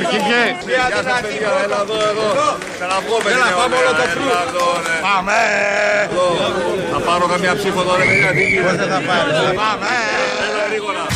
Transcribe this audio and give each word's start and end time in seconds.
σου 0.00 0.06
αρχηγέ. 0.06 0.42
Έλα 1.64 1.80
εδώ, 1.82 1.98
εδώ. 2.10 2.28
Ξαναβγούμε. 2.74 3.30
Έλα, 3.32 3.46
πάμε 3.60 3.76
όλο 3.76 3.92
το 4.00 4.06
κρού. 4.12 4.26
Πάμε. 5.06 5.38
Θα 6.92 6.98
πάρω 7.00 7.26
καμιά 7.26 7.54
ψήφο 7.56 7.82
τώρα, 7.82 8.04
παιδιά. 8.04 8.30
Τι 8.32 8.44
γίνεται. 8.44 8.68
Πώς 8.68 8.76
δεν 8.76 8.88
θα 8.88 9.00
πάρεις. 9.08 9.34
Πάμε. 9.60 9.92
Έλα, 10.48 10.64
γρήγορα. 10.68 11.06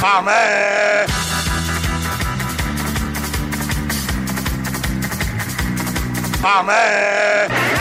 Πάμε. 0.00 0.38
Πάμε. 6.42 7.79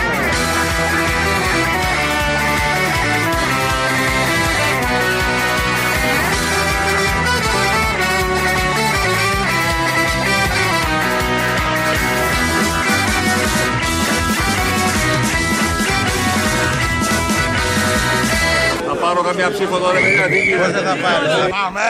Πάρω 19.23 19.37
καμιά 19.37 19.51
ψήφο 19.51 19.77
τώρα, 19.77 19.99
παιδιά. 19.99 20.27
Τι 20.27 20.35
Πώς 20.35 20.43
γίνεται. 20.43 20.71
δεν 20.71 20.83
θα 20.83 20.95
πάρεις; 20.95 21.49
Πάμε. 21.49 21.81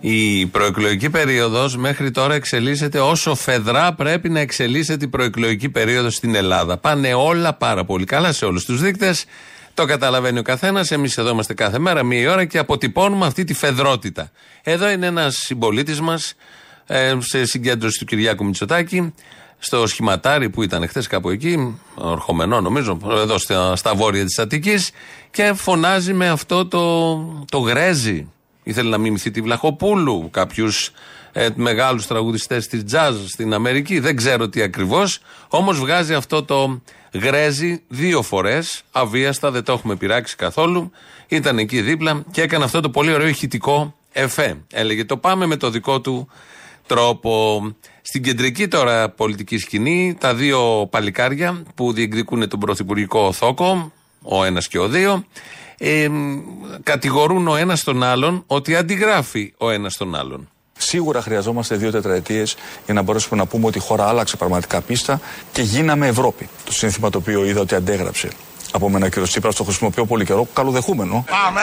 Η 0.00 0.46
προεκλογική 0.46 1.10
περίοδος 1.10 1.76
μέχρι 1.76 2.10
τώρα 2.10 2.34
εξελίσσεται 2.34 3.00
όσο 3.00 3.34
φεδρά 3.34 3.92
πρέπει 3.94 4.28
να 4.28 4.40
εξελίσσεται 4.40 5.04
η 5.04 5.08
προεκλογική 5.08 5.68
περίοδος 5.68 6.14
στην 6.14 6.34
Ελλάδα. 6.34 6.76
Πάνε 6.76 7.14
όλα 7.14 7.54
πάρα 7.54 7.84
πολύ 7.84 8.04
καλά 8.04 8.32
σε 8.32 8.44
όλους 8.44 8.64
τους 8.64 8.80
δείκτες. 8.80 9.24
Το 9.74 9.84
καταλαβαίνει 9.84 10.38
ο 10.38 10.42
καθένας. 10.42 10.90
Εμείς 10.90 11.18
εδώ 11.18 11.30
είμαστε 11.30 11.54
κάθε 11.54 11.78
μέρα, 11.78 12.02
μία 12.02 12.32
ώρα 12.32 12.44
και 12.44 12.58
αποτυπώνουμε 12.58 13.26
αυτή 13.26 13.44
τη 13.44 13.54
φεδρότητα. 13.54 14.30
Εδώ 14.62 14.90
είναι 14.90 15.06
ένας 15.06 15.34
συμπολίτης 15.36 16.00
μας 16.00 16.34
σε 17.18 17.44
συγκέντρωση 17.44 17.98
του 17.98 18.04
Κυριάκου 18.04 18.44
Μητσοτάκη 18.44 19.14
στο 19.58 19.86
σχηματάρι 19.86 20.50
που 20.50 20.62
ήταν 20.62 20.88
χθες 20.88 21.06
κάπου 21.06 21.30
εκεί, 21.30 21.78
ορχομενό 21.94 22.60
νομίζω, 22.60 22.98
εδώ 23.10 23.38
στα, 23.38 23.76
στα 23.76 23.94
βόρεια 23.94 24.24
της 24.24 24.38
Αττικής 24.38 24.90
και 25.30 25.52
φωνάζει 25.54 26.12
με 26.12 26.28
αυτό 26.28 26.66
το, 26.66 27.16
το 27.50 27.58
γρέζι. 27.58 28.28
Ήθελε 28.62 28.90
να 28.90 28.98
μιμηθεί 28.98 29.30
τη 29.30 29.40
Βλαχοπούλου, 29.40 30.28
κάποιους 30.30 30.90
ε, 31.32 31.48
μεγάλους 31.54 32.06
τραγουδιστές 32.06 32.66
της 32.66 32.82
jazz 32.92 33.14
στην 33.28 33.54
Αμερική. 33.54 33.98
Δεν 33.98 34.16
ξέρω 34.16 34.48
τι 34.48 34.62
ακριβώς. 34.62 35.18
Όμως 35.48 35.78
βγάζει 35.78 36.14
αυτό 36.14 36.42
το 36.42 36.80
γρέζι 37.12 37.82
δύο 37.88 38.22
φορές, 38.22 38.82
αβίαστα, 38.92 39.50
δεν 39.50 39.64
το 39.64 39.72
έχουμε 39.72 39.96
πειράξει 39.96 40.36
καθόλου. 40.36 40.90
Ήταν 41.28 41.58
εκεί 41.58 41.80
δίπλα 41.80 42.24
και 42.30 42.42
έκανε 42.42 42.64
αυτό 42.64 42.80
το 42.80 42.90
πολύ 42.90 43.12
ωραίο 43.12 43.26
ηχητικό 43.26 43.94
εφέ. 44.12 44.56
Έλεγε 44.72 45.04
το 45.04 45.16
πάμε 45.16 45.46
με 45.46 45.56
το 45.56 45.70
δικό 45.70 46.00
του 46.00 46.28
τρόπο. 46.86 47.62
Στην 48.08 48.22
κεντρική 48.22 48.68
τώρα 48.68 49.08
πολιτική 49.08 49.58
σκηνή, 49.58 50.16
τα 50.20 50.34
δύο 50.34 50.86
παλικάρια 50.90 51.62
που 51.74 51.92
διεκδικούν 51.92 52.48
τον 52.48 52.60
πρωθυπουργικό 52.60 53.32
θόκο, 53.32 53.92
ο 54.22 54.44
ένας 54.44 54.68
και 54.68 54.78
ο 54.78 54.88
δύο, 54.88 55.24
ε, 55.78 56.08
κατηγορούν 56.82 57.48
ο 57.48 57.56
ένας 57.56 57.82
τον 57.82 58.02
άλλον 58.02 58.44
ότι 58.46 58.76
αντιγράφει 58.76 59.54
ο 59.56 59.70
ένας 59.70 59.96
τον 59.96 60.14
άλλον. 60.14 60.48
Σίγουρα 60.78 61.22
χρειαζόμαστε 61.22 61.76
δύο 61.76 61.90
τετραετίες 61.90 62.56
για 62.84 62.94
να 62.94 63.02
μπορέσουμε 63.02 63.40
να 63.40 63.46
πούμε 63.46 63.66
ότι 63.66 63.78
η 63.78 63.80
χώρα 63.80 64.08
άλλαξε 64.08 64.36
πραγματικά 64.36 64.80
πίστα 64.80 65.20
και 65.52 65.62
γίναμε 65.62 66.06
Ευρώπη. 66.06 66.48
Το 66.64 66.72
σύνθημα 66.72 67.10
το 67.10 67.18
οποίο 67.18 67.44
είδα 67.44 67.60
ότι 67.60 67.74
αντέγραψε 67.74 68.30
από 68.72 68.88
μένα 68.90 69.06
ο 69.06 69.08
κ. 69.08 69.22
Τσίπρας, 69.22 69.54
το 69.54 69.64
χρησιμοποιώ 69.64 70.06
πολύ 70.06 70.24
καιρό, 70.24 70.48
καλοδεχούμενο. 70.52 71.24
Πάμε. 71.30 71.60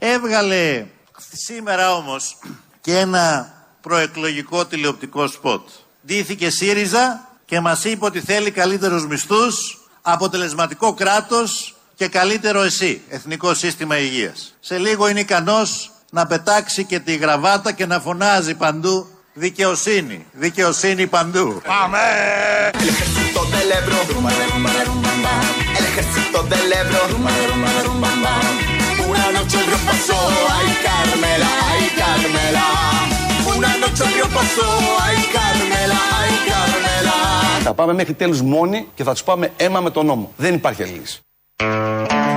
Έβγαλε 0.00 0.86
σήμερα 1.32 1.94
όμως 1.94 2.38
και 2.80 2.98
ένα 2.98 3.54
προεκλογικό 3.80 4.66
τηλεοπτικό 4.66 5.26
σποτ. 5.26 5.68
Ντύθηκε 6.06 6.50
ΣΥΡΙΖΑ 6.50 7.28
και 7.44 7.60
μας 7.60 7.84
είπε 7.84 8.04
ότι 8.04 8.20
θέλει 8.20 8.50
καλύτερους 8.50 9.06
μισθούς, 9.06 9.78
αποτελεσματικό 10.02 10.94
κράτος 10.94 11.74
και 11.94 12.08
καλύτερο 12.08 12.62
εσύ, 12.62 13.02
Εθνικό 13.08 13.54
Σύστημα 13.54 13.98
Υγείας. 13.98 14.54
Σε 14.60 14.78
λίγο 14.78 15.08
είναι 15.08 15.20
ικανός 15.20 15.90
να 16.10 16.26
πετάξει 16.26 16.84
και 16.84 16.98
τη 16.98 17.16
γραβάτα 17.16 17.72
και 17.72 17.86
να 17.86 18.00
φωνάζει 18.00 18.54
παντού 18.54 19.08
δικαιοσύνη, 19.32 20.26
δικαιοσύνni 20.32 21.06
παντού. 21.10 21.62
Πάμε. 21.66 21.98
El 31.72 31.79
πάμε 37.80 37.92
μέχρι 37.92 38.14
τέλους 38.14 38.42
μόνοι 38.42 38.86
και 38.94 39.02
θα 39.04 39.12
τους 39.12 39.22
πάμε 39.22 39.52
αίμα 39.56 39.80
με 39.80 39.90
τον 39.90 40.06
νόμο. 40.06 40.32
Δεν 40.36 40.54
υπάρχει 40.54 40.82
άλλη 40.82 40.92
λύση. 40.92 41.20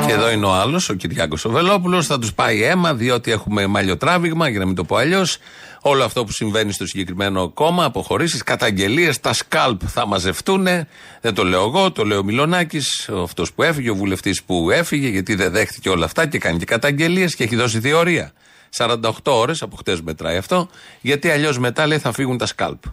Και 0.06 0.12
εδώ 0.12 0.31
είναι 0.31 0.46
ο 0.46 0.54
άλλος, 0.54 0.90
ο 0.90 0.94
Κυριάκος 0.94 1.46
ο 1.46 1.50
Βελόπουλο. 1.50 2.02
Θα 2.02 2.20
τους 2.20 2.34
πάει 2.34 2.64
αίμα, 2.64 2.94
διότι 2.94 3.31
έχουμε 3.31 3.68
μαλλιοτράβηγμα, 3.68 4.50
για 4.50 4.59
να 4.59 4.66
μην 4.66 4.76
το 4.76 4.84
πω 4.84 4.96
αλλιώς. 4.96 5.38
Όλο 5.81 6.04
αυτό 6.04 6.24
που 6.24 6.31
συμβαίνει 6.31 6.72
στο 6.72 6.86
συγκεκριμένο 6.88 7.50
κόμμα, 7.50 7.86
αποχωρήσεις, 7.86 8.44
καταγγελίες, 8.44 9.20
τα 9.20 9.34
σκάλπ 9.34 9.81
θα 9.88 10.08
μαζευτούν. 10.08 10.64
Δεν 11.22 11.34
το 11.34 11.44
λέω 11.44 11.64
εγώ, 11.64 11.92
το 11.92 12.04
λέω 12.06 12.20
ο 12.20 12.24
Μιλονάκη, 12.24 12.80
αυτός 13.24 13.54
που 13.54 13.64
έφυγε, 13.64 13.90
ο 13.90 13.96
βουλευτής 13.96 14.44
που 14.44 14.72
έφυγε, 14.72 15.08
γιατί 15.08 15.36
δεν 15.36 15.52
δέχτηκε 15.52 15.90
όλα 15.90 16.06
αυτά 16.06 16.25
και 16.28 16.38
κάνει 16.38 16.58
και 16.58 16.66
καταγγελίες 16.66 17.36
και 17.36 17.44
έχει 17.44 17.56
δώσει 17.56 17.80
διορία. 17.80 18.31
48 18.78 18.98
ώρες, 19.24 19.62
από 19.62 19.75
χτες 19.75 20.02
μετράει 20.02 20.38
αυτό, 20.38 20.70
γιατί 21.02 21.30
αλλιώς 21.30 21.60
μετά 21.60 21.88
λέει 21.88 22.00
θα 22.00 22.12
φύγουν 22.12 22.38
τα 22.38 22.46
σκάλπ. 22.46 22.84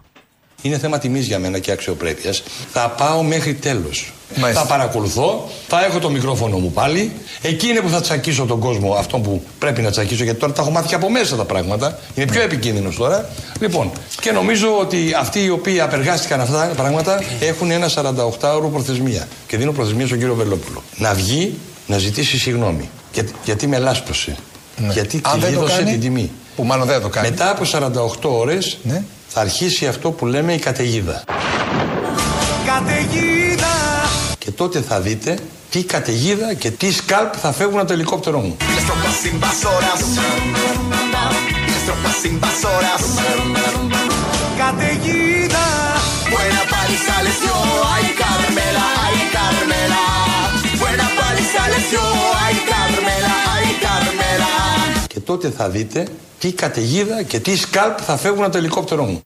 Είναι 0.63 0.79
θέμα 0.79 0.99
τιμής 0.99 1.27
για 1.27 1.39
μένα 1.39 1.59
και 1.59 1.71
αξιοπρέπειας. 1.73 2.43
Θα 2.73 2.89
πάω 2.89 3.23
μέχρι 3.23 3.55
τέλος. 3.55 4.13
Θα 4.55 4.67
παρακολουθώ, 4.67 5.49
θα 5.69 5.85
έχω 5.85 5.99
το 5.99 6.11
μικρόφωνο 6.11 6.59
μου 6.59 6.73
πάλι. 6.73 7.13
Εκεί 7.43 7.67
είναι 7.69 7.81
που 7.81 7.89
θα 7.89 8.01
τσακίσω 8.01 8.45
τον 8.45 8.59
κόσμο 8.61 8.93
αυτό 8.93 9.19
που 9.19 9.43
πρέπει 9.59 9.83
να 9.83 9.91
τσακίσω, 9.91 10.25
γιατί 10.25 10.39
τώρα 10.41 10.53
τα 10.53 10.63
έχω 10.63 10.71
μάθει 10.71 10.89
και 10.89 10.95
από 10.95 11.11
μέσα 11.11 11.37
τα 11.37 11.45
πράγματα. 11.45 11.99
Είναι 12.15 12.27
πιο 12.33 12.43
επικίνδυνος 12.43 12.97
τώρα. 12.97 13.29
Λοιπόν, 13.61 13.91
και 14.21 14.33
νομίζω 14.33 14.79
ότι 14.81 15.15
αυτοί 15.19 15.45
οι 15.45 15.51
οποίοι 15.51 15.81
απεργάστηκαν 15.81 16.41
αυτά 16.41 16.69
τα 16.69 16.83
πράγματα 16.83 17.23
έχουν 17.41 17.71
ένα 17.71 17.89
48ωρο 17.95 18.69
προθεσμία. 18.73 19.29
Και 19.47 19.57
δίνω 19.57 19.73
προθεσμία 19.73 20.07
στον 20.07 20.19
κύριο 20.19 20.35
Βελόπουλο. 20.35 20.83
Να 20.97 21.15
βγει 21.15 21.55
να 21.87 21.99
ζητήσει 21.99 22.39
συγγνώμη. 22.39 22.89
Για, 23.13 23.25
γιατί 23.45 23.67
με 23.67 23.79
λάσπρωσε. 23.79 24.37
Γιατί 24.93 25.21
Αν 25.25 25.41
δεν 25.41 25.41
το 25.41 25.47
κλειδώσε 25.47 25.77
κάνει, 25.77 25.91
την 25.91 26.01
τιμή. 26.01 26.31
που 26.57 26.65
μάλλον 26.65 26.87
δεν 26.87 27.01
το 27.01 27.09
κάνει. 27.09 27.29
Μετά 27.31 27.51
από 27.51 27.65
48 28.23 28.31
ώρες 28.31 28.79
Ναι. 28.83 29.03
Θα 29.33 29.41
αρχίσει 29.41 29.87
αυτό 29.87 30.11
που 30.11 30.27
λέμε 30.27 30.53
η 30.55 30.59
καταιγίδα. 30.59 31.25
Καταιγίδα. 32.67 33.75
Και 34.39 34.51
τότε 34.51 34.81
θα 34.81 35.01
δείτε 35.01 35.39
τι 35.71 35.83
καταιγίδα 35.83 36.55
και 36.55 36.71
τι 36.71 36.93
σκάλπ 36.93 37.33
θα 37.43 37.53
φεύγουν 37.53 37.79
από 37.79 37.87
το 37.87 37.93
ελικόπτερό 37.93 38.39
μου. 38.41 38.57
Las 38.61 38.85
tropas 38.89 39.19
invasoras. 39.33 40.01
Las 41.73 41.83
tropas 41.87 42.19
invasoras. 42.31 43.03
Καταιγίδα. 44.59 45.67
Buena 46.33 46.63
paliza 46.73 47.17
les 47.27 47.39
dio, 47.43 47.57
ay 47.95 48.07
Carmela, 48.23 48.85
ay 49.05 49.19
Carmela. 49.37 50.03
Buena 50.81 51.09
paliza 51.19 51.63
les 51.73 51.85
dio, 51.91 52.05
ay 52.45 52.57
Carmela, 52.71 53.35
ay 53.55 53.69
Carmela. 53.85 54.51
Και 55.07 55.21
τότε 55.21 55.51
θα 55.51 55.69
δείτε 55.69 56.07
τι 56.41 56.53
καταιγίδα 56.53 57.23
και 57.23 57.41
τι 57.41 57.57
σκάλπ 57.57 57.99
θα 58.01 58.17
φεύγουν 58.17 58.43
από 58.43 58.53
το 58.53 58.59
ελικόπτερό 58.59 59.05
μου. 59.05 59.21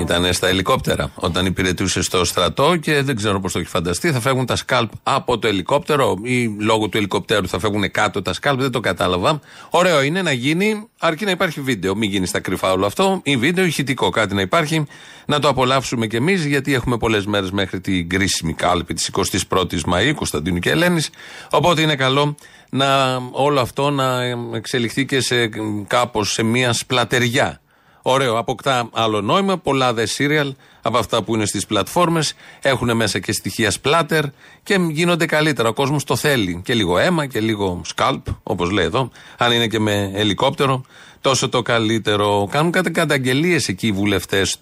Ήταν 0.00 0.32
στα 0.32 0.48
ελικόπτερα 0.48 1.12
όταν 1.14 1.46
υπηρετούσε 1.46 2.02
στο 2.02 2.24
στρατό 2.24 2.76
και 2.76 3.02
δεν 3.02 3.16
ξέρω 3.16 3.40
πώς 3.40 3.52
το 3.52 3.58
έχει 3.58 3.68
φανταστεί. 3.68 4.12
Θα 4.12 4.20
φεύγουν 4.20 4.46
τα 4.46 4.56
σκάλπ 4.56 4.90
από 5.02 5.38
το 5.38 5.48
ελικόπτερο 5.48 6.18
ή 6.22 6.56
λόγω 6.58 6.88
του 6.88 6.96
ελικοπτέρου 6.96 7.48
θα 7.48 7.58
φεύγουν 7.58 7.90
κάτω 7.90 8.22
τα 8.22 8.32
σκάλπ. 8.32 8.60
Δεν 8.60 8.70
το 8.70 8.80
κατάλαβα. 8.80 9.40
Ωραίο 9.70 10.02
είναι 10.02 10.22
να 10.22 10.32
γίνει, 10.32 10.88
αρκεί 10.98 11.24
να 11.24 11.30
υπάρχει 11.30 11.60
βίντεο. 11.60 11.96
Μην 11.96 12.10
γίνει 12.10 12.26
στα 12.26 12.40
κρυφά 12.40 12.72
όλο 12.72 12.86
αυτό. 12.86 13.20
Ή 13.22 13.36
βίντεο, 13.36 13.64
ηχητικό 13.64 14.10
κάτι 14.10 14.34
να 14.34 14.40
υπάρχει. 14.40 14.86
Να 15.26 15.38
το 15.38 15.48
απολαύσουμε 15.48 16.06
κι 16.06 16.16
εμείς 16.16 16.44
γιατί 16.44 16.74
έχουμε 16.74 16.96
πολλές 16.96 17.26
μέρες 17.26 17.50
μέχρι 17.50 17.80
την 17.80 18.08
κρίσιμη 18.08 18.52
κάλπη 18.52 18.94
της 18.94 19.10
21η 19.48 19.80
Μαου, 19.86 20.14
Κωνσταντίνου 20.14 20.58
και 20.58 20.70
Ελένης. 20.70 21.10
Οπότε 21.50 21.80
είναι 21.80 21.96
καλό 21.96 22.36
να 22.74 23.20
όλο 23.30 23.60
αυτό 23.60 23.90
να 23.90 24.22
εξελιχθεί 24.54 25.04
και 25.06 25.20
σε 25.20 25.48
κάπως 25.86 26.32
σε 26.32 26.42
μια 26.42 26.72
σπλατεριά. 26.72 27.60
Ωραίο, 28.02 28.38
αποκτά 28.38 28.88
άλλο 28.92 29.20
νόημα. 29.20 29.58
Πολλά 29.58 29.92
δε 29.92 30.06
σύριαλ 30.06 30.54
από 30.82 30.98
αυτά 30.98 31.22
που 31.22 31.34
είναι 31.34 31.46
στις 31.46 31.66
πλατφόρμες 31.66 32.34
έχουν 32.62 32.96
μέσα 32.96 33.18
και 33.18 33.32
στοιχεία 33.32 33.72
splatter 33.82 34.22
και 34.62 34.76
γίνονται 34.90 35.26
καλύτερα. 35.26 35.68
Ο 35.68 35.72
κόσμος 35.72 36.04
το 36.04 36.16
θέλει. 36.16 36.60
Και 36.64 36.74
λίγο 36.74 36.98
αίμα 36.98 37.26
και 37.26 37.40
λίγο 37.40 37.80
σκάλπ, 37.84 38.26
όπως 38.42 38.70
λέει 38.70 38.84
εδώ. 38.84 39.10
Αν 39.38 39.52
είναι 39.52 39.66
και 39.66 39.78
με 39.78 40.10
ελικόπτερο, 40.14 40.84
τόσο 41.20 41.48
το 41.48 41.62
καλύτερο. 41.62 42.48
Κάνουν 42.50 42.72
κάτι 42.72 42.90
καταγγελίες 42.90 43.68
εκεί 43.68 43.86
οι 43.86 43.92
βουλευτές 43.92 44.58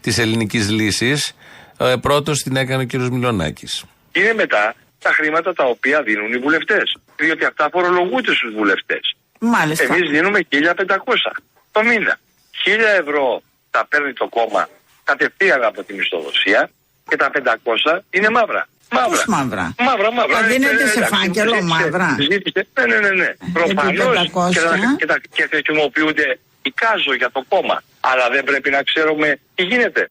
της 0.00 0.18
ελληνικής 0.18 0.70
λύσης. 0.70 1.32
Ε, 1.78 1.94
Πρώτος 2.00 2.42
την 2.42 2.56
έκανε 2.56 2.82
ο 2.82 2.86
κύριος 2.86 3.10
Μιλονάκη. 3.10 3.66
Είναι 4.12 4.32
μετά 4.34 4.74
τα 4.98 5.10
χρήματα 5.12 5.52
τα 5.52 5.64
οποία 5.64 6.02
δίνουν 6.02 6.32
οι 6.32 6.38
βουλευτές. 6.38 6.96
Διότι 7.18 7.44
αυτά 7.44 7.68
φορολογούνται 7.72 8.34
στους 8.34 8.52
βουλευτές. 8.56 9.16
Μάλιστα. 9.40 9.94
Εμείς 9.94 10.10
δίνουμε 10.10 10.40
1500 10.50 11.32
το 11.72 11.82
μήνα. 11.82 12.18
1000 12.64 13.00
ευρώ 13.00 13.42
τα 13.70 13.86
παίρνει 13.88 14.12
το 14.12 14.28
κόμμα 14.28 14.68
κατευθείαν 15.04 15.62
από 15.64 15.82
τη 15.82 15.94
μισθοδοσία 15.94 16.70
και 17.08 17.16
τα 17.16 17.30
500 17.34 17.98
είναι 18.10 18.28
μαύρα. 18.30 18.68
Μαύρα. 18.92 19.08
Πώς 19.08 19.24
μαύρα; 19.26 19.74
Μαύρα, 19.78 20.12
μαύρα. 20.12 20.40
Τα 20.40 20.46
δίνετε 20.46 20.82
Ε, 20.82 20.86
σε 20.86 20.98
εντάξει, 20.98 21.14
φάκελο 21.14 21.54
ζήτησε- 21.54 21.62
μαύρα; 21.80 22.16
ζήτησε- 22.30 22.66
Ναι, 22.74 22.84
ναι, 22.86 22.98
ναι. 22.98 23.08
ναι. 23.10 23.32
Προφανώς 23.52 24.30
500. 24.32 24.52
και, 24.52 24.60
τα- 24.60 24.94
και, 24.98 25.06
τα- 25.06 25.20
και 25.32 25.46
χρησιμοποιούνται 25.50 26.38
εικάζω 26.62 27.14
για 27.14 27.30
το 27.30 27.44
κόμμα. 27.48 27.82
Αλλά 28.00 28.28
δεν 28.30 28.44
πρέπει 28.44 28.70
να 28.70 28.82
ξέρουμε 28.82 29.38
τι 29.54 29.62
γίνεται. 29.62 30.08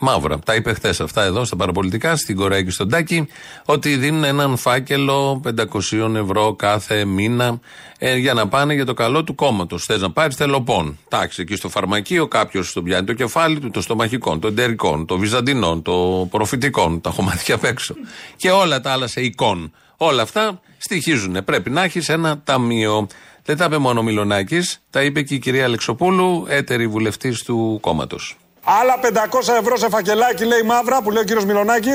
Μαύρα. 0.00 0.38
Τα 0.38 0.54
είπε 0.54 0.72
χθες 0.72 1.00
αυτά 1.00 1.22
εδώ 1.22 1.44
στα 1.44 1.56
παραπολιτικά, 1.56 2.16
στην 2.16 2.36
Κορέα 2.36 2.62
και 2.62 2.70
στον 2.70 2.88
Τάκη, 2.88 3.28
ότι 3.64 3.96
δίνουν 3.96 4.24
έναν 4.24 4.56
φάκελο 4.56 5.40
500 5.44 6.14
ευρώ 6.14 6.54
κάθε 6.54 7.04
μήνα 7.04 7.60
ε, 7.98 8.16
για 8.16 8.34
να 8.34 8.48
πάνε 8.48 8.74
για 8.74 8.84
το 8.84 8.94
καλό 8.94 9.24
του 9.24 9.34
κόμματος. 9.34 9.84
Θες 9.84 10.00
να 10.00 10.10
πάρεις 10.10 10.36
θελοπών. 10.36 10.98
Τάξη, 11.08 11.42
εκεί 11.42 11.56
στο 11.56 11.68
φαρμακείο 11.68 12.28
κάποιος 12.28 12.72
τον 12.72 12.84
πιάνει 12.84 13.06
το 13.06 13.12
κεφάλι 13.12 13.58
του, 13.58 13.70
το 13.70 13.80
στομαχικών, 13.80 14.40
των 14.40 14.50
εντερικών, 14.50 15.06
των 15.06 15.18
βυζαντινών, 15.18 15.82
των 15.82 16.28
προφητικών, 16.28 17.00
τα 17.00 17.10
χωμάτια 17.10 17.54
απ' 17.54 17.64
έξω. 17.64 17.94
Και 18.36 18.50
όλα 18.50 18.80
τα 18.80 18.92
άλλα 18.92 19.06
σε 19.06 19.20
εικόν. 19.20 19.72
Όλα 19.96 20.22
αυτά 20.22 20.60
στοιχίζουν. 20.78 21.44
Πρέπει 21.44 21.70
να 21.70 21.82
έχεις 21.82 22.08
ένα 22.08 22.40
ταμείο. 22.44 23.06
Δεν 23.44 23.56
τα 23.56 23.64
είπε 23.64 23.78
μόνο 23.78 24.00
ο 24.00 24.02
Μιλονάκη, 24.02 24.58
τα 24.90 25.02
είπε 25.02 25.22
και 25.22 25.34
η 25.34 25.38
κυρία 25.38 25.64
Αλεξοπούλου, 25.64 26.46
έτερη 26.48 26.86
βουλευτής 26.86 27.42
του 27.42 27.78
κόμματος. 27.80 28.36
Άλλα 28.76 28.94
500 29.02 29.60
ευρώ 29.62 29.74
σε 29.82 29.88
φακελάκι, 29.94 30.44
λέει 30.52 30.62
μαύρα, 30.72 30.96
που 31.02 31.10
λέει 31.14 31.22
ο 31.24 31.26
κύριος 31.28 31.44
Μιλονάκη. 31.50 31.94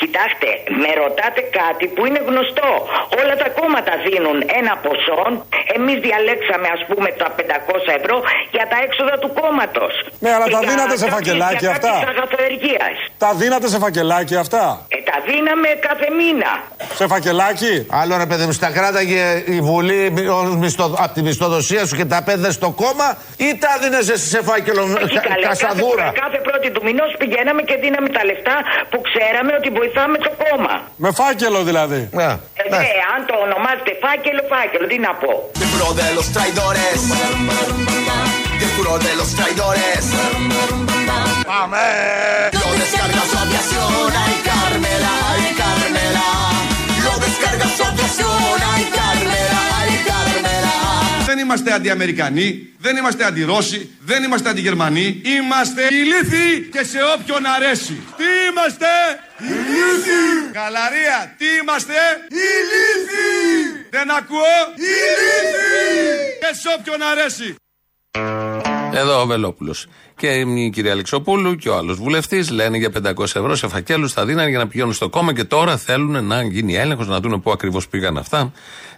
Κοιτάξτε, 0.00 0.48
με 0.82 0.90
ρωτάτε 1.02 1.42
κάτι 1.60 1.84
που 1.94 2.00
είναι 2.08 2.20
γνωστό. 2.28 2.70
Όλα 3.20 3.34
τα 3.42 3.48
κόμματα 3.58 3.92
δίνουν 4.06 4.38
ένα 4.60 4.72
ποσό. 4.84 5.22
Εμείς 5.76 5.96
διαλέξαμε, 6.06 6.66
ας 6.76 6.82
πούμε, 6.88 7.08
τα 7.20 7.28
500 7.38 7.90
ευρώ 8.00 8.16
για 8.56 8.64
τα 8.72 8.76
έξοδα 8.86 9.14
του 9.22 9.30
κόμματος. 9.40 9.92
Ναι, 10.24 10.30
αλλά 10.36 10.46
τα 10.56 10.60
δίνατε 10.68 10.96
σε 11.02 11.06
φακελάκι 11.14 11.66
αυτά; 11.74 11.92
αγαθοεργία. 12.14 12.86
Τα 13.24 13.30
δίνατε 13.40 13.66
σε 13.72 13.78
φακελάκι 13.84 14.34
αυτά; 14.44 14.64
Ε, 14.96 14.98
τα 15.10 15.16
δίναμε 15.28 15.68
κάθε 15.88 16.08
μήνα. 16.18 16.50
Σε 16.98 17.04
φακελάκι; 17.12 17.72
Άλλο 18.00 18.12
ρε 18.22 18.26
παιδί 18.30 18.44
μου, 18.48 18.52
στα 18.60 18.68
κράταγε 18.76 19.22
η 19.56 19.58
Βουλή 19.68 20.00
από 21.04 21.14
τη 21.14 21.22
μισθοδοσία 21.22 21.82
σου 21.86 21.96
και 21.96 22.04
τα 22.14 22.20
πέντε 22.28 22.48
στο 22.58 22.68
κόμμα 22.82 23.08
ή 23.36 23.48
τα 23.62 23.72
δίνεσαι 23.82 24.16
σε 24.32 24.38
φάκελο 24.48 24.82
Όχι 24.82 25.14
κα- 25.14 25.20
καλέ, 25.28 25.46
κασαδούρα; 25.46 26.12
Κάθε, 26.14 26.24
κάθε 26.24 26.38
πρώτη 26.48 26.68
του 26.74 26.82
μηνός 26.88 27.10
πηγαίναμε 27.20 27.62
και 27.68 27.76
δίναμε 27.82 28.08
τα 28.16 28.22
λεφτά 28.28 28.56
που 28.90 28.98
ξέραμε 29.08 29.52
ότι 29.58 29.68
βοηθάμε 29.78 30.16
το 30.26 30.30
κόμμα. 30.44 30.74
Με 31.04 31.10
φάκελο 31.18 31.60
δηλαδή. 31.70 32.00
Ναι. 32.20 32.30
Ε, 32.60 32.64
ναι, 32.74 32.92
αν 33.14 33.20
το 33.28 33.34
ονομάζετε 33.46 33.92
φάκελο, 34.04 34.42
φάκελο, 34.52 34.86
τι 34.92 34.98
να 35.06 35.12
πω. 35.22 35.32
Te 35.60 35.66
juro 35.72 35.88
de 36.00 36.08
los 36.16 36.26
traidores. 36.36 36.98
Te 38.60 38.66
juro 38.74 38.92
de 39.06 39.12
los 39.20 39.30
traidores. 39.38 40.02
Πάμε! 41.50 41.86
Lo 42.62 42.70
descarga 42.82 43.22
su 43.30 43.36
aviación, 43.44 44.10
ay 44.24 44.34
Carmela, 44.50 45.12
ay 45.32 45.46
Carmela. 45.62 46.28
Lo 47.06 47.14
descarga 47.24 47.66
su 47.76 47.82
aviación, 47.90 48.13
Δεν 51.34 51.44
είμαστε 51.44 51.72
αντιαμερικανοί, 51.72 52.68
δεν 52.78 52.96
είμαστε 52.96 53.24
αντιρώσοι, 53.24 53.90
δεν 54.00 54.22
είμαστε 54.22 54.48
αντιγερμανοί. 54.48 55.20
Είμαστε 55.24 55.82
ηλίθιοι 55.90 56.68
και 56.72 56.84
σε 56.84 56.98
όποιον 57.14 57.42
αρέσει. 57.56 57.96
Τι 58.18 58.28
είμαστε; 58.48 58.86
Ηλίθιοι! 59.38 60.52
Καλαρία, 60.52 61.34
τι 61.38 61.44
είμαστε; 61.60 61.94
Ηλίθιοι! 62.28 63.86
Δεν 63.90 64.10
ακούω; 64.18 64.58
Ηλίθιοι! 64.76 66.38
Και 66.42 66.50
σε 66.60 66.68
όποιον 66.78 67.02
αρέσει. 67.12 67.54
Εδώ 68.92 69.20
ο 69.22 69.26
Βελόπουλος. 69.26 69.86
Και 70.16 70.26
η 70.26 70.70
κυρία 70.70 70.92
Αλεξοπούλου 70.92 71.56
και 71.56 71.68
ο 71.68 71.76
άλλος 71.76 71.96
βουλευτής 71.96 72.50
λένε 72.50 72.76
για 72.76 72.90
500 72.90 73.20
ευρώ 73.20 73.54
σε 73.54 73.68
φακέλους 73.68 74.12
θα 74.12 74.24
δίνανε 74.24 74.48
για 74.48 74.58
να 74.58 74.66
πηγαίνουν 74.68 74.92
στο 74.92 75.08
κόμμα 75.08 75.34
και 75.34 75.44
τώρα 75.44 75.76
θέλουν 75.76 76.24
να 76.24 76.42
γίνει 76.42 76.76
έλεγχος, 76.76 77.08
να 77.08 77.20
δουν 77.20 77.42
πού 77.42 77.50
ακριβώς 77.50 77.88
πήγαν 77.88 78.16
αυτά 78.18 78.52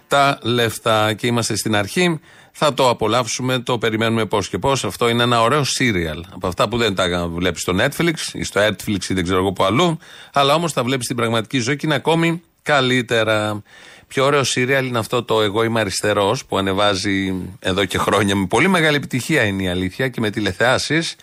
τα 0.07 0.39
λεφτά. 0.41 1.13
Και 1.13 1.27
είμαστε 1.27 1.55
στην 1.55 1.75
αρχή. 1.75 2.19
Θα 2.51 2.73
το 2.73 2.89
απολαύσουμε, 2.89 3.59
το 3.59 3.77
περιμένουμε 3.77 4.25
πώς 4.25 4.49
και 4.49 4.57
πώς. 4.57 4.83
Αυτό 4.83 5.09
είναι 5.09 5.23
ένα 5.23 5.41
ωραίο 5.41 5.63
σύριαλ. 5.63 6.23
Από 6.29 6.47
αυτά 6.47 6.67
που 6.69 6.77
δεν 6.77 6.95
τα 6.95 7.27
βλέπεις 7.27 7.61
στο 7.61 7.73
Netflix 7.79 8.13
ή 8.33 8.43
στο 8.43 8.61
Netflix 8.67 9.09
ή 9.09 9.13
δεν 9.13 9.23
ξέρω 9.23 9.39
εγώ 9.39 9.51
που 9.53 9.63
αλλού. 9.63 9.97
Αλλά 10.33 10.53
όμως 10.53 10.73
τα 10.73 10.83
βλέπεις 10.83 11.05
στην 11.05 11.15
πραγματική 11.17 11.59
ζωή 11.59 11.75
και 11.75 11.85
είναι 11.85 11.95
ακόμη 11.95 12.41
καλύτερα. 12.61 13.61
Πιο 14.07 14.25
ωραίο 14.25 14.43
σύριαλ 14.43 14.85
είναι 14.85 14.97
αυτό 14.99 15.23
το 15.23 15.41
Εγώ 15.41 15.63
είμαι 15.63 15.79
αριστερός 15.79 16.45
που 16.45 16.57
ανεβάζει 16.57 17.33
εδώ 17.59 17.85
και 17.85 17.97
χρόνια 17.97 18.35
με 18.35 18.45
πολύ 18.45 18.67
μεγάλη 18.67 18.95
επιτυχία 18.95 19.43
είναι 19.43 19.63
η 19.63 19.67
αλήθεια 19.67 20.07
και 20.07 20.19
με 20.21 20.29
τηλεθεάσεις, 20.29 21.15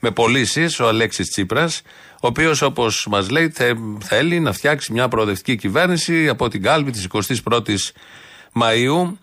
με 0.00 0.10
πωλήσεις 0.10 0.80
ο 0.80 0.88
Αλέξης 0.88 1.28
Τσίπρας, 1.28 1.82
ο 2.12 2.26
οποίος 2.26 2.62
όπως 2.62 3.06
μας 3.10 3.30
λέει 3.30 3.50
θε- 3.54 3.76
θέλει 4.00 4.40
να 4.40 4.52
φτιάξει 4.52 4.92
μια 4.92 5.08
προοδευτική 5.08 5.56
κυβέρνηση 5.56 6.28
από 6.28 6.48
την 6.48 6.62
κάλπη 6.62 6.90
της 6.90 7.04
21η 7.04 7.76
Μαΐου, 8.52 9.18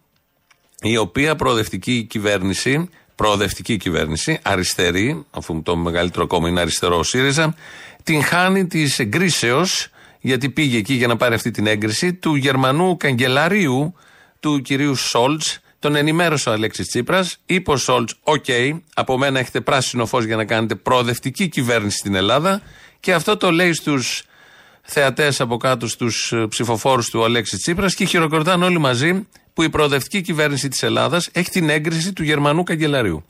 η 0.81 0.97
οποία 0.97 1.35
προοδευτική 1.35 2.03
κυβέρνηση, 2.03 2.89
προοδευτική 3.15 3.77
κυβέρνηση, 3.77 4.39
αριστερή, 4.41 5.25
αφού 5.31 5.62
το 5.62 5.75
μεγαλύτερο 5.75 6.27
κόμμα 6.27 6.50
είναι 6.50 6.59
αριστερό 6.59 6.97
ο 6.97 7.03
ΣΥΡΙΖΑ, 7.03 7.56
τυγχάνει 8.04 8.68
της 8.68 9.00
εγκρίσεως, 9.00 9.89
γιατί 10.19 10.50
πήγε 10.50 10.77
εκεί 10.77 10.94
για 10.94 11.07
να 11.07 11.18
πάρει 11.18 11.35
αυτή 11.35 11.51
την 11.51 11.68
έγκριση, 11.68 12.13
του 12.13 12.35
Γερμανού 12.35 12.97
καγκελαρίου, 12.97 13.95
του 14.39 14.62
κυρίου 14.62 14.95
Σόλτς. 14.95 15.59
Τον 15.79 15.95
ενημέρωσε 15.95 16.50
ο 16.50 16.51
Αλέξης 16.51 16.88
Τσίπρας. 16.88 17.38
Είπε 17.45 17.71
ο 17.71 17.77
Σόλτς: 17.77 18.15
Οκ, 18.24 18.45
από 18.94 19.18
μένα 19.18 19.39
έχετε 19.39 19.62
πράσινο 19.62 20.06
φως 20.06 20.25
για 20.25 20.35
να 20.35 20.45
κάνετε 20.45 20.75
προοδευτική 20.75 21.48
κυβέρνηση 21.48 21.98
στην 21.98 22.15
Ελλάδα. 22.15 22.62
Και 23.00 23.13
αυτό 23.13 23.38
το 23.38 23.51
λέει 23.51 23.74
στους 23.74 24.24
θεατές 24.88 25.41
από 25.41 25.58
κάτω, 25.58 25.88
στους 25.88 26.34
ψηφοφόρους 26.50 27.10
του 27.10 27.24
Αλέξη 27.24 27.58
Τσίπρας 27.58 27.96
και 27.96 28.06
χειροκροτάνε 28.06 28.65
όλοι 28.65 28.79
μαζί 28.79 29.27
που 29.53 29.63
η 29.63 29.70
προοδευτική 29.70 30.22
κυβέρνηση 30.22 30.67
της 30.67 30.84
Ελλάδας 30.84 31.29
έχει 31.32 31.50
την 31.50 31.70
έγκριση 31.70 32.13
του 32.13 32.24
Γερμανού 32.24 32.63
καγκελαρίου. 32.63 33.24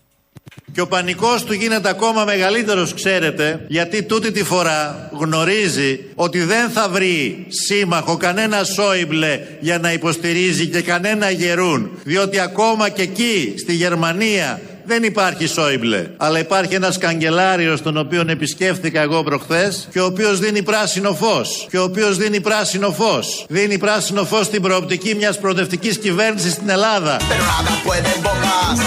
Και 0.72 0.82
ο 0.82 0.88
πανικός 0.88 1.44
του 1.44 1.54
γίνεται 1.54 1.90
ακόμα 1.90 2.24
μεγαλύτερος, 2.24 2.94
ξέρετε, 2.94 3.66
γιατί 3.68 4.04
τούτη 4.04 4.32
τη 4.32 4.44
φορά 4.44 5.10
γνωρίζει 5.14 6.00
ότι 6.16 6.40
δεν 6.40 6.70
θα 6.70 6.90
βρει 6.90 7.46
σύμμαχο 7.48 8.18
κανένα 8.18 8.64
Σόιμπλε 8.64 9.40
για 9.60 9.80
να 9.80 9.94
υποστηρίζει 9.94 10.68
και 10.68 10.82
κανένα 10.82 11.30
Γερούν. 11.30 11.92
Διότι 12.04 12.40
ακόμα 12.40 12.90
και 12.90 13.02
εκεί, 13.02 13.54
στη 13.58 13.74
Γερμανία, 13.74 14.62
δεν 14.88 15.04
υπάρχει 15.04 15.48
Σόιμπλε. 15.48 16.08
Αλλά 16.18 16.40
υπάρχει 16.40 16.76
ένας 16.76 16.98
καγκελάριος 16.98 17.82
τον 17.82 17.98
οποίον 17.98 18.30
επισκέφθηκα 18.30 19.02
εγώ 19.02 19.24
προχθές 19.24 19.88
και 19.92 20.00
ο 20.00 20.06
οποίος 20.06 20.40
δίνει 20.40 20.64
πράσινο 20.64 21.14
φως. 21.14 21.68
Και 21.70 21.78
ο 21.78 21.84
οποίος 21.84 22.18
δίνει 22.18 22.42
πράσινο 22.42 22.92
φως. 22.92 23.46
Δίνει 23.50 23.78
πράσινο 23.78 24.26
φως 24.26 24.46
στην 24.46 24.62
προοπτική 24.62 25.16
μιας 25.16 25.40
προοδευτικής 25.40 25.98
κυβέρνησης 25.98 26.52
στην 26.52 26.70
Ελλάδα. 26.70 27.18
Pero 27.18 27.44
nada 27.56 27.74
puede 27.88 28.12
bombas. 28.26 28.78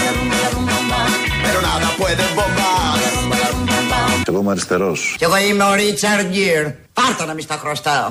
Pero 1.45 1.59
nada 1.69 1.87
puede 1.99 2.23
bombas. 2.37 3.01
Εγώ 4.27 4.39
είμαι 4.39 4.51
αριστερός. 4.51 5.15
Κι 5.17 5.23
εγώ 5.23 5.37
είμαι 5.37 5.63
ο 5.63 5.73
Ρίτσαρντ 5.73 6.27
Γκίρ. 6.29 6.67
Πάρτα 6.93 7.25
να 7.25 7.33
μη 7.33 7.41
στα 7.41 7.57
χρωστάω. 7.61 8.07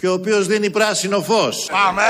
Και 0.00 0.08
ο 0.08 0.12
οποίος 0.12 0.46
δίνει 0.46 0.70
πράσινο 0.70 1.20
φως. 1.22 1.68
Πάμε! 1.70 2.02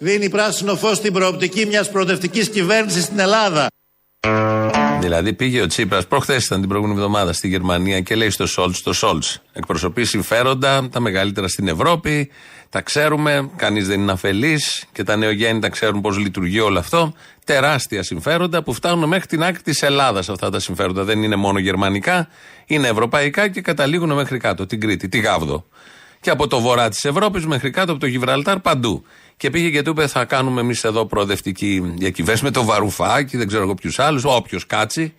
Δίνει 0.00 0.28
πράσινο 0.28 0.76
φως 0.76 0.96
στην 0.96 1.12
προοπτική 1.12 1.66
μιας 1.66 1.90
προοδευτικής 1.90 2.48
κυβέρνησης 2.50 3.04
στην 3.04 3.18
Ελλάδα. 3.18 3.66
Δηλαδή 5.00 5.32
πήγε 5.32 5.62
ο 5.62 5.66
Τσίπρας, 5.66 6.06
προχθές 6.06 6.44
ήταν 6.44 6.60
την 6.60 6.68
προηγούμενη 6.68 6.98
εβδομάδα 6.98 7.32
στη 7.32 7.48
Γερμανία 7.48 8.00
και 8.00 8.14
λέει 8.14 8.30
στο 8.30 8.46
Σόλτς, 8.46 8.82
το 8.82 8.92
Σόλτς. 8.92 9.42
Εκπροσωπεί 9.52 10.04
συμφέροντα, 10.04 10.88
τα 10.92 11.00
μεγαλύτερα 11.00 11.48
στην 11.48 11.68
Ευρώπη, 11.68 12.30
τα 12.68 12.80
ξέρουμε, 12.80 13.50
κανείς 13.56 13.86
δεν 13.86 14.00
είναι 14.00 14.12
αφελής 14.12 14.84
και 14.92 15.04
τα 15.04 15.16
νεογέννητα 15.16 15.68
ξέρουν 15.68 16.00
πώς 16.00 16.18
λειτουργεί 16.18 16.60
όλο 16.60 16.78
αυτό. 16.78 17.12
Τεράστια 17.44 18.02
συμφέροντα 18.02 18.62
που 18.62 18.72
φτάνουν 18.72 19.08
μέχρι 19.08 19.26
την 19.26 19.42
άκρη 19.42 19.62
της 19.62 19.82
Ελλάδας 19.82 20.28
αυτά 20.28 20.50
τα 20.50 20.60
συμφέροντα. 20.60 21.04
Δεν 21.04 21.22
είναι 21.22 21.36
μόνο 21.36 21.58
γερμανικά, 21.58 22.28
είναι 22.66 22.88
ευρωπαϊκά 22.88 23.48
και 23.48 23.60
καταλήγουν 23.60 24.12
μέχρι 24.12 24.38
κάτω, 24.38 24.66
την 24.66 24.80
Κρήτη, 24.80 25.08
τη 25.08 25.18
Γάβδο. 25.18 25.66
Και 26.20 26.30
από 26.30 26.46
το 26.46 26.60
βορρά 26.60 26.88
της 26.88 27.04
Ευρώπης 27.04 27.46
μέχρι 27.46 27.70
κάτω 27.70 27.90
από 27.92 28.00
το 28.00 28.06
Γιβραλτάρ 28.06 28.58
παντού. 28.60 29.04
Και 29.36 29.50
πήγε 29.50 29.70
και 29.70 29.82
του 29.82 29.90
είπε: 29.90 30.06
Θα 30.06 30.24
κάνουμε 30.24 30.60
εμείς 30.60 30.84
εδώ 30.84 31.06
προοδευτική 31.06 31.94
διακυβέρνηση 31.98 32.44
με 32.44 32.50
το 32.50 32.64
Βαρουφάκι, 32.64 33.36
δεν 33.36 33.46
ξέρω 33.46 33.62
εγώ 33.62 33.74
ποιους 33.74 33.98
άλλους, 33.98 34.24
όποιος 34.24 34.66
κάτσει, 34.66 35.14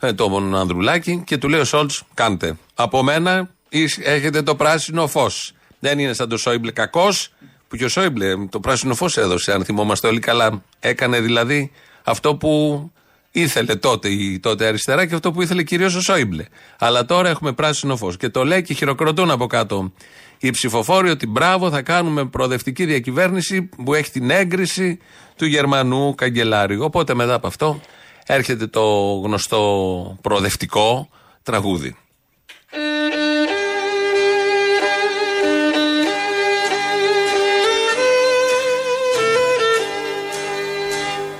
ε, 0.00 0.12
τον 0.12 0.56
Ανδρουλάκη. 0.56 1.22
Και 1.26 1.36
του 1.36 1.48
λέει 1.48 1.60
ο 1.60 1.64
Σόλτς: 1.64 2.02
Κάντε. 2.14 2.56
Από 2.74 3.02
μένα 3.02 3.50
εις- 3.68 3.98
έχετε 4.02 4.42
το 4.42 4.54
πράσινο 4.54 5.06
φως. 5.06 5.52
Δεν 5.78 5.98
είναι 5.98 6.12
σαν 6.12 6.28
το 6.28 6.36
Σόιμπλε 6.36 6.70
κακός, 6.70 7.32
που 7.68 7.76
και 7.76 7.84
ο 7.84 7.88
Σόιμπλε 7.88 8.46
το 8.46 8.60
πράσινο 8.60 8.94
φως 8.94 9.16
έδωσε, 9.16 9.52
αν 9.52 9.64
θυμόμαστε 9.64 10.06
όλοι 10.06 10.18
καλά. 10.20 10.62
Έκανε 10.80 11.20
δηλαδή 11.20 11.70
αυτό 12.04 12.34
που 12.36 12.82
ήθελε 13.30 13.74
τότε 13.76 14.08
η 14.08 14.38
τότε 14.40 14.66
αριστερά 14.66 15.06
και 15.06 15.14
αυτό 15.14 15.32
που 15.32 15.42
ήθελε 15.42 15.62
κυρίως 15.62 15.94
ο 15.94 16.00
Σόιμπλε. 16.00 16.44
Αλλά 16.78 17.04
τώρα 17.04 17.28
έχουμε 17.28 17.52
πράσινο 17.52 17.96
φως. 17.96 18.16
Και 18.16 18.28
το 18.28 18.44
λέει 18.44 18.62
και 18.62 18.74
χειροκροτούν 18.74 19.30
από 19.30 19.46
κάτω 19.46 19.92
οι 20.40 20.50
ψηφοφόροι 20.50 21.10
ότι 21.10 21.26
μπράβο 21.26 21.70
θα 21.70 21.82
κάνουμε 21.82 22.24
προοδευτική 22.24 22.84
διακυβέρνηση 22.84 23.62
που 23.62 23.94
έχει 23.94 24.10
την 24.10 24.30
έγκριση 24.30 24.98
του 25.36 25.46
Γερμανού 25.46 26.14
καγκελάριου. 26.14 26.84
Οπότε 26.84 27.14
μετά 27.14 27.34
από 27.34 27.46
αυτό 27.46 27.80
έρχεται 28.26 28.66
το 28.66 28.80
γνωστό 29.24 30.18
προοδευτικό 30.20 31.08
τραγούδι. 31.42 31.96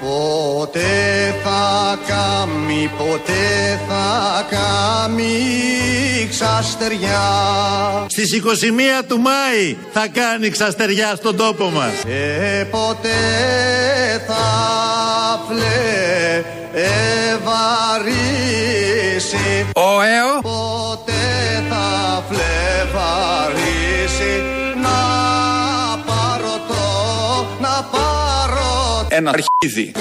Ποτέ 0.01 1.35
θα 1.43 1.99
κάμει, 2.07 2.91
ποτέ 2.99 3.60
θα 3.89 4.47
κάμει 4.51 6.29
ξαστεριά 6.31 7.21
Στις 8.09 8.43
21 9.01 9.05
του 9.09 9.19
Μάη 9.21 9.77
θα 9.93 10.07
κάνει 10.13 10.49
ξαστεριά 10.51 11.15
στον 11.17 11.37
τόπο 11.37 11.71
μας. 11.71 11.93
Και 12.05 12.65
ποτέ 12.71 13.09
θα 14.27 14.45
φλεβαρίσει 17.41 17.67
Ο 19.75 20.03
ΕΟ 20.03 20.41
Ποτέ 20.41 21.65
θα 21.71 22.25
φλεβαρίσει 22.29 23.23
Να 24.83 24.99
πάρω 26.07 26.55
το, 26.69 26.85
να 27.61 27.89
πάρω 27.91 29.07
Ένα 29.09 29.31
αρχίδι. 29.31 29.93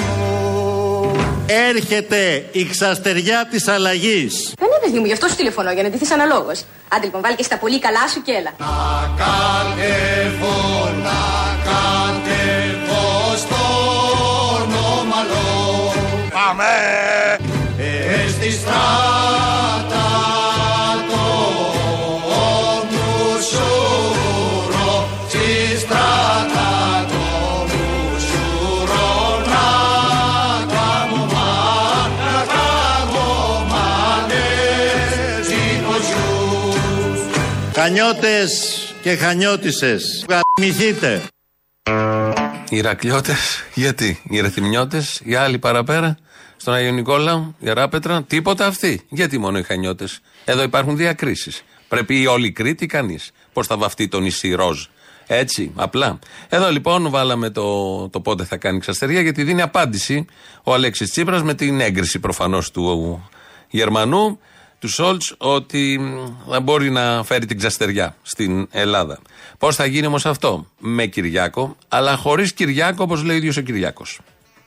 Έρχεται 1.52 2.44
η 2.52 2.64
ξαστεριά 2.64 3.46
της 3.50 3.68
αλλαγής. 3.68 4.52
Δεν 4.58 4.68
είναι 4.68 4.78
παιδί 4.84 4.98
μου, 4.98 5.04
γι' 5.04 5.12
αυτό 5.12 5.28
σου 5.28 5.36
τηλεφωνώ, 5.36 5.72
για 5.72 5.82
να 5.82 5.88
ντυθείς 5.88 6.10
αναλόγως. 6.10 6.64
Άντε 6.88 7.04
λοιπόν, 7.04 7.20
βάλει 7.20 7.36
και 7.36 7.42
στα 7.42 7.58
πολύ 7.58 7.78
καλά 7.78 8.08
σου 8.12 8.22
και 8.22 8.32
έλα. 8.32 8.52
Κατεβώ, 9.22 10.90
να 11.02 11.20
κατεβώ 11.68 13.36
στον 13.36 14.74
ομαλό 14.98 15.92
Πάμε! 16.32 17.09
Χανιώτες 37.90 38.94
και 39.02 39.16
χανιώτισες. 39.16 40.24
Γαμηθείτε. 40.28 41.22
Οι 42.68 42.76
Ηρακλιώτε, 42.76 43.34
γιατί. 43.74 44.20
Οι 44.28 44.40
Ρεθυμιώτες, 44.40 45.20
οι 45.24 45.34
άλλοι 45.34 45.58
παραπέρα, 45.58 46.16
στον 46.56 46.74
Άγιο 46.74 46.92
Νικόλαο, 46.92 47.52
η 47.58 47.70
Ράπετρα, 47.72 48.22
τίποτα 48.22 48.66
αυτοί. 48.66 49.00
Γιατί 49.08 49.38
μόνο 49.38 49.58
οι 49.58 49.62
Χανιώτες. 49.62 50.20
Εδώ 50.44 50.62
υπάρχουν 50.62 50.96
διακρίσεις. 50.96 51.62
Πρέπει 51.88 52.20
η 52.20 52.26
όλη 52.26 52.52
Κρήτη 52.52 52.86
κανείς. 52.86 53.30
Πώς 53.52 53.66
θα 53.66 53.76
βαφτεί 53.76 54.08
το 54.08 54.20
νησί 54.20 54.52
Ροζ. 54.52 54.84
Έτσι, 55.26 55.72
απλά. 55.74 56.18
Εδώ 56.48 56.70
λοιπόν 56.70 57.10
βάλαμε 57.10 57.50
το, 57.50 58.08
το 58.08 58.20
πότε 58.20 58.44
θα 58.44 58.56
κάνει 58.56 58.78
ξαστεριά, 58.78 59.20
γιατί 59.20 59.42
δίνει 59.42 59.62
απάντηση 59.62 60.24
ο 60.62 60.74
Αλέξης 60.74 61.10
Τσίπρας 61.10 61.42
με 61.42 61.54
την 61.54 61.80
έγκριση 61.80 62.18
προφανώς 62.18 62.70
του 62.70 63.30
Γερμανού, 63.70 64.38
του 64.80 64.88
Σόλτς, 64.88 65.34
ότι 65.38 65.98
μ, 66.00 66.50
θα 66.50 66.60
μπορεί 66.60 66.90
να 66.90 67.22
φέρει 67.24 67.46
την 67.46 67.58
ξαστεριά 67.58 68.16
στην 68.22 68.68
Ελλάδα. 68.70 69.18
Πώς 69.58 69.76
θα 69.76 69.86
γίνει 69.86 70.06
όμως 70.06 70.26
αυτό, 70.26 70.66
με 70.78 71.06
Κυριάκο, 71.06 71.76
αλλά 71.88 72.16
χωρίς 72.16 72.52
Κυριάκο, 72.52 73.02
όπως 73.02 73.22
λέει 73.22 73.34
ο 73.36 73.38
ίδιος 73.38 73.56
ο 73.56 73.60
Κυριάκος. 73.60 74.20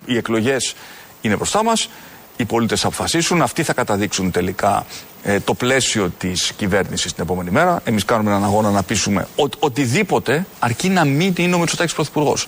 Οι 0.06 0.18
εκλογές 0.18 0.76
είναι 1.22 1.36
μπροστά 1.36 1.64
μας. 1.64 1.90
Οι 2.38 2.46
πολίτες 2.46 2.82
θα 2.82 2.88
αποφασίσουν. 2.88 3.42
Αυτοί 3.42 3.64
θα 3.64 3.74
καταδείξουν 3.74 4.32
τελικά 4.32 4.86
ε, 5.24 5.40
το 5.40 5.54
πλαίσιο 5.54 6.12
της 6.18 6.52
κυβέρνησης 6.56 7.14
την 7.14 7.24
επόμενη 7.24 7.52
μέρα. 7.52 7.82
Εμείς 7.84 8.06
κάνουμε 8.06 8.30
έναν 8.30 8.44
αγώνα 8.44 8.72
να 8.72 8.84
πείσουμε 8.84 9.28
ότι 9.36 9.58
οτιδήποτε 9.60 10.46
αρκεί 10.60 10.90
να 10.90 11.06
μην 11.06 11.34
είναι 11.38 11.56
ο 11.56 11.60
Μητσοτάκης 11.60 11.94
πρωθυπουργός. 11.94 12.48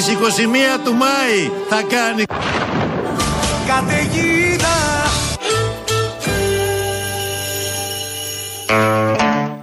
Στις 0.00 0.14
21 0.14 0.18
του 0.84 0.94
Μάη 0.94 1.50
θα 1.68 1.82
κάνει 1.82 2.22
Καταιγίδα! 3.66 4.66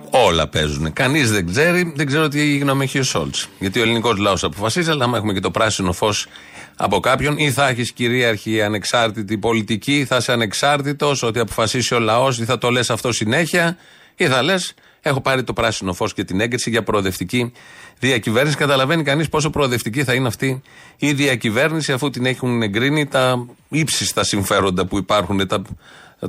Όλα 0.09 0.47
παίζουν. 0.47 0.93
Κανείς 0.93 1.31
δεν 1.31 1.47
ξέρει, 1.47 1.93
δεν 1.95 2.05
ξέρω 2.05 2.27
τι 2.27 2.57
γνώμη 2.57 2.83
έχει 2.83 2.99
ο 2.99 3.03
Σόλτς. 3.03 3.47
Γιατί 3.59 3.79
ο 3.79 3.81
ελληνικός 3.81 4.17
λαός 4.17 4.43
αποφασίζει, 4.43 4.89
αλλά 4.89 5.03
άμα 5.03 5.17
έχουμε 5.17 5.33
και 5.33 5.39
το 5.39 5.51
πράσινο 5.51 5.93
φως 5.93 6.27
από 6.75 6.99
κάποιον, 6.99 7.37
ή 7.37 7.51
θα 7.51 7.67
έχεις 7.67 7.91
κυρίαρχη 7.91 8.61
ανεξάρτητη 8.61 9.37
πολιτική, 9.37 10.05
θα 10.07 10.15
είσαι 10.15 10.31
ανεξάρτητος, 10.31 11.23
ότι 11.23 11.39
αποφασίσει 11.39 11.93
ο 11.93 11.99
λαός, 11.99 12.39
ή 12.39 12.45
θα 12.45 12.57
το 12.57 12.69
λες 12.69 12.89
αυτό 12.89 13.11
συνέχεια, 13.11 13.77
ή 14.15 14.27
θα 14.27 14.43
λες, 14.43 14.73
έχω 15.09 15.21
πάρει 15.21 15.43
το 15.43 15.53
πράσινο 15.53 15.93
φως 15.93 16.13
και 16.13 16.23
την 16.23 16.39
έγκριση 16.39 16.69
για 16.69 16.83
προοδευτική 16.83 17.51
διακυβέρνηση. 17.99 18.57
Καταλαβαίνει 18.57 19.03
κανείς 19.03 19.29
πόσο 19.29 19.49
προοδευτική 19.49 20.03
θα 20.03 20.13
είναι 20.13 20.27
αυτή 20.27 20.61
η 20.97 21.13
διακυβέρνηση, 21.13 21.91
αφού 21.91 22.09
την 22.09 22.25
έχουν 22.25 22.61
εγκρίνει 22.61 23.05
τα 23.05 23.45
ύψιστα 23.69 24.23
συμφέροντα 24.23 24.85
που 24.85 24.97
υπάρχουν 24.97 25.47
τα, 25.47 25.61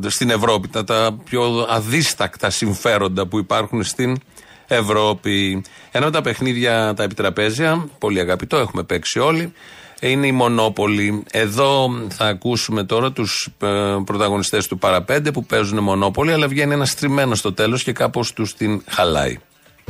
στην 0.06 0.30
Ευρώπη, 0.30 0.68
τα, 0.68 0.85
τα 0.85 1.18
πιο 1.25 1.66
αδίστακτα 1.68 2.50
συμφέροντα 2.50 3.26
που 3.26 3.38
υπάρχουν 3.38 3.83
στην 3.83 4.18
Ευρώπη. 4.66 5.64
Ενώ 5.90 6.11
τα 6.11 6.21
παιχνίδια, 6.21 6.95
τα 6.95 7.02
επιτραπέζια, 7.02 7.88
πολύ 7.99 8.21
αγαπητό, 8.21 8.56
έχουμε 8.56 8.83
παίξει 8.83 9.18
όλοι, 9.18 9.52
είναι 10.00 10.26
η 10.26 10.33
Μονόπολη. 10.33 11.23
Εδώ 11.31 11.91
θα 12.09 12.26
ακούσουμε 12.26 12.85
τώρα 12.85 13.12
τους 13.12 13.49
ε, 13.62 13.69
πρωταγωνιστές 14.05 14.67
του 14.67 14.79
Παραπέντε 14.79 15.31
που 15.31 15.45
παίζουν 15.45 15.79
Μονόπολη, 15.83 16.33
αλλά 16.33 16.49
βγαίνει 16.49 16.73
ένας 16.73 16.91
στριμμένος 16.91 17.38
στο 17.38 17.53
τέλος 17.53 17.83
και 17.83 17.93
κάπως 17.93 18.33
τους 18.33 18.55
την 18.55 18.83
χαλάει. 18.88 19.38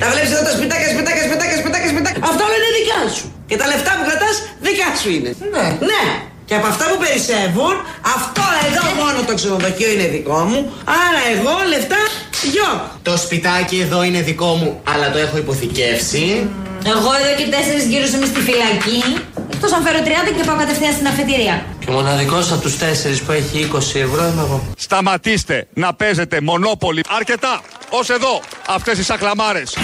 Τα 0.01 0.11
βλέπεις 0.11 0.31
εδώ 0.31 0.43
τα 0.43 0.51
σπιτάκια, 0.57 0.89
σπιτάκια, 0.95 1.23
σπιτάκια, 1.29 1.57
σπιτάκια, 1.63 1.89
σπιτάκια. 1.89 2.21
Αυτά 2.31 2.43
όλα 2.47 2.57
είναι 2.59 2.71
δικιά 2.79 3.01
σου. 3.17 3.27
Και 3.49 3.57
τα 3.61 3.67
λεφτά 3.67 3.91
που 3.97 4.05
κρατάς 4.09 4.37
δικά 4.67 4.89
σου 5.01 5.09
είναι. 5.17 5.31
Ναι. 5.55 5.67
Ναι. 5.91 6.05
Και 6.49 6.55
από 6.61 6.67
αυτά 6.73 6.85
που 6.91 6.97
περισσεύουν, 7.05 7.75
αυτό 8.17 8.45
εδώ 8.67 8.85
μόνο 9.01 9.19
το 9.29 9.35
ξενοδοχείο 9.39 9.91
είναι 9.95 10.07
δικό 10.17 10.39
μου. 10.51 10.59
Άρα 11.05 11.21
εγώ 11.35 11.55
λεφτά 11.73 12.01
γιο. 12.53 12.91
Το 13.03 13.17
σπιτάκι 13.17 13.77
εδώ 13.81 14.03
είναι 14.03 14.21
δικό 14.21 14.55
μου, 14.55 14.81
αλλά 14.93 15.11
το 15.11 15.19
έχω 15.19 15.37
υποθηκεύσει. 15.37 16.49
Εγώ 16.87 17.11
εδώ 17.21 17.33
και 17.37 17.51
τέσσερις 17.51 17.85
γύρω 17.85 18.07
είμαι 18.15 18.27
στη 18.27 18.41
φυλακή. 18.41 19.03
Εκτός 19.53 19.73
αν 19.73 19.83
φέρω 19.83 19.99
30 19.99 20.33
και 20.37 20.45
πάω 20.47 20.57
κατευθείαν 20.57 20.93
στην 20.93 21.07
αφετηρία. 21.07 21.65
Και 21.79 21.91
ο 21.91 21.93
μοναδικός 21.93 22.53
από 22.53 22.61
τους 22.61 22.79
τέσσερις 22.79 23.23
που 23.23 23.33
έχει 23.33 23.69
20 23.73 23.79
ευρώ 23.79 24.27
είμαι 24.27 24.43
εγώ. 24.43 24.63
Σταματήστε 24.77 25.67
να 25.75 25.95
παίζετε 25.95 26.41
μονόπολη. 26.41 27.03
Αρκετά. 27.09 27.61
Ως 27.91 28.11
εδώ. 28.11 28.41
Αυτές 28.67 28.99
οι 28.99 29.03
σακλαμάρες. 29.03 29.77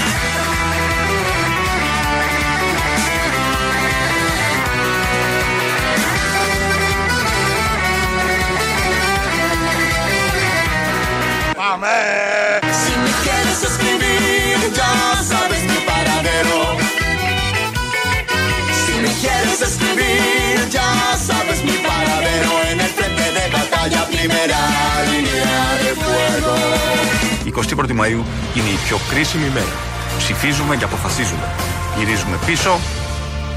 21η 27.68 27.90
Μαΐου 28.00 28.24
είναι 28.54 28.68
η 28.68 28.78
πιο 28.86 28.98
κρίσιμη 29.10 29.48
μέρα. 29.48 29.72
Ψηφίζουμε 30.18 30.76
και 30.76 30.84
αποφασίζουμε. 30.84 31.54
Γυρίζουμε 31.98 32.38
πίσω 32.46 32.78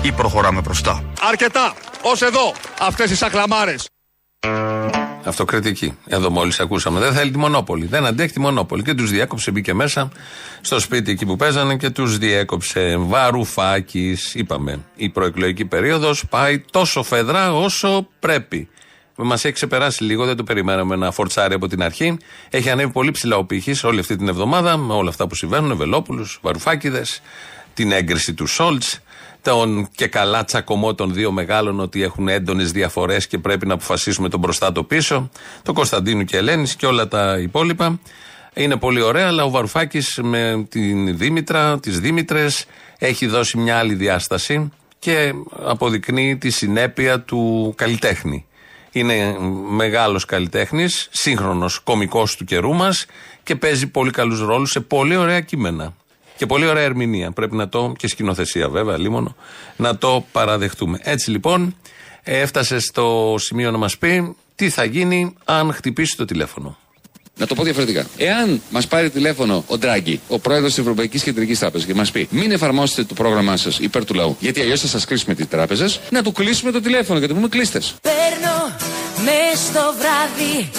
ή 0.01 0.11
προχωράμε 0.11 0.61
μπροστά. 0.61 1.03
Αρκετά. 1.29 1.73
Ως 2.01 2.21
εδώ. 2.21 2.53
Αυτές 2.79 3.11
οι 3.11 3.15
σακλαμάρες. 3.15 3.87
Αυτοκριτική. 5.23 5.97
Εδώ 6.07 6.29
μόλις 6.29 6.59
ακούσαμε. 6.59 6.99
Δεν 6.99 7.13
θέλει 7.13 7.31
τη 7.31 7.37
μονόπολη. 7.37 7.85
Δεν 7.85 8.05
αντέχει 8.05 8.33
τη 8.33 8.39
μονόπολη. 8.39 8.83
Και 8.83 8.93
τους 8.93 9.09
διέκοψε, 9.09 9.51
μπήκε 9.51 9.73
μέσα 9.73 10.11
στο 10.61 10.79
σπίτι 10.79 11.11
εκεί 11.11 11.25
που 11.25 11.35
παίζανε 11.35 11.75
και 11.75 11.89
τους 11.89 12.17
διέκοψε. 12.17 12.95
Βαρουφάκης, 12.97 14.35
είπαμε. 14.35 14.79
Η 14.95 15.09
προεκλογική 15.09 15.65
περίοδος 15.65 16.23
πάει 16.29 16.59
τόσο 16.71 17.03
φεδρά 17.03 17.53
όσο 17.53 18.07
πρέπει. 18.19 18.69
Μας 19.17 19.45
έχει 19.45 19.53
ξεπεράσει 19.53 20.03
λίγο, 20.03 20.25
δεν 20.25 20.35
το 20.35 20.43
περιμέναμε 20.43 20.95
να 20.95 21.11
φορτσάρει 21.11 21.53
από 21.53 21.67
την 21.67 21.83
αρχή. 21.83 22.17
Έχει 22.49 22.69
ανέβει 22.69 22.91
πολύ 22.91 23.11
ψηλά 23.11 23.37
ο 23.37 23.43
πύχης 23.43 23.83
όλη 23.83 23.99
αυτή 23.99 24.15
την 24.15 24.27
εβδομάδα 24.27 24.77
με 24.77 24.93
όλα 24.93 25.09
αυτά 25.09 25.27
που 25.27 25.35
συμβαίνουν. 25.35 25.77
Βελόπουλου, 25.77 26.25
Βαρουφάκηδες, 26.41 27.21
την 27.73 27.91
έγκριση 27.91 28.33
του 28.33 28.47
Σόλτς, 28.47 28.99
τον 29.41 29.87
και 29.95 30.07
καλά 30.07 30.43
τσακωμό 30.43 30.95
των 30.95 31.13
δύο 31.13 31.31
μεγάλων 31.31 31.79
ότι 31.79 32.03
έχουν 32.03 32.27
έντονες 32.27 32.71
διαφορές 32.71 33.27
και 33.27 33.37
πρέπει 33.37 33.67
να 33.67 33.73
αποφασίσουμε 33.73 34.29
τον 34.29 34.39
μπροστά 34.39 34.71
το 34.71 34.83
πίσω. 34.83 35.29
Το 35.63 35.73
Κωνσταντίνου 35.73 36.23
και 36.23 36.37
Ελένης 36.37 36.75
και 36.75 36.85
όλα 36.85 37.07
τα 37.07 37.37
υπόλοιπα. 37.39 37.99
Είναι 38.53 38.75
πολύ 38.75 39.01
ωραία, 39.01 39.27
αλλά 39.27 39.43
ο 39.43 39.49
Βαρουφάκης 39.49 40.19
με 40.23 40.65
την 40.69 41.17
Δήμητρα, 41.17 41.79
τις 41.79 41.99
Δήμητρες, 41.99 42.65
έχει 42.97 43.27
δώσει 43.27 43.57
μια 43.57 43.77
άλλη 43.77 43.93
διάσταση 43.93 44.71
και 44.99 45.33
αποδεικνύει 45.63 46.37
τη 46.37 46.49
συνέπεια 46.49 47.21
του 47.21 47.73
καλλιτέχνη. 47.77 48.45
Είναι 48.95 49.37
μεγάλος 49.69 50.25
καλλιτέχνης, 50.25 51.07
σύγχρονος 51.11 51.79
κωμικό 51.79 52.27
του 52.37 52.45
καιρού 52.45 52.73
μας 52.73 53.05
και 53.43 53.55
παίζει 53.55 53.87
πολύ 53.87 54.11
καλούς 54.11 54.39
ρόλους 54.39 54.71
σε 54.71 54.79
πολύ 54.79 55.15
ωραία 55.15 55.39
κείμενα. 55.39 55.93
Και 56.37 56.45
πολύ 56.45 56.67
ωραία 56.67 56.83
ερμηνεία. 56.83 57.31
Πρέπει 57.31 57.55
να 57.55 57.69
το. 57.69 57.93
και 57.97 58.07
σκηνοθεσία 58.07 58.69
βέβαια, 58.69 58.97
λίμωνο, 58.97 59.35
να 59.75 59.97
το 59.97 60.25
παραδεχτούμε. 60.31 60.99
Έτσι 61.01 61.31
λοιπόν, 61.31 61.75
έφτασε 62.23 62.79
στο 62.79 63.35
σημείο 63.37 63.71
να 63.71 63.77
μας 63.77 63.97
πει 63.97 64.35
τι 64.55 64.69
θα 64.69 64.83
γίνει 64.83 65.35
αν 65.45 65.73
χτυπήσει 65.73 66.17
το 66.17 66.25
τηλέφωνο. 66.25 66.77
Να 67.37 67.47
το 67.47 67.55
πω 67.55 67.63
διαφορετικά. 67.63 68.07
Εάν 68.17 68.61
μας 68.69 68.87
πάρει 68.87 69.09
τηλέφωνο 69.09 69.63
ο 69.67 69.77
Ντράγκη, 69.77 70.19
ο 70.27 70.39
πρόεδρος 70.39 70.69
της 70.69 70.79
Ευρωπαϊκής 70.79 71.23
Κεντρικής 71.23 71.59
Τράπεζας, 71.59 71.87
και 71.87 71.93
μας 71.93 72.11
πει 72.11 72.27
μην 72.31 72.51
εφαρμόσετε 72.51 73.03
το 73.03 73.13
πρόγραμμά 73.13 73.57
σας 73.57 73.79
υπέρ 73.79 74.05
του 74.05 74.13
λαού, 74.13 74.37
γιατί 74.39 74.61
αλλιώς 74.61 74.81
θα 74.81 74.87
σας 74.87 75.05
κλείσουμε 75.05 75.35
τις 75.35 75.47
τράπεζες, 75.47 75.99
να 76.09 76.23
του 76.23 76.31
κλείσουμε 76.31 76.71
το 76.71 76.81
τηλέφωνο 76.81 77.19
και 77.19 77.25
να 77.25 77.33
του 77.33 77.35
πούμε 77.35 77.47
κλείστε. 77.47 77.81
Παίρνω 78.01 78.75
μες 79.25 79.57
στο 79.69 79.83
βράδυ, 79.99 80.69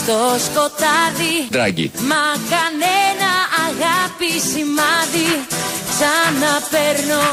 στο 0.00 0.16
σκοτάδι 0.46 1.34
Ντράγκη. 1.50 1.90
Μα 2.10 2.24
κανένα 2.52 3.30
αγάπη 3.66 4.30
σημάδι 4.50 5.28
Ξαναπαίρνω 5.92 7.24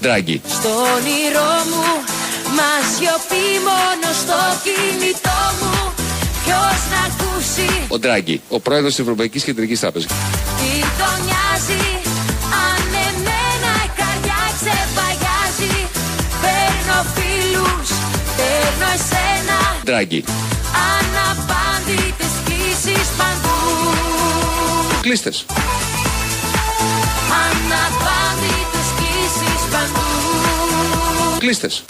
Ντράγκη. 0.00 0.40
στο 0.56 0.68
όνειρό 0.68 1.52
μου 1.70 1.86
Μα 2.56 2.70
σιωπή 2.94 3.46
μόνο 3.68 4.08
στο 4.22 4.38
κινητό 4.64 5.40
μου 5.60 5.92
Ποιος 6.44 6.78
να 6.92 7.00
ακούσει; 7.08 7.68
Ο 7.88 7.98
Ντράγκη, 7.98 8.40
ο 8.48 8.60
πρόεδρος 8.60 8.90
της 8.94 9.00
Ευρωπαϊκής 9.00 9.42
Κεντρικής 9.44 9.80
Τράπεζας. 9.80 10.10
τι 10.58 10.70
τον 10.98 11.24
νοιάζει; 11.26 11.97
Ντράγκη. 19.88 20.24
Αναπάντητες 20.98 22.32
κλήσεις 22.44 23.08
παντού 23.18 23.56
Κλείστες. 25.00 25.46
Αναπάντητες 27.44 28.88
κλήσεις 28.96 29.62
παντού 29.70 31.38
Κλείστες. 31.38 31.84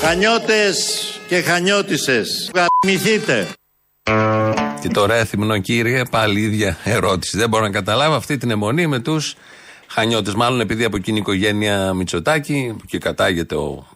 Χανιώτες 0.00 0.76
και 1.28 1.40
χανιώτισες, 1.40 2.50
γαμηθείτε. 2.54 3.48
Και 4.80 4.88
τώρα 4.88 5.14
έθιμνο 5.14 5.58
κύριε, 5.58 6.02
πάλι 6.10 6.40
η 6.40 6.42
ίδια 6.42 6.76
ερώτηση. 6.84 7.38
Δεν 7.38 7.48
μπορώ 7.48 7.64
να 7.64 7.70
καταλάβω 7.70 8.14
αυτή 8.14 8.36
την 8.36 8.50
αιμονή 8.50 8.86
με 8.86 8.98
τους 8.98 9.34
χανιώτες. 9.86 10.34
Μάλλον 10.34 10.60
επειδή 10.60 10.84
από 10.84 10.96
εκείνη 10.96 11.16
η 11.16 11.20
οικογένεια 11.20 11.92
Μητσοτάκη, 11.94 12.74
που 12.78 12.84
και 12.86 12.98
κατάγεται 12.98 13.54
ο 13.54 13.86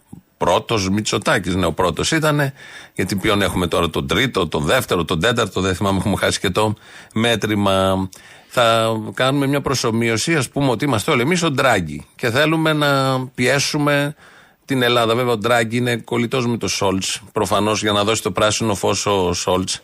πρώτος 0.43 0.89
Μητσοτάκης, 0.89 1.55
ναι, 1.55 1.65
ο 1.65 1.71
πρώτος 1.71 2.11
ήταν. 2.11 2.53
Γιατί 2.93 3.15
ποιον 3.15 3.41
έχουμε 3.41 3.67
τώρα, 3.67 3.89
τον 3.89 4.07
τρίτο, 4.07 4.47
τον 4.47 4.63
δεύτερο, 4.63 5.05
τον 5.05 5.19
τέταρτο, 5.19 5.61
δεν 5.61 5.75
θυμάμαι, 5.75 5.97
έχουμε 5.97 6.15
χάσει 6.15 6.39
και 6.39 6.49
το 6.49 6.73
μέτρημα. 7.13 8.09
Θα 8.47 8.87
κάνουμε 9.13 9.47
μια 9.47 9.61
προσωμείωση, 9.61 10.35
ας 10.35 10.49
πούμε, 10.49 10.69
ότι 10.69 10.85
είμαστε 10.85 11.11
όλοι 11.11 11.21
εμείς 11.21 11.43
ο 11.43 11.51
Ντράγκη 11.51 12.05
και 12.15 12.29
θέλουμε 12.29 12.73
να 12.73 13.19
πιέσουμε 13.27 14.15
την 14.65 14.81
Ελλάδα. 14.81 15.15
Βέβαια, 15.15 15.33
ο 15.33 15.37
Ντράγκη 15.37 15.77
είναι 15.77 15.95
κολλητός 15.95 16.47
με 16.47 16.57
το 16.57 16.67
Σόλτς. 16.67 17.21
Προφανώς 17.31 17.81
για 17.81 17.91
να 17.91 18.03
δώσει 18.03 18.21
το 18.21 18.31
πράσινο 18.31 18.75
φως 18.75 19.05
ο 19.05 19.33
Σόλτς. 19.33 19.81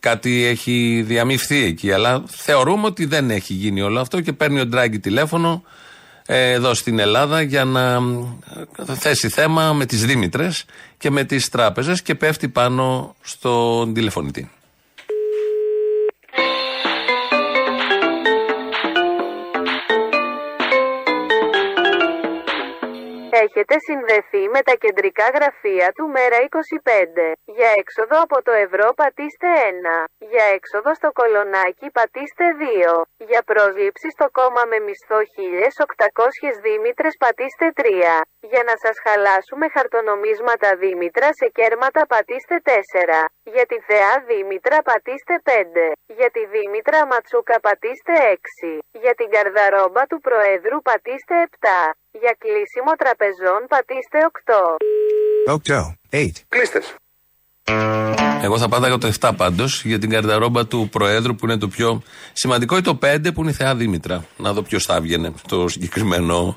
Κάτι 0.00 0.44
έχει 0.44 1.04
διαμειφθεί 1.06 1.64
εκεί. 1.64 1.92
Αλλά 1.92 2.22
θεωρούμε 2.26 2.86
ότι 2.86 3.04
δεν 3.04 3.30
έχει 3.30 3.52
γίνει 3.52 3.82
όλο 3.82 4.00
αυτό 4.00 4.20
και 4.20 4.32
παίρνει 4.32 4.60
ο 4.60 4.66
Ντράγκη 4.66 4.98
τηλέφωνο 4.98 5.62
ε, 5.62 5.68
εδώ 6.26 6.74
στην 6.74 6.98
Ελλάδα 6.98 7.40
για 7.40 7.64
να 7.64 7.94
ε, 8.88 8.94
θέσει 8.94 9.28
θέμα 9.28 9.72
με 9.72 9.86
τις 9.86 10.04
Δήμητρες 10.04 10.64
και 10.98 11.10
με 11.10 11.24
τις 11.24 11.48
τράπεζες 11.48 12.02
και 12.02 12.14
πέφτει 12.14 12.48
πάνω 12.48 13.14
στον 13.20 13.94
τηλεφωνητή. 13.94 14.50
Έχετε 23.44 23.76
συνδεθεί 23.86 24.42
με 24.54 24.60
τα 24.68 24.74
κεντρικά 24.82 25.26
γραφεία 25.36 25.88
του 25.96 26.06
Μέρα 26.16 26.38
25. 26.42 27.32
Για 27.56 27.70
έξοδο 27.80 28.16
από 28.26 28.38
το 28.46 28.52
ευρώ 28.64 28.86
πατήστε 29.00 29.48
1. 29.70 30.04
Για 30.30 30.44
έξοδο 30.56 30.90
στο 30.98 31.08
κολονάκι 31.18 31.86
πατήστε 31.98 32.46
2. 32.60 33.02
Για 33.28 33.40
πρόσληψη 33.50 34.08
στο 34.16 34.26
κόμμα 34.38 34.62
με 34.70 34.78
μισθό 34.86 35.20
1800 35.34 36.50
δήμητρες 36.66 37.14
πατήστε 37.22 37.66
3. 37.76 38.20
Για 38.50 38.62
να 38.68 38.74
σας 38.82 38.96
χαλάσουμε 39.04 39.66
χαρτονομίσματα 39.74 40.68
δήμητρα 40.82 41.28
σε 41.38 41.46
κέρματα 41.58 42.02
πατήστε 42.12 42.56
4. 42.64 43.20
Για 43.54 43.64
τη 43.70 43.78
θεά 43.88 44.12
δήμητρα 44.28 44.78
πατήστε 44.88 45.34
5. 45.44 45.88
Για 46.18 46.30
τη 46.34 46.42
δήμητρα 46.54 47.00
ματσούκα 47.10 47.56
πατήστε 47.66 48.14
6. 48.34 48.78
Για 49.02 49.14
την 49.18 49.28
καρδαρόμπα 49.34 50.02
του 50.10 50.18
προέδρου 50.26 50.78
πατήστε 50.88 51.36
7. 51.50 51.68
Για 52.20 52.36
κλείσιμο 52.38 52.92
τραπεζών 52.98 53.60
πατήστε 53.68 54.18
8. 55.46 55.56
8. 55.56 55.96
8. 56.10 56.30
Κλείστες. 56.48 56.94
Εγώ 58.42 58.58
θα 58.58 58.68
πάταγα 58.68 58.98
το 58.98 59.12
7 59.20 59.30
πάντως 59.36 59.84
για 59.84 59.98
την 59.98 60.10
καρδαρόμπα 60.10 60.66
του 60.66 60.88
Προέδρου 60.92 61.34
που 61.34 61.46
είναι 61.46 61.58
το 61.58 61.68
πιο 61.68 62.02
σημαντικό 62.32 62.76
ή 62.76 62.80
το 62.80 62.98
5 63.02 63.32
που 63.34 63.40
είναι 63.40 63.50
η 63.50 63.54
Θεά 63.54 63.74
Δήμητρα. 63.74 64.24
Να 64.36 64.52
δω 64.52 64.62
ποιος 64.62 64.84
θα 64.84 64.94
έβγαινε 64.94 65.32
στο 65.44 65.68
συγκεκριμένο 65.68 66.56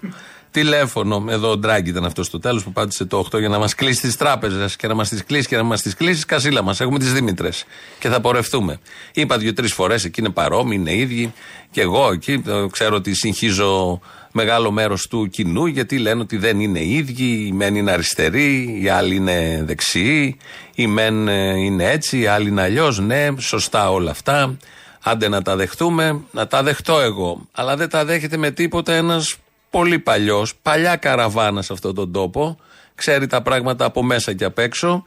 τηλέφωνο. 0.52 1.26
Εδώ 1.30 1.50
ο 1.50 1.58
Ντράγκη 1.58 1.90
ήταν 1.90 2.06
αυτός 2.06 2.26
στο 2.26 2.40
τέλος 2.40 2.64
που 2.64 2.72
πάτησε 2.72 3.06
το 3.06 3.28
8 3.32 3.40
για 3.40 3.50
να 3.50 3.58
μας 3.58 3.76
κλείσει 3.76 4.02
τις 4.02 4.18
τράπεζες 4.18 4.76
και 4.76 4.88
να 4.88 4.94
μας 4.94 5.10
τις 5.10 5.24
κλείσει 5.24 5.48
και 5.48 5.56
να 5.56 5.64
μας 5.64 5.82
τις 5.82 5.96
κλείσει. 5.96 6.26
Κασίλα 6.26 6.62
μας. 6.62 6.80
Έχουμε 6.80 7.00
τις 7.00 7.14
Δήμητρες 7.14 7.66
και 8.00 8.10
θα 8.10 8.22
πορευτούμε. 8.22 8.80
Είπα 9.14 9.38
δύο-τρεις 9.38 9.74
φορές 9.74 10.06
εκεί 10.06 10.20
είναι 10.20 10.30
παρόμοιοι, 10.30 10.78
είναι 10.80 10.96
ίδιοι. 10.96 11.34
Και 11.72 11.82
εγώ 11.82 12.12
εκεί 12.12 12.44
ε, 12.48 12.66
ξέρω 12.72 12.96
ότι 12.96 13.14
συγχύζω 13.14 14.02
μεγάλο 14.36 14.72
μέρος 14.72 15.08
του 15.08 15.28
κοινού 15.28 15.66
γιατί 15.66 15.98
λένε 15.98 16.22
ότι 16.22 16.38
δεν 16.38 16.60
είναι 16.60 16.80
οι 16.80 16.94
ίδιοι. 16.94 17.46
Οι 17.48 17.52
μεν 17.52 17.76
είναι 17.76 17.92
αριστεροί, 17.92 18.80
οι 18.82 18.90
άλλοι 18.90 19.16
είναι 19.16 19.64
δεξιοί. 19.66 20.38
Οι 20.76 20.88
μεν 20.88 21.28
ε, 21.28 21.60
είναι 21.60 21.92
έτσι, 21.92 22.20
οι 22.20 22.28
άλλοι 22.28 22.50
είναι 22.50 22.62
αλλιώς. 22.62 23.00
Ναι, 23.00 23.28
σωστά 23.40 23.92
όλα 23.92 24.12
αυτά. 24.12 24.58
Άντε 25.04 25.28
να 25.28 25.42
τα 25.42 25.56
δεχτούμε, 25.56 26.22
να 26.32 26.48
τα 26.48 26.64
δεχτώ 26.64 27.00
εγώ. 27.00 27.48
Αλλά 27.52 27.76
δεν 27.76 27.90
τα 27.90 28.06
δέχεται 28.06 28.38
με 28.38 28.52
τίποτα 28.52 28.94
ένας 28.94 29.36
πολύ 29.70 30.00
παλιός, 30.00 30.56
παλιά 30.62 30.96
καραβάνας 30.96 31.66
σε 31.66 31.74
αυτόν 31.74 31.96
τον 31.96 32.12
τόπο. 32.12 32.58
Ξέρει 32.96 33.28
τα 33.28 33.42
πράγματα 33.42 33.86
από 33.86 34.04
μέσα 34.04 34.34
και 34.34 34.46
απ' 34.46 34.60
έξω. 34.60 35.04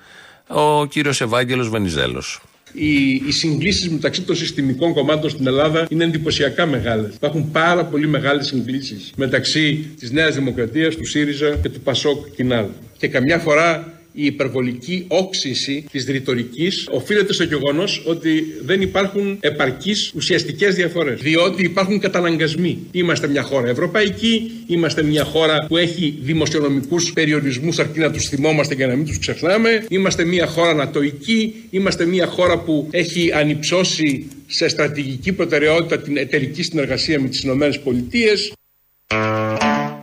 Ο 0.46 0.86
κύριος 0.86 1.20
Ευάγγελος 1.20 1.68
Βενιζέλος. 1.68 2.40
Οι, 2.72 3.12
οι 3.12 3.32
συγκλήσεις 3.32 3.88
μεταξύ 3.88 4.22
των 4.22 4.36
συστημικών 4.36 4.92
κομμάτων 4.92 5.30
στην 5.30 5.46
Ελλάδα 5.46 5.86
είναι 5.90 6.04
εντυπωσιακά 6.04 6.66
μεγάλες. 6.66 7.14
Υπάρχουν 7.14 7.50
πάρα 7.50 7.84
πολύ 7.84 8.06
μεγάλες 8.08 8.46
συγκλήσεις 8.46 9.12
μεταξύ 9.16 9.90
της 9.98 10.10
Νέας 10.10 10.34
Δημοκρατίας, 10.34 10.96
του 10.96 11.06
ΣΥΡΙΖΑ 11.06 11.56
και 11.62 11.68
του 11.68 11.80
ΠΑΣΟΚ 11.80 12.26
Κινάλ. 12.36 12.66
Και 12.96 13.08
καμιά 13.08 13.38
φορά 13.38 13.97
η 14.20 14.24
υπερβολική 14.24 15.04
όξυνση 15.08 15.84
της 15.90 16.04
ρητορικής 16.04 16.88
οφείλεται 16.90 17.32
στο 17.32 17.44
γεγονός 17.44 18.02
ότι 18.06 18.44
δεν 18.64 18.80
υπάρχουν 18.80 19.36
επαρκείς 19.40 20.12
ουσιαστικές 20.14 20.74
διαφορές. 20.74 21.20
Διότι 21.20 21.62
υπάρχουν 21.62 21.98
καταναγκασμοί. 21.98 22.78
Είμαστε 22.92 23.28
μια 23.28 23.42
χώρα 23.42 23.68
ευρωπαϊκή, 23.68 24.50
είμαστε 24.66 25.02
μια 25.02 25.24
χώρα 25.24 25.66
που 25.68 25.76
έχει 25.76 26.18
δημοσιονομικούς 26.20 27.12
περιορισμούς 27.12 27.78
αρκεί 27.78 27.98
να 27.98 28.10
τους 28.10 28.28
θυμόμαστε 28.28 28.74
και 28.74 28.86
να 28.86 28.96
μην 28.96 29.06
τους 29.06 29.18
ξεχνάμε. 29.18 29.84
Είμαστε 29.88 30.24
μια 30.24 30.46
χώρα 30.46 30.70
ανατοική, 30.70 31.54
είμαστε 31.70 32.04
μια 32.04 32.26
χώρα 32.26 32.58
που 32.58 32.88
έχει 32.90 33.32
ανυψώσει 33.32 34.26
σε 34.46 34.68
στρατηγική 34.68 35.32
προτεραιότητα 35.32 35.98
την 35.98 36.16
εταιρική 36.16 36.62
συνεργασία 36.62 37.20
με 37.20 37.28
τις 37.28 37.42
ΗΠΑ. 37.42 38.56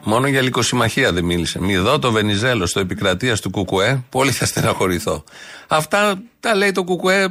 Μόνο 0.07 0.27
για 0.27 0.41
λικοσυμμαχία 0.41 1.11
δεν 1.11 1.23
μίλησε. 1.23 1.61
Μη 1.61 1.77
δω 1.77 1.99
το 1.99 2.11
Βενιζέλο 2.11 2.65
στο 2.65 2.79
επικρατεία 2.79 3.35
του 3.37 3.49
Κουκουέ. 3.49 4.03
Πολύ 4.09 4.31
θα 4.31 4.45
στεναχωρηθώ. 4.45 5.23
Αυτά 5.67 6.21
τα 6.39 6.55
λέει 6.55 6.71
το 6.71 6.83
Κουκουέ 6.83 7.27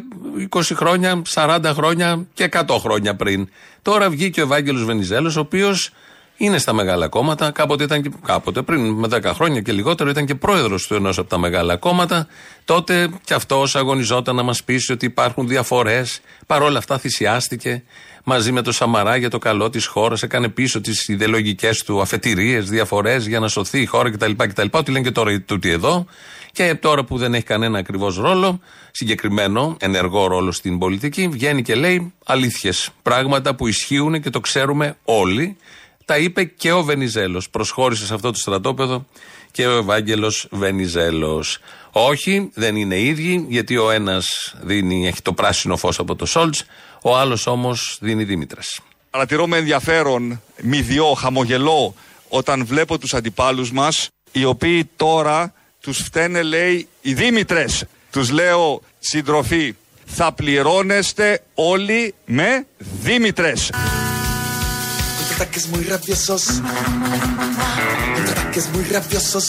20 0.51 0.61
χρόνια, 0.75 1.23
40 1.35 1.61
χρόνια 1.75 2.27
και 2.35 2.49
100 2.53 2.77
χρόνια 2.81 3.17
πριν. 3.17 3.49
Τώρα 3.83 4.11
βγήκε 4.11 4.41
ο 4.41 4.45
Ευάγγελος 4.45 4.85
Βενιζέλος, 4.85 5.37
ο 5.37 5.41
οποίος 5.41 5.91
είναι 6.37 6.59
στα 6.59 6.73
μεγάλα 6.73 7.09
κόμματα. 7.09 7.51
Κάποτε, 7.51 7.85
ήταν 7.85 8.03
και, 8.03 8.11
κάποτε 8.25 8.63
πριν 8.63 8.91
με 8.91 9.09
10 9.11 9.23
χρόνια 9.25 9.61
και 9.61 9.73
λιγότερο 9.73 10.11
ήταν 10.11 10.27
και 10.27 10.35
πρόεδρος 10.35 10.87
του 10.87 10.95
ενός 10.95 11.19
από 11.19 11.29
τα 11.29 11.39
μεγάλα 11.39 11.77
κόμματα. 11.77 12.27
Τότε 12.65 13.09
κι 13.25 13.35
αυτός 13.35 13.77
αγωνιζόταν 13.77 14.37
να 14.37 14.43
μας 14.43 14.65
πείσει 14.65 14.93
ότι 14.93 15.07
υπάρχουν 15.07 15.49
διαφορές. 15.49 16.21
Παρ' 16.47 16.63
όλα 16.63 16.79
αυτά 16.79 16.99
θυσιάστηκε 16.99 17.83
μαζί 18.25 18.53
με 18.53 18.63
το 18.63 18.73
Σαμαρά 18.73 19.17
για 19.17 19.31
το 19.31 19.39
καλό 19.39 19.71
της 19.71 19.87
χώρας. 19.87 20.23
Έκανε 20.23 20.49
πίσω 20.49 20.81
τις 20.81 21.09
ιδεολογικές 21.09 21.83
του 21.83 22.01
αφετηρίες, 22.01 22.69
διαφορές 22.69 23.27
για 23.27 23.41
να 23.41 23.49
σωθεί 23.49 23.81
η 23.81 23.87
χώρα 23.87 24.11
κτλ. 24.11 24.33
κτλ. 24.37 24.67
Ό,τι 24.71 24.91
λένε 24.91 25.05
και 25.05 25.11
τώρα 25.11 25.41
τούτοι 25.41 25.71
εδώ. 25.71 26.07
Και 26.53 26.75
τώρα 26.75 27.05
που 27.05 27.19
δεν 27.19 27.35
έχει 27.35 27.45
κανένα 27.45 27.79
ακριβώς 27.79 28.17
ρόλο, 28.17 28.61
συγκεκριμένο 28.91 29.77
ενεργό 29.81 30.27
ρόλο 30.27 30.53
στην 30.53 30.79
πολιτική, 30.79 31.29
βγαίνει 31.29 31.63
και 31.63 31.75
λέει 31.75 32.13
αλήθειες. 32.27 32.91
Πράγματα 33.03 33.55
που 33.55 33.67
ισχύουν 33.67 34.21
και 34.21 34.31
το 34.31 34.41
ξέρουμε 34.41 34.97
όλοι. 35.05 35.57
Τα 36.05 36.19
είπε 36.19 36.45
και 36.45 36.73
ο 36.73 36.83
Βενιζέλος. 36.83 37.51
Προσχώρησε 37.51 38.07
σε 38.07 38.15
αυτό 38.15 38.31
το 38.31 38.39
στρατόπεδο 38.39 39.07
και 39.51 39.67
ο 39.67 39.79
Ευάγγελος 39.79 40.47
Βενιζέλος. 40.51 41.59
Όχι, 41.91 42.51
δεν 42.55 42.77
είναι 42.77 43.01
ίδιοι, 43.01 43.47
γιατί 43.49 43.77
ο 43.77 43.91
ένας 43.91 44.55
έχει 45.05 45.23
το 45.23 45.33
πράσινο 45.33 45.77
φως 45.77 45.99
από 45.99 46.17
το 46.17 46.27
Σόλτς, 46.27 46.65
ο 47.03 47.17
άλλος 47.17 47.47
όμως 47.47 47.99
δίνει 48.01 48.25
Δήμητρες. 48.25 48.81
Παρατηρώ 49.11 49.47
με 49.47 49.57
ενδιαφέρον, 49.57 50.43
μηδιό, 50.63 51.13
χαμογελό, 51.13 51.95
όταν 52.29 52.67
βλέπω 52.67 52.99
τους 52.99 53.15
αντιπάλους 53.15 53.73
μας, 53.73 54.09
οι 54.33 54.45
οποίοι 54.45 54.91
τώρα 54.97 55.53
τους 55.81 55.99
φταίνε, 55.99 56.43
λέει, 56.43 56.89
οι 57.01 57.15
Δήμητρες. 57.15 57.85
Τους 58.11 58.31
λέω, 58.31 58.83
συντροφοί, 58.99 59.75
θα 60.05 60.33
πληρώνεστε 60.33 61.43
όλοι 61.55 62.15
με 62.25 62.67
Δήμητρες. 62.79 63.71
Ataques 65.35 65.65
muy 65.73 65.85
rabiosos. 65.93 66.43
Ataques 68.33 68.67
muy 68.73 68.85
rabiosos. 68.95 69.47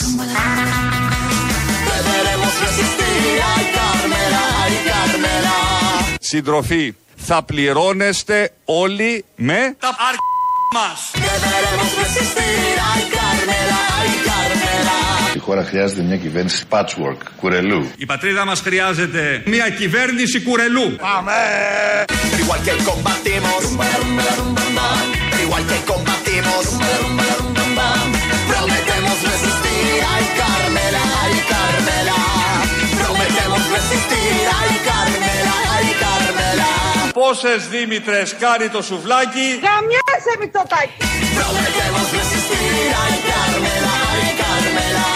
Deberemos 1.88 2.54
resistir, 2.66 3.36
ay 3.56 3.66
Carmela, 3.78 4.44
ay 4.64 4.74
Carmela. 4.90 5.58
Συντροφοί, 6.20 6.96
θα 7.16 7.44
πληρώνεστε 7.44 8.52
όλοι 8.66 9.26
με 9.36 9.76
τα 9.80 9.88
αρ... 9.88 10.16
μας. 10.74 11.00
Deberemos 11.14 11.92
resistir, 12.04 12.74
ay 12.94 13.04
Carmela, 13.16 13.80
ay 14.00 14.10
Carmela. 14.28 14.98
Η 15.36 15.40
χώρα 15.40 15.64
χρειάζεται 15.64 16.02
μια 16.02 16.18
κυβέρνηση 16.18 16.64
patchwork, 16.70 17.18
κουρελού. 17.40 17.90
Η 17.98 18.06
πατρίδα 18.06 18.46
μα 18.46 18.56
χρειάζεται 18.56 19.44
μια 19.46 19.70
κυβέρνηση 19.70 20.42
κουρελού. 20.42 20.96
Πάμε! 20.96 21.34
Igual 25.58 25.68
que 25.74 25.80
combatimos, 25.94 26.66
igual 26.74 26.92
que 26.92 27.36
combatimos, 27.38 28.00
prometemos 28.52 29.18
resistir, 29.32 29.96
ay 30.14 30.26
Carmela, 30.40 31.04
ay 31.24 31.36
Carmela, 31.54 32.20
prometemos 33.00 33.64
resistir, 33.76 34.42
ay 34.60 34.74
Carmela, 34.90 35.56
ay 35.76 35.88
Carmela. 36.04 36.72
Πόσες 37.14 37.68
Δήμητρες 37.68 38.36
κάνει 38.40 38.70
το 38.70 38.82
σουβλάκι. 38.82 39.48
Καμιάσαι 39.68 40.34
Μητσοτάκη. 40.40 40.98
Prometemos 41.38 42.08
resistir, 42.20 42.88
ay 43.04 43.16
Carmela, 43.30 43.94
ay 44.12 44.26
Carmela, 44.42 45.08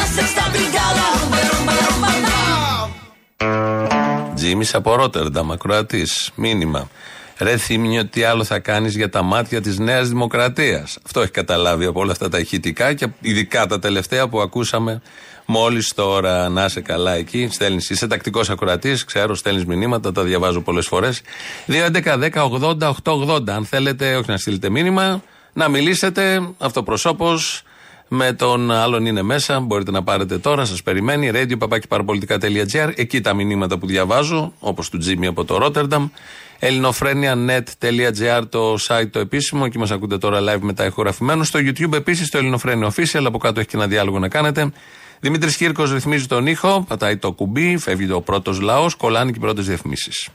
la 0.00 0.06
sexta 0.16 0.44
brigada, 0.54 1.04
rumba, 1.18 1.38
rumba, 1.50 1.72
rumba, 1.86 2.08
rumba. 2.16 2.40
Τζίμι 4.34 4.66
από 4.72 4.94
Ρότερνταμ, 4.94 5.52
ακροατή. 5.52 6.06
Μήνυμα. 6.34 6.88
Ρε 7.38 7.56
θύμιο, 7.56 8.06
τι 8.06 8.22
άλλο 8.22 8.44
θα 8.44 8.58
κάνεις 8.58 8.96
για 8.96 9.10
τα 9.10 9.22
μάτια 9.22 9.60
της 9.60 9.78
Νέας 9.78 10.08
Δημοκρατίας; 10.08 10.98
Αυτό 11.06 11.20
έχει 11.20 11.30
καταλάβει 11.30 11.84
από 11.84 12.00
όλα 12.00 12.12
αυτά 12.12 12.28
τα 12.28 12.38
ηχητικά 12.38 12.94
και 12.94 13.08
ειδικά 13.20 13.66
τα 13.66 13.78
τελευταία 13.78 14.28
που 14.28 14.40
ακούσαμε 14.40 15.02
μόλις 15.46 15.94
τώρα. 15.94 16.48
Να 16.48 16.64
είσαι 16.64 16.80
καλά 16.80 17.12
εκεί. 17.12 17.48
Στέλνεις, 17.50 17.90
είσαι 17.90 18.06
τακτικός 18.06 18.50
ακροατής, 18.50 19.04
ξέρω, 19.04 19.34
στέλνεις 19.34 19.64
μηνύματα, 19.64 20.12
τα 20.12 20.22
διαβάζω 20.22 20.60
πολλές 20.60 20.86
φορές. 20.86 21.22
2.11.10.80.880. 21.66 23.50
Αν 23.50 23.64
θέλετε, 23.64 24.16
όχι 24.16 24.30
να 24.30 24.36
στείλετε 24.36 24.70
μήνυμα, 24.70 25.22
να 25.52 25.68
μιλήσετε 25.68 26.48
αυτοπροσώπως 26.58 27.62
με 28.08 28.32
τον 28.32 28.70
άλλον 28.70 29.06
είναι 29.06 29.22
μέσα. 29.22 29.60
Μπορείτε 29.60 29.90
να 29.90 30.02
πάρετε 30.02 30.38
τώρα, 30.38 30.64
σας 30.64 30.82
περιμένει. 30.82 31.30
Radio 31.34 31.68
papakiparapolitica.gr. 31.68 32.92
Εκεί 32.94 33.20
τα 33.20 33.34
μηνύματα 33.34 33.78
που 33.78 33.86
διαβάζω, 33.86 34.52
όπως 34.58 34.88
του 34.90 34.98
Τζίμι 34.98 35.26
από 35.26 35.44
το 35.44 35.58
Ρότερνταμ. 35.58 36.08
ελληνοφρένια.net.gr 36.58 38.42
το 38.48 38.74
site 38.88 39.10
το 39.10 39.18
επίσημο. 39.18 39.62
Εκεί 39.66 39.78
μας 39.78 39.90
ακούτε 39.90 40.18
τώρα 40.18 40.40
live 40.40 40.60
μετά 40.60 40.84
ηχογραφημένο. 40.84 41.44
Στο 41.44 41.58
YouTube 41.62 41.92
επίσης 41.92 42.30
το 42.30 42.38
Ελληνοφρένια 42.38 42.92
Official. 42.92 43.24
Από 43.24 43.38
κάτω 43.38 43.60
έχει 43.60 43.68
και 43.68 43.76
ένα 43.76 43.86
διάλογο 43.86 44.18
να 44.18 44.28
κάνετε. 44.28 44.72
Δημήτρης 45.20 45.56
Κύρκος 45.56 45.92
ρυθμίζει 45.92 46.26
τον 46.26 46.46
ήχο, 46.46 46.84
πατάει 46.88 47.16
το 47.16 47.32
κουμπί, 47.32 47.76
φεύγει 47.76 48.12
ο 48.12 48.20
πρώτος 48.20 48.60
λαός, 48.60 48.94
κολλάνε 48.94 49.30
και 49.30 49.36
οι 49.38 49.40
πρώτες 49.40 49.66
διαφημίσεις. 49.66 50.28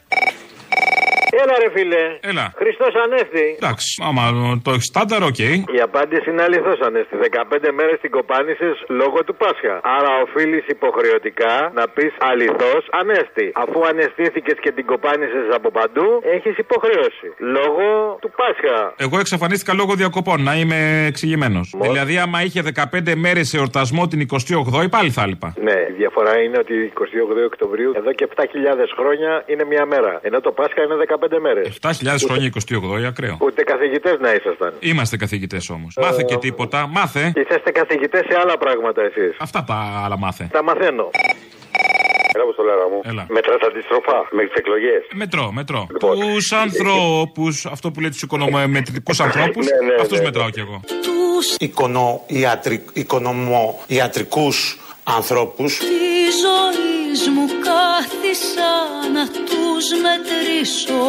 Έλα 1.43 1.56
ρε 1.63 1.69
φίλε. 1.75 2.04
Έλα. 2.32 2.45
Χριστός 2.62 2.93
Ανέστη. 3.04 3.45
Εντάξει, 3.60 3.89
άμα 4.08 4.23
το 4.65 4.69
έχεις 4.75 4.88
στάνταρ, 4.91 5.21
οκ. 5.30 5.41
Η 5.77 5.82
απάντηση 5.89 6.27
είναι 6.32 6.43
αληθώς 6.47 6.80
Ανέστη. 6.88 7.15
15 7.17 7.71
μέρες 7.80 7.97
την 8.04 8.12
κοπάνισε 8.17 8.69
λόγω 9.01 9.19
του 9.27 9.36
Πάσχα. 9.41 9.75
Άρα 9.97 10.12
οφείλεις 10.23 10.65
υποχρεωτικά 10.75 11.54
να 11.80 11.84
πεις 11.95 12.13
αληθώς 12.30 12.82
Ανέστη. 12.99 13.47
Αφού 13.63 13.77
αναστήθηκες 13.91 14.58
και 14.63 14.71
την 14.71 14.86
κοπάνισε 14.91 15.41
από 15.58 15.69
παντού, 15.71 16.08
έχεις 16.36 16.56
υποχρέωση. 16.65 17.27
Λόγω 17.58 17.86
του 18.21 18.32
Πάσχα. 18.39 18.77
Εγώ 19.06 19.15
εξαφανίστηκα 19.19 19.73
λόγω 19.73 19.93
διακοπών, 20.01 20.43
να 20.43 20.54
είμαι 20.60 20.80
εξηγημένος. 21.12 21.65
Δηλαδή, 21.82 22.17
άμα 22.17 22.38
είχε 22.45 22.62
15 22.62 23.15
μέρες 23.15 23.54
εορτασμό 23.54 24.08
την 24.08 24.19
28η, 24.19 24.89
πάλι 24.89 25.10
θα 25.10 25.21
έλειπα. 25.21 25.54
Ναι, 25.67 25.77
η 25.91 25.93
διαφορά 26.01 26.34
είναι 26.43 26.58
ότι 26.58 26.73
28 26.86 27.45
Οκτωβρίου 27.45 27.91
εδώ 27.95 28.12
και 28.13 28.27
7.000 28.36 28.93
χρόνια 28.99 29.43
είναι 29.45 29.63
μία 29.65 29.86
μέρα. 29.86 30.19
Ενώ 30.21 30.39
το 30.41 30.51
Πάσχα 30.51 30.82
είναι 30.84 30.95
15 31.08 31.31
μέρες. 31.39 31.78
7.000 31.82 32.26
χρόνια 32.26 32.50
28η, 32.50 33.04
ακραίο. 33.08 33.38
Ούτε 33.41 33.63
καθηγητές 33.63 34.17
να 34.20 34.34
ήσασταν. 34.34 34.74
Είμαστε 34.80 35.17
καθηγητές 35.17 35.70
όμως. 35.70 35.98
Μάθε 36.02 36.24
και 36.24 36.38
τίποτα, 36.38 36.88
μάθε. 36.88 37.34
Είσαστε 37.36 37.72
καθηγητές 37.72 38.22
σε 38.30 38.38
άλλα 38.44 38.58
πράγματα 38.58 39.02
εσείς. 39.02 39.36
Αυτά 39.39 39.63
τα 39.63 40.02
άλλα 40.06 40.17
μάθε. 40.17 40.48
Τα 40.52 40.63
μαθαίνω. 40.63 41.10
Έλα, 42.36 42.44
πώ 42.46 42.54
το 42.54 42.63
λέγα 42.63 42.88
μου. 42.91 43.02
Έλα. 43.04 43.26
Μετράς 43.30 43.58
τα 43.60 43.67
αντιστροφά 43.67 44.28
με 44.32 44.44
τις 44.46 44.54
εκλογές. 44.54 45.04
Μετρώ, 45.13 45.52
μετρώ. 45.52 45.88
Λοιπόν. 45.91 46.20
Τους 46.20 46.52
ανθρώπους, 46.52 47.65
αυτό 47.65 47.91
που 47.91 48.00
λέει 48.00 48.10
τους 48.10 48.22
οικονομετρικού 48.22 49.12
ανθρώπους, 49.22 49.65
Ναι, 49.65 49.88
ναι, 49.88 50.02
αυτούς 50.02 50.17
ναι. 50.17 50.24
μετράω 50.24 50.50
κι 50.50 50.60
εγώ. 50.60 50.82
τους 51.02 51.56
οικονο-ιατρι- 51.60 52.89
οικονομο-ιατρικούς 52.94 54.80
ανθρώπους 55.04 55.78
Της 55.78 56.34
ζωής 56.46 57.30
μου 57.36 57.46
κάθισα 57.67 58.72
να 59.13 59.24
τους 59.82 59.91
μετρήσω 60.06 61.02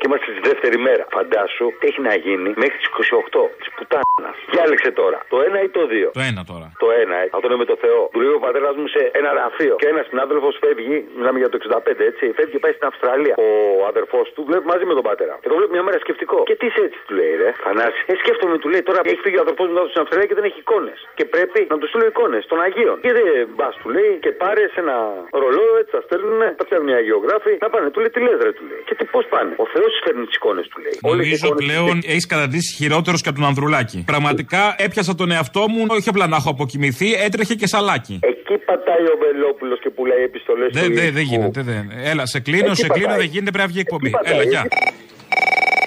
Και 0.00 0.06
είμαστε 0.08 0.28
στη 0.34 0.42
δεύτερη 0.50 0.78
μέρα. 0.86 1.04
Φαντάσου 1.16 1.66
τι 1.78 1.84
έχει 1.90 2.00
να 2.08 2.14
γίνει 2.24 2.48
μέχρι 2.62 2.76
τις 2.80 2.88
28 2.96 3.42
της 3.60 3.68
πουτάνας. 3.76 4.36
Διάλεξε 4.52 4.90
τώρα. 5.00 5.18
Το 5.32 5.36
ένα 5.46 5.58
ή 5.66 5.68
το 5.76 5.82
δύο; 5.92 6.08
Το 6.18 6.22
ένα 6.30 6.42
τώρα. 6.52 6.66
Το 6.84 6.88
ένα, 7.02 7.16
ε. 7.22 7.26
αυτό 7.36 7.46
είναι 7.48 7.60
με 7.64 7.68
το 7.72 7.76
Θεό. 7.84 8.00
Του 8.12 8.20
λέει 8.24 8.34
ο 8.38 8.42
πατέρας 8.46 8.74
μου 8.78 8.86
σε 8.94 9.02
ένα 9.20 9.30
γραφείο. 9.36 9.74
Και 9.82 9.88
ένας 9.94 10.04
συνάδελφος 10.10 10.54
φεύγει, 10.62 10.96
μιλάμε 11.18 11.38
για 11.42 11.50
το 11.52 11.56
65 11.58 12.04
έτσι, 12.10 12.24
φεύγει 12.36 12.52
και 12.56 12.62
πάει 12.64 12.74
στην 12.78 12.86
Αυστραλία. 12.90 13.34
Ο 13.46 13.50
αδερφός 13.92 14.26
του 14.34 14.42
βλέπει 14.48 14.66
μαζί 14.72 14.84
με 14.90 14.94
τον 14.98 15.04
πατέρα. 15.10 15.34
Και 15.42 15.48
το 15.52 15.56
βλέπει 15.58 15.72
μια 15.76 15.84
μέρα 15.88 15.98
σκεφτικό. 16.04 16.38
Και 16.50 16.56
τι 16.60 16.66
είσαι 16.70 16.82
έτσι, 16.88 16.98
του 17.06 17.14
λέει, 17.18 17.32
ρε. 17.42 17.50
Θανάση. 17.64 18.00
Ε, 18.10 18.14
σκέφτομαι, 18.22 18.56
του 18.62 18.68
λέει 18.72 18.82
τώρα 18.88 19.00
έχει 19.10 19.20
φύγει 19.26 19.38
ο 19.42 19.44
αδερφός 19.46 19.66
μου 19.68 19.74
να 19.78 19.82
στην 19.92 20.00
Αυστραλία 20.04 20.26
και 20.30 20.36
δεν 20.38 20.44
έχει 20.48 20.58
εικόνες. 20.64 20.98
Και 21.18 21.24
πρέπει 21.34 21.60
να 21.72 21.76
τους 21.80 21.88
στείλω 21.90 22.06
εικόνες 22.12 22.42
των 22.50 22.58
Αγίων. 22.66 22.96
Και 23.04 23.12
δεν 23.16 23.24
μπας, 23.56 23.74
του 23.82 23.88
λέει, 23.96 24.12
και 24.24 24.30
πάρε 24.42 24.64
σε 24.74 24.80
ένα 24.84 24.96
ρολό, 25.42 25.66
έτσι 25.80 25.92
τα 25.96 26.00
στέλνουν, 26.06 26.40
τα 26.58 26.62
φτιάχνουν 26.66 26.88
μια 26.90 26.98
αγιογράφη. 27.02 27.52
Να 27.64 27.68
πάνε, 27.72 27.90
του 27.98 28.04
λέει 28.04 28.10
τι 28.16 28.20
λες, 28.26 28.38
ρε, 28.46 28.52
του 28.58 28.64
λέει. 28.70 28.82
Και 28.88 28.94
τι 28.98 29.04
πώς 29.12 29.24
πάνε. 29.32 29.50
Ο 29.64 29.66
Θεός 29.72 29.88
τους 29.92 30.00
φέρνει 30.04 30.24
τις 30.28 30.36
εικόνες, 30.38 30.66
του 30.72 30.78
λέει. 30.84 30.96
Όλες 31.10 31.24
οι 31.26 31.28
Νομίζω 31.28 31.46
εικόνες- 31.46 31.64
πλέον 31.66 31.94
έχεις 32.12 32.26
καταντήσει 32.34 32.70
χειρότερος 32.78 33.20
και 33.22 33.28
από 33.32 33.38
τον 33.40 33.48
Ανδρουλάκη. 33.50 33.98
Πραγματικά 34.12 34.62
έπιασα 34.86 35.14
τον 35.20 35.28
εαυτό 35.36 35.62
μου, 35.72 35.80
όχι 35.88 36.08
απλά 36.08 36.26
να 36.32 36.36
έχω 36.40 36.50
αποκοιμηθεί, 36.56 37.08
έτρεχε 37.26 37.54
και 37.60 37.66
σαλάκι. 37.66 38.16
Εκεί 38.32 38.54
πατάει 38.68 39.04
ο 39.12 39.16
Βελόπουλος 39.24 39.78
και 39.82 39.90
πουλάει 39.96 40.22
επιστολές 40.30 40.68
Δεν 40.72 40.94
δεν- 40.94 41.12
δεν 41.12 41.22
γίνεται. 41.32 41.60
Δεν. 41.62 41.84
Έλα, 42.10 42.26
σε 42.26 42.38
κλείνω, 42.40 42.66
Εκεί 42.72 42.80
σε 42.82 42.86
κλείνω, 42.88 43.06
πατάει. 43.06 43.20
δεν 43.22 43.30
γίνεται, 43.34 43.50
πρέπει 43.50 43.66
να 43.66 43.72
βγει 43.72 43.80
εκπομπή. 43.86 44.10
πατάει, 44.10 44.32
Έλα, 44.34 44.42
γεια. 44.52 44.62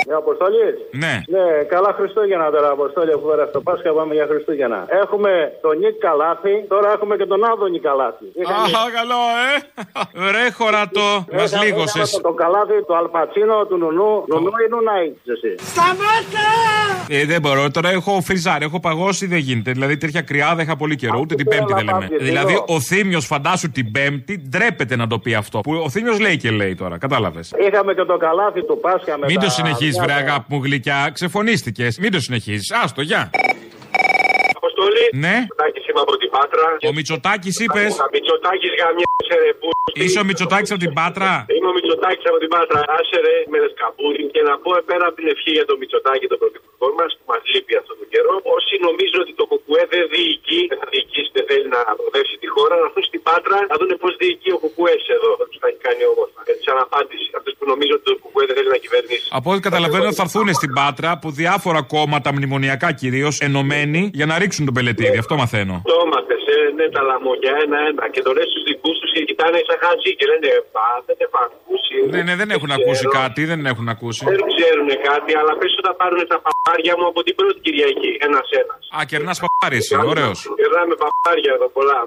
Ναι, 0.07 0.15
Αποστολή. 0.23 0.69
Ναι. 1.03 1.13
Ναι, 1.35 1.45
καλά 1.73 1.91
Χριστούγεννα 1.97 2.51
τώρα, 2.55 2.69
Αποστόλη, 2.77 3.11
αφού 3.15 3.25
πέρα 3.31 3.45
στο 3.51 3.59
Πάσχα 3.61 3.89
πάμε 3.97 4.13
για 4.13 4.27
Χριστούγεννα. 4.31 4.79
Έχουμε 5.03 5.31
τον 5.61 5.73
Νίκ 5.81 5.95
Καλάθη, 6.05 6.53
τώρα 6.73 6.87
έχουμε 6.95 7.13
και 7.19 7.27
τον 7.31 7.39
Άδωνη 7.51 7.79
Καλάθη. 7.87 8.25
Αχ, 8.63 8.91
καλό, 8.99 9.21
ε! 9.45 9.53
Ρε 10.35 10.45
χωρατό, 10.57 11.09
μας 11.37 11.51
λίγωσε. 11.63 12.01
Το, 12.15 12.21
το 12.21 12.33
καλάθι 12.41 12.77
του 12.87 12.95
Αλπατσίνο, 12.95 13.65
του 13.69 13.77
Νουνού. 13.77 14.11
Νουνού 14.31 14.51
ή 14.65 14.69
Νουνά 14.73 14.95
είσαι 15.03 15.31
εσύ; 15.37 15.51
Σταμάτα! 15.71 16.47
Ε, 17.07 17.25
δεν 17.25 17.41
μπορώ, 17.41 17.71
τώρα 17.71 17.89
έχω 17.89 18.21
φριζάρει, 18.21 18.65
έχω 18.65 18.79
παγώσει, 18.79 19.25
δεν 19.27 19.37
γίνεται. 19.37 19.71
Δηλαδή 19.71 19.97
τέτοια 19.97 20.21
κρυάδα 20.21 20.61
είχα 20.61 20.75
πολύ 20.75 20.95
καιρό, 20.95 21.17
ούτε 21.19 21.35
την 21.35 21.47
Πέμπτη 21.47 21.73
δεν 21.73 21.85
λέμε. 21.85 22.07
Δηλαδή 22.19 22.63
ο 22.67 22.79
Θήμιος, 22.79 23.25
φαντάσου 23.25 23.71
την 23.71 23.91
Πέμπτη, 23.91 24.43
ντρέπεται 24.49 24.95
να 24.95 25.07
το 25.07 25.19
πει 25.19 25.33
αυτό. 25.33 25.59
Που 25.59 25.81
ο 25.85 25.89
Θήμιος 25.89 26.19
λέει 26.19 26.37
και 26.37 26.51
λέει 26.51 26.75
τώρα, 26.75 26.97
κατάλαβες. 26.97 27.53
Είχαμε 27.67 27.93
και 27.93 28.03
το 28.03 28.17
καλάθι 28.17 28.63
του 28.63 28.77
Πάσχα 28.81 29.17
με 29.17 29.25
Μην 29.25 29.39
τα 29.39 29.45
το 29.45 29.51
συνεχίζεις, 29.51 29.90
βρε 29.97 30.05
διάφορα- 30.05 30.29
αγάπη 30.29 30.45
μου 30.53 30.59
γλυκιά, 30.63 30.99
ξεφωνίστηκε. 31.13 31.85
Μην 32.01 32.11
το 32.11 32.19
συνεχίζεις. 32.19 32.71
Άστο, 32.83 33.01
γεια. 33.01 33.29
Αποστολή. 34.59 35.05
Ναι. 35.23 35.35
Μητσοτάκης 35.39 35.83
είμαι 35.89 36.01
από 36.05 36.15
την 36.21 36.29
Πάτρα. 36.35 36.65
Ο 36.89 36.91
Μητσοτάκης 36.97 37.55
είπες; 37.63 37.91
Ο 38.05 38.07
Μητσοτάκης 38.15 38.71
γαμιέσαι 38.79 39.35
ρε 39.43 39.51
που. 39.59 39.67
Είσαι 40.03 40.19
ο 40.23 40.25
Μητσοτάκης 40.29 40.71
από 40.73 40.81
την 40.85 40.93
Πάτρα; 40.97 41.31
Είμαι 41.55 41.67
ο 41.71 41.73
Μητσοτάκης 41.77 42.25
από 42.31 42.37
την 42.43 42.49
Πάτρα. 42.55 42.79
Άσε 42.97 43.17
ρε 43.25 43.35
με 43.51 43.57
σκαμπούρι 43.73 44.23
και 44.33 44.41
να 44.49 44.53
πω 44.63 44.71
πέρα 44.89 45.05
από 45.09 45.15
την 45.19 45.27
ευχή 45.33 45.51
για 45.57 45.65
τον 45.69 45.77
Μητσοτάκη 45.81 46.25
τον 46.31 46.37
πρωθυπουργό 46.41 46.70
μας 46.99 47.11
που 47.17 47.25
μας 47.31 47.41
λείπει 47.51 47.73
αυτόν 47.81 47.95
τον 48.01 48.07
καιρό. 48.13 48.33
Όσοι 48.55 48.73
νομίζουν 48.87 49.19
ότι 49.25 49.33
το 49.39 49.45
Κουκουέ 49.51 49.83
δεν 49.93 50.03
διοικεί, 50.13 50.59
δεν 50.69 50.77
θα 50.81 50.87
διοικήσει, 50.93 51.29
δεν 51.37 51.45
θέλει 51.49 51.67
να 51.75 51.79
προοδεύσει 51.97 52.35
τη 52.43 52.47
χώρα, 52.55 52.73
να 52.81 52.85
έρθουν 52.87 53.03
στην 53.09 53.21
Πάτρα 53.27 53.57
να 53.71 53.75
δουν 53.79 53.91
πώς 54.03 54.13
διοικεί 54.21 54.49
ο 54.57 54.59
Κουκουές 54.63 55.01
εδώ. 55.15 55.29
Θα 55.39 55.45
τους 55.49 55.57
τα 55.61 55.67
έχει 55.71 55.81
κάνει 55.87 56.03
όμορφα. 56.13 56.39
Έτσι, 56.51 56.63
σαν 56.67 56.77
απάντηση. 56.87 57.27
Αυτούς 57.39 57.53
που 57.57 57.65
νομίζουν 57.71 57.95
ότι 57.97 58.05
το 58.09 58.13
Κουκουέ 58.23 58.43
δεν 58.49 58.55
θέλει 58.57 58.71
να 58.75 58.79
κυβερνήσει. 58.85 59.27
Από 59.39 59.47
ό,τι 59.51 59.61
καταλαβαίνω 59.67 60.07
θα 60.17 60.23
έρθουν 60.27 60.47
στην 60.59 60.71
Πάτρα 60.77 61.09
που 61.21 61.29
διάφορα 61.41 61.81
κόμματα, 61.95 62.29
μνημονιακά 62.37 62.89
κυρίως, 63.01 63.33
ενωμένοι 63.47 64.01
για 64.19 64.27
να 64.29 64.33
ρίξουν 64.41 64.63
τον 64.67 64.73
πελετήρι. 64.77 65.17
Αυτό 65.23 65.33
μαθαίνω. 65.41 65.75
Το 65.93 65.99
μάθες, 66.11 66.41
ε, 66.55 66.57
ναι, 66.77 66.85
τα 66.95 67.01
λαμόγια 67.09 67.53
ένα-ένα. 67.63 68.03
Και 68.13 68.21
το 68.25 68.31
λες 68.37 68.47
στους 68.51 68.63
δικούς 68.69 68.95
τους 68.99 69.11
και 69.15 69.21
κοιτάνε 69.29 69.57
σαν 69.67 69.77
χατζή 69.83 70.11
και 70.19 70.25
λένε 70.31 70.49
Πα, 70.75 70.87
δεν 71.07 71.17
έχω 71.95 72.03
ακούσει. 72.05 72.15
Ναι, 72.15 72.21
ναι, 72.27 72.35
δεν 72.41 72.49
έχουν 72.55 72.69
ξέρω. 72.71 72.81
ακούσει 72.81 73.05
κάτι, 73.19 73.41
δεν 73.51 73.59
έχουν 73.71 73.87
ακούσει. 73.95 74.21
Δεν 74.33 74.41
ξέρουν 74.53 74.89
κάτι, 75.09 75.31
αλλά 75.39 75.51
πες 75.59 75.71
ότι 75.77 75.85
θα 75.89 75.95
πάρουν 76.01 76.19
τα 76.33 76.37
παπάρια 76.45 76.93
μου 76.97 77.05
από 77.11 77.19
την 77.25 77.33
πρώτη 77.39 77.59
Κυριακή. 77.65 78.11
Ένα-ένα. 78.25 78.75
Α, 78.97 78.99
κερνάς 79.11 79.37
παπάρι, 79.43 79.77
εσύ, 79.81 79.95
ωραίος. 80.11 80.37
Κερνάμε 80.59 80.95
παπάρια 81.03 81.51
εδώ 81.57 81.67
πολλά. 81.77 81.99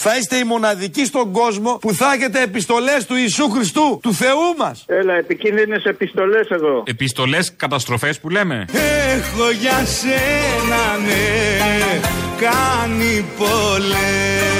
Θα 0.00 0.16
είστε 0.16 0.36
οι 0.36 0.44
μοναδικοί 0.44 1.04
στον 1.04 1.32
κόσμο 1.32 1.78
που 1.80 1.94
θα 1.94 2.12
έχετε 2.12 2.42
επιστολές 2.42 3.06
του 3.06 3.14
Ιησού 3.14 3.50
Χριστού, 3.50 3.98
του 4.02 4.12
Θεού 4.12 4.46
μας. 4.58 4.84
Έλα, 4.86 5.14
επικίνδυνες 5.14 5.84
επιστολές 5.84 6.48
εδώ. 6.48 6.82
Επιστολές 6.86 7.56
καταστροφές 7.56 8.20
που 8.20 8.28
λέμε. 8.28 8.64
Έχω 9.16 9.50
για 9.50 9.84
σένα 9.84 10.82
ναι 11.06 12.00
κάνει 12.40 13.24
πολλές 13.38 14.58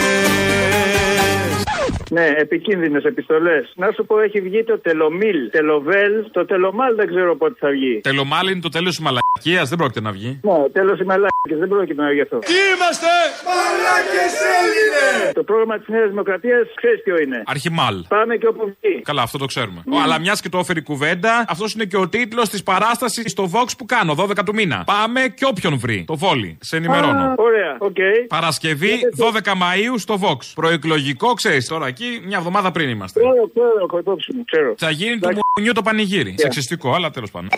Ναι, 2.11 2.27
επικίνδυνες 2.37 3.05
επιστολές. 3.05 3.73
Να 3.75 3.91
σου 3.95 4.07
πω, 4.07 4.21
έχει 4.21 4.41
βγει 4.41 4.65
το 4.65 4.79
τελομίλ, 4.79 5.51
τελοβέλ. 5.51 6.13
Το 6.31 6.45
τελομάλ 6.45 6.95
δεν 6.95 7.07
ξέρω 7.07 7.37
πότε 7.37 7.55
θα 7.59 7.69
βγει. 7.71 8.01
Τελομάλι 8.03 8.51
είναι 8.51 8.61
το 8.61 8.69
τέλος 8.69 8.97
της 8.97 9.01
μαλακίας, 9.05 9.69
δεν 9.69 9.79
πρόκειται 9.79 10.01
να 10.01 10.13
βγει. 10.13 10.41
Ναι, 10.43 10.69
τέλος 10.73 11.01
οι 11.01 11.05
μαλάκε, 11.05 11.55
δεν 11.59 11.69
πρόκειται 11.69 12.03
να 12.03 12.09
βγει 12.09 12.21
αυτό. 12.21 12.39
Τι 12.39 12.53
είμαστε 12.75 13.07
μαλάκες 13.49 14.33
Έλληνες 14.59 15.33
Το 15.35 15.43
πρόγραμμα 15.43 15.79
της 15.79 15.89
Νέας 15.89 16.09
Δημοκρατίας 16.09 16.67
ξέρεις 16.75 17.03
ποιο 17.03 17.19
είναι; 17.19 17.43
Αρχιμάλ. 17.47 17.97
Πάμε 18.09 18.37
και 18.37 18.47
όπου 18.47 18.77
βγει. 18.81 19.01
Καλά, 19.03 19.23
αυτό 19.23 19.39
το 19.39 19.47
ξέρουμε. 19.47 19.83
Αλλά 20.05 20.19
μιας 20.21 20.41
και 20.41 20.49
το 20.49 20.59
έφερε 20.59 20.79
η 20.79 20.83
κουβέντα, 20.83 21.45
αυτός 21.49 21.75
είναι 21.75 21.85
και 21.85 21.97
ο 21.97 22.09
τίτλος 22.09 22.49
της 22.49 22.63
παράστασης 22.63 23.31
στο 23.31 23.51
Vox 23.55 23.67
που 23.79 23.85
κάνω, 23.87 24.15
12 24.15 24.45
του 24.45 24.55
μήνα. 24.55 24.83
Πάμε 24.87 25.21
και 25.35 25.45
όποιον 25.45 25.79
βρει. 25.79 26.05
Το 26.07 26.17
βόλι. 26.17 26.59
Σε 26.61 26.77
ενημερώνω. 26.77 27.19
Α, 27.23 27.35
Ωραία, 27.37 27.77
οκ. 27.79 27.97
Παρασκευή 28.29 28.93
12 29.17 29.55
Μαΐου 29.57 29.99
στο 29.99 30.19
Vox. 30.23 30.37
Προεκλογικό, 30.55 31.35
ξέρεις 31.35 31.69
τώρα 31.69 31.91
εκεί, 31.99 32.27
μια 32.27 32.39
εβδομάδα 32.39 32.71
πριν 32.71 32.89
είμαστε. 32.89 33.21
Ξέρω, 33.21 33.49
ξέρω, 33.49 33.85
έχω 33.87 33.99
υπόψη 33.99 34.33
μου, 34.37 34.45
ξέρω. 34.45 34.75
Θα 34.79 34.91
γίνει 34.91 35.19
του 35.19 35.29
μουνιού 35.57 35.73
το 35.73 35.83
πανηγύρι. 35.83 36.35
Σεξιστικό, 36.39 36.95
αλλά 36.95 37.11
τέλος 37.11 37.31
πάντων. 37.31 37.49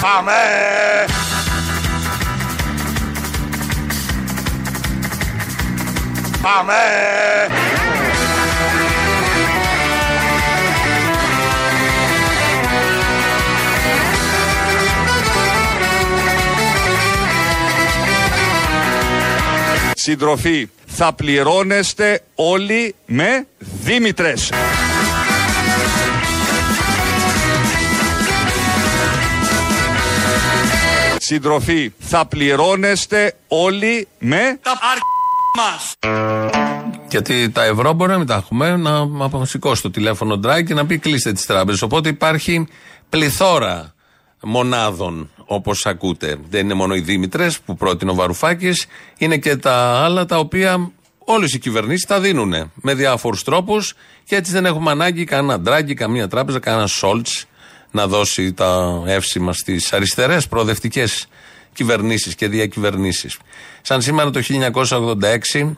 Πάμε! 0.00 0.32
Πάμε! 6.42 6.74
Συντροφοί, 20.04 20.68
θα 20.86 21.12
πληρώνεστε 21.12 22.20
όλοι 22.34 22.94
με 23.06 23.46
Δήμητρες. 23.58 24.50
Συντροφοί, 31.18 31.92
θα 31.98 32.26
πληρώνεστε 32.26 33.34
όλοι 33.48 34.08
με 34.18 34.58
Τα 34.62 34.78
μας. 35.56 35.94
Γιατί 37.08 37.50
τα 37.50 37.64
ευρώ 37.64 37.92
μπορεί 37.92 38.10
να 38.10 38.18
μην 38.18 38.26
τα 38.26 38.34
έχουμε, 38.34 38.76
να 38.76 39.44
σηκώσει 39.44 39.82
το 39.82 39.90
τηλέφωνο 39.90 40.36
ντράκι 40.36 40.64
και 40.66 40.74
να 40.74 40.86
πει 40.86 40.98
κλείστε 40.98 41.32
τις 41.32 41.46
τράπεζες. 41.46 41.82
Οπότε 41.82 42.08
υπάρχει 42.08 42.66
πληθώρα 43.08 43.94
μονάδων 44.42 45.30
όπως 45.44 45.86
ακούτε. 45.86 46.36
Δεν 46.50 46.64
είναι 46.64 46.74
μόνο 46.74 46.94
οι 46.94 47.00
Δήμητρες 47.00 47.60
που 47.60 47.76
πρότεινε 47.76 48.10
ο 48.10 48.14
Βαρουφάκης, 48.14 48.86
είναι 49.18 49.36
και 49.36 49.56
τα 49.56 49.74
άλλα 50.04 50.26
τα 50.26 50.38
οποία 50.38 50.90
όλες 51.18 51.52
οι 51.52 51.58
κυβερνήσεις 51.58 52.06
τα 52.06 52.20
δίνουν 52.20 52.70
με 52.74 52.94
διάφορους 52.94 53.44
τρόπους 53.44 53.94
και 54.24 54.36
έτσι 54.36 54.52
δεν 54.52 54.64
έχουμε 54.64 54.90
ανάγκη 54.90 55.24
κανένα 55.24 55.60
ντράκι, 55.60 55.94
καμία 55.94 56.28
τράπεζα, 56.28 56.58
κανένα 56.58 56.86
σόλτς 56.86 57.46
να 57.90 58.06
δώσει 58.06 58.52
τα 58.52 59.02
εύσημα 59.06 59.52
στις 59.52 59.92
αριστερές 59.92 60.48
προοδευτικές 60.48 61.26
κυβερνήσεις 61.72 62.34
και 62.34 62.48
διακυβερνήσεις. 62.48 63.38
Σαν 63.82 64.02
σήμερα 64.02 64.30
το 64.30 64.40
1986 64.42 65.76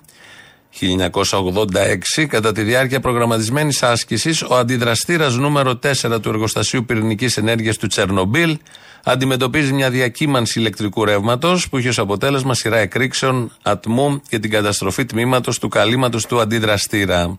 1986, 0.81 2.27
κατά 2.27 2.53
τη 2.53 2.63
διάρκεια 2.63 3.01
προγραμματισμένης 3.01 3.83
άσκησης, 3.83 4.43
ο 4.43 4.57
αντιδραστήρας 4.57 5.37
νούμερο 5.37 5.77
4 5.77 6.21
του 6.21 6.29
εργοστασίου 6.29 6.85
πυρηνικής 6.85 7.37
ενέργειας 7.37 7.77
του 7.77 7.87
Τσερνομπίλ 7.87 8.59
αντιμετωπίζει 9.05 9.73
μια 9.73 9.91
διακύμανση 9.91 10.59
ηλεκτρικού 10.59 11.05
ρεύματος 11.05 11.69
που 11.69 11.79
είχε 11.79 11.89
ως 11.89 11.99
αποτέλεσμα 11.99 12.55
σειρά 12.55 12.77
εκρήξεων 12.77 13.53
ατμού 13.63 14.23
και 14.29 14.39
την 14.39 14.51
καταστροφή 14.51 15.05
τμήματος 15.05 15.59
του 15.59 15.69
καλύματος 15.69 16.27
του 16.27 16.41
αντιδραστήρα. 16.41 17.37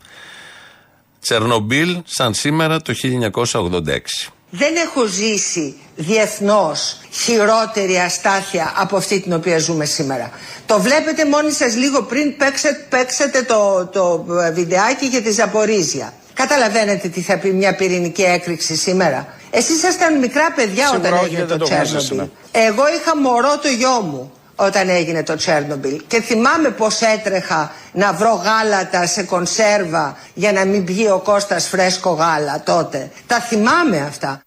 Τσερνομπίλ, 1.20 2.02
σαν 2.06 2.34
σήμερα 2.34 2.82
το 2.82 2.94
1986. 2.94 4.32
Δεν 4.50 4.76
έχω 4.76 5.06
ζήσει 5.06 5.76
διεθνώς 5.96 7.00
χειρότερη 7.12 7.98
αστάθεια 7.98 8.74
από 8.76 8.98
αυτή 8.98 9.20
την 9.20 9.34
οποία 9.34 9.58
ζούμε 9.60 9.86
σήμερα. 9.86 10.30
Το 10.66 10.80
βλέπετε 10.80 11.26
μόνοι 11.26 11.52
σας 11.52 11.76
λίγο 11.76 12.02
πριν 12.02 12.38
παίξετε, 12.38 12.86
παίξετε 12.90 13.42
το, 13.42 13.86
το 13.86 14.26
βιντεάκι 14.54 15.06
για 15.06 15.22
τη 15.22 15.32
Ζαπορίζια. 15.32 16.14
Καταλαβαίνετε 16.34 17.08
τι 17.08 17.22
θα 17.22 17.38
πει 17.38 17.52
μια 17.52 17.76
πυρηνική 17.76 18.24
έκρηξη 18.24 18.76
σήμερα. 18.76 19.28
Εσείς 19.52 19.76
ήσασταν 19.76 20.20
μικρά 20.20 20.52
παιδιά 20.52 20.88
Σίγουρα 20.88 21.08
όταν 21.08 21.14
όχι, 21.14 21.26
έγινε 21.26 21.46
δεν 21.46 21.58
το 21.58 21.66
το 21.66 21.74
γνωρίζαμε. 21.74 22.00
Τσέρνομπιλ. 22.00 22.32
Εγώ 22.52 22.84
είχα 22.98 23.18
μωρό 23.18 23.58
το 23.62 23.68
γιο 23.68 24.02
μου 24.02 24.32
όταν 24.56 24.90
έγινε 24.90 25.24
το 25.24 25.36
Τσέρνομπιλ 25.36 26.02
και 26.08 26.22
θυμάμαι 26.22 26.70
πως 26.70 27.02
έτρεχα 27.02 27.72
να 27.94 28.14
βρω 28.14 28.34
γάλατα 28.34 29.08
σε 29.08 29.24
κονσέρβα 29.24 30.18
για 30.34 30.52
να 30.52 30.66
μην 30.66 30.84
πιει 30.84 31.08
ο 31.14 31.20
Κώστας 31.20 31.68
φρέσκο 31.68 32.10
γάλα 32.10 32.64
τότε. 32.64 33.12
Τα 33.28 33.40
θυμάμαι 33.40 34.02
αυτά. 34.02 34.42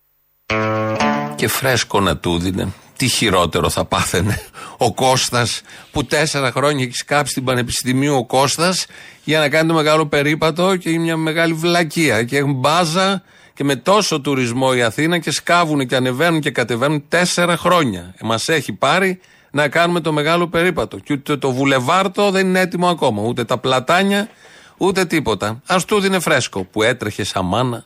και 1.34 1.48
φρέσκο 1.48 2.00
να 2.00 2.16
του 2.16 2.38
δίνε. 2.38 2.68
Τι 2.96 3.08
χειρότερο 3.08 3.70
θα 3.70 3.84
πάθαινε 3.84 4.40
ο 4.76 4.94
Κώστας 4.94 5.60
που 5.90 6.04
τέσσερα 6.04 6.50
χρόνια 6.50 6.84
έχει 6.84 6.94
σκάψει 6.94 7.30
στην 7.30 7.44
Πανεπιστημίου 7.44 8.16
ο 8.16 8.26
Κώστας 8.26 8.86
για 9.24 9.38
να 9.38 9.48
κάνει 9.48 9.68
το 9.68 9.74
μεγάλο 9.74 10.06
περίπατο 10.06 10.76
και 10.76 10.98
μια 10.98 11.16
μεγάλη 11.16 11.52
βλακεία 11.52 12.22
και 12.22 12.36
έχουν 12.36 12.52
μπάζα 12.52 13.22
και 13.54 13.64
με 13.64 13.76
τόσο 13.76 14.20
τουρισμό 14.20 14.70
η 14.74 14.82
Αθήνα 14.82 15.18
και 15.18 15.30
σκάβουν 15.30 15.86
και 15.86 15.96
ανεβαίνουν 15.96 16.40
και 16.40 16.50
κατεβαίνουν 16.50 17.04
τέσσερα 17.08 17.56
χρόνια. 17.56 18.14
Ε, 18.16 18.26
μας 18.26 18.48
έχει 18.48 18.72
πάρει 18.72 19.20
να 19.58 19.68
κάνουμε 19.68 20.00
το 20.00 20.12
μεγάλο 20.12 20.48
περίπατο 20.48 20.98
και 20.98 21.12
ούτε 21.12 21.36
το 21.36 21.52
βουλεβάρτο 21.52 22.30
δεν 22.30 22.46
είναι 22.46 22.60
έτοιμο 22.60 22.88
ακόμα 22.88 23.22
ούτε 23.22 23.44
τα 23.44 23.58
πλατάνια 23.58 24.28
ούτε 24.76 25.04
τίποτα. 25.04 25.60
Ας 25.66 25.84
του 25.84 26.00
δίνε 26.00 26.18
φρέσκο 26.18 26.64
που 26.64 26.82
έτρεχε 26.82 27.24
σαν 27.24 27.44
μάνα 27.44 27.84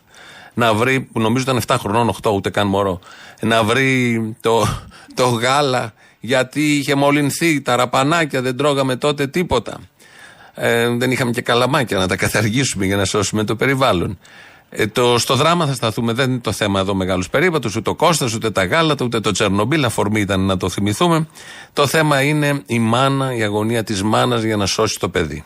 να 0.54 0.74
βρει, 0.74 1.00
που 1.00 1.20
νομίζω 1.20 1.44
ήταν 1.44 1.60
7 1.66 1.76
χρονών, 1.78 2.14
8, 2.22 2.30
ούτε 2.32 2.50
καν 2.50 2.66
μωρό, 2.66 3.00
να 3.40 3.64
βρει 3.64 4.36
το, 4.40 4.66
το 5.14 5.28
γάλα 5.28 5.92
γιατί 6.20 6.76
είχε 6.76 6.94
μολυνθεί, 6.94 7.60
τα 7.60 7.76
ραπανάκια 7.76 8.42
δεν 8.42 8.56
τρώγαμε 8.56 8.96
τότε 8.96 9.26
τίποτα. 9.26 9.80
Ε, 10.54 10.88
δεν 10.88 11.10
είχαμε 11.10 11.30
και 11.30 11.42
καλαμάκια 11.42 11.98
να 11.98 12.08
τα 12.08 12.16
καταργήσουμε 12.16 12.84
για 12.86 12.96
να 12.96 13.04
σώσουμε 13.04 13.44
το 13.44 13.56
περιβάλλον. 13.56 14.18
Ε, 14.74 14.86
το, 14.86 15.18
στο 15.18 15.34
δράμα 15.34 15.66
θα 15.66 15.74
σταθούμε. 15.74 16.12
Δεν 16.12 16.30
είναι 16.30 16.40
το 16.40 16.52
θέμα 16.52 16.80
εδώ 16.80 16.94
μεγάλους 16.94 17.30
περίπατους, 17.30 17.76
ούτε 17.76 17.90
ο 17.90 17.94
Κώστας, 17.94 18.34
ούτε 18.34 18.50
τα 18.50 18.64
γάλατα, 18.64 19.04
ούτε 19.04 19.20
το 19.20 19.30
Τσερνομπίλ. 19.30 19.84
Αφορμή 19.84 20.20
ήταν 20.20 20.40
να 20.40 20.56
το 20.56 20.68
θυμηθούμε. 20.68 21.26
Το 21.72 21.86
θέμα 21.86 22.22
είναι 22.22 22.62
η 22.66 22.78
μάνα, 22.78 23.34
η 23.34 23.42
αγωνία 23.42 23.84
της 23.84 24.02
μάνας 24.02 24.42
για 24.42 24.56
να 24.56 24.66
σώσει 24.66 24.98
το 24.98 25.08
παιδί. 25.08 25.44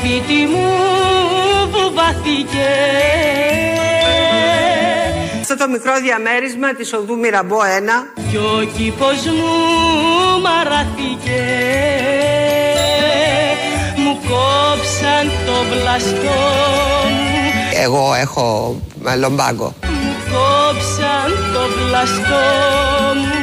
Σπίτι 0.00 0.46
μου 0.46 0.68
βουβάθηκε 1.70 2.68
Αυτό 5.40 5.56
το 5.56 5.68
μικρό 5.70 5.92
διαμέρισμα 6.02 6.74
της 6.74 6.92
οδού 6.92 7.18
Μυραμπό 7.18 7.58
1 7.58 8.20
Κι 8.30 8.36
ο 8.36 8.68
κήπος 8.76 9.24
μου 9.26 10.40
μαράθηκε. 10.42 11.42
Μου 13.96 14.18
κόψαν 14.28 15.30
το 15.46 15.56
βλαστό 15.70 16.40
μου. 17.10 17.82
Εγώ 17.82 18.14
έχω 18.14 18.76
ε, 19.06 19.16
λομπάγκο. 19.16 19.74
Μου 19.84 20.14
κόψαν 20.32 21.52
το 21.52 21.60
βλαστό 21.76 22.44
μου 23.14 23.39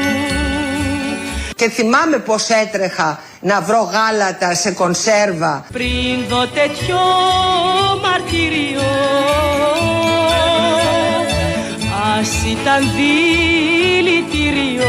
Και 1.57 1.69
θυμάμαι 1.69 2.17
πως 2.17 2.49
έτρεχα 2.49 3.19
να 3.39 3.61
βρω 3.61 3.89
γάλατα 3.91 4.53
σε 4.55 4.71
κονσέρβα. 4.71 5.65
Πριν 5.73 6.25
δω 6.29 6.47
τέτοιο 6.47 6.97
μαρτύριο 8.01 8.81
Ας 12.19 12.29
ήταν 12.45 12.91
δηλητήριο. 12.95 14.87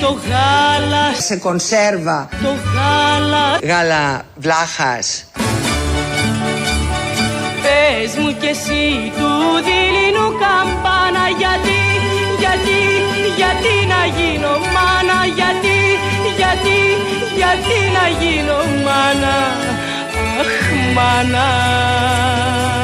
Το 0.00 0.18
γάλα 0.28 1.14
σε 1.18 1.36
κονσέρβα. 1.36 2.28
Το 2.42 2.48
γάλα 2.74 3.58
Γάλα 3.62 4.22
βλάχας. 4.36 5.24
Πες 7.62 8.14
μου 8.16 8.36
κι 8.40 8.46
εσύ 8.46 9.12
του 9.16 9.30
δειλινού 9.64 10.26
καμπάνα 10.40 11.28
Γιατί, 11.38 11.89
γιατί, 12.42 12.78
γιατί 13.40 13.74
να 13.92 14.00
γίνω 14.16 14.52
μάνα 14.74 15.18
Γιατί, 15.38 15.78
γιατί, 16.40 16.78
γιατί 17.40 17.76
να 17.96 18.04
γίνω 18.20 18.58
μάνα 18.84 19.36
Αχ 20.40 20.54
μάνα 20.94 21.48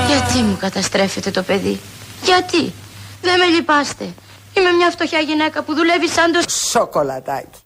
Γιατί 0.07 0.39
μου 0.39 0.57
καταστρέφετε 0.61 1.31
το 1.31 1.43
παιδί, 1.43 1.81
γιατί, 2.23 2.73
δεν 3.23 3.39
με 3.39 3.45
λυπάστε. 3.45 4.05
Είμαι 4.55 4.71
μια 4.71 4.91
φτωχιά 4.91 5.19
γυναίκα 5.19 5.63
που 5.63 5.75
δουλεύει 5.75 6.09
σαν 6.09 6.33
το 6.33 6.41
σοκολατάκι. 6.51 7.59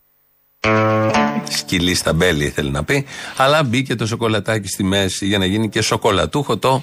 Σκυλί 1.49 1.95
στα 1.95 2.13
μπέλη 2.13 2.45
ήθελε 2.45 2.71
να 2.71 2.85
πει. 2.85 3.07
Αλλά 3.37 3.63
μπήκε 3.63 3.95
το 3.95 4.07
σοκολατάκι 4.07 4.69
στη 4.69 4.85
μέση 4.85 5.27
για 5.27 5.39
να 5.39 5.45
γίνει 5.45 5.69
και 5.69 5.83
σοκολατούχο 5.83 6.57
το 6.57 6.83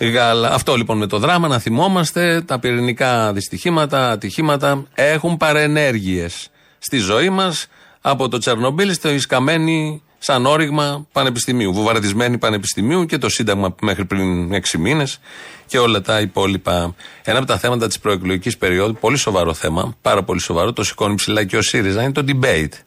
γάλα. 0.00 0.52
Αυτό 0.52 0.74
λοιπόν 0.74 0.98
με 0.98 1.06
το 1.06 1.18
δράμα 1.18 1.48
να 1.48 1.58
θυμόμαστε. 1.58 2.42
Τα 2.46 2.58
πυρηνικά 2.58 3.32
δυστυχήματα, 3.32 4.10
ατυχήματα 4.10 4.84
έχουν 4.94 5.36
παρενέργειες 5.36 6.50
στη 6.78 6.98
ζωή 6.98 7.30
μας. 7.30 7.66
Από 8.00 8.28
το 8.28 8.38
Τσερνομπίλ 8.38 8.92
στο 8.92 9.10
Ισκαμένη 9.10 10.02
σαν 10.18 10.46
όριγμα 10.46 11.06
πανεπιστημίου. 11.12 11.72
Βουβαρδισμένη 11.72 12.38
πανεπιστημίου 12.38 13.06
και 13.06 13.18
το 13.18 13.28
Σύνταγμα 13.28 13.74
μέχρι 13.80 14.04
πριν 14.04 14.52
6 14.54 14.78
μήνες 14.78 15.20
και 15.66 15.78
όλα 15.78 16.00
τα 16.00 16.20
υπόλοιπα. 16.20 16.94
Ένα 17.24 17.38
από 17.38 17.46
τα 17.46 17.58
θέματα 17.58 17.86
της 17.86 17.98
προεκλογικής 17.98 18.56
περίοδου, 18.56 18.94
πολύ 18.94 19.16
σοβαρό 19.16 19.54
θέμα, 19.54 19.96
πάρα 20.02 20.22
πολύ 20.22 20.40
σοβαρό, 20.40 20.72
το 20.72 20.84
σηκώνει 20.84 21.14
ψηλά 21.14 21.44
και 21.44 21.56
ο 21.56 21.62
ΣΥΡΙΖΑ, 21.62 22.02
είναι 22.02 22.12
το 22.12 22.24
debate 22.26 22.85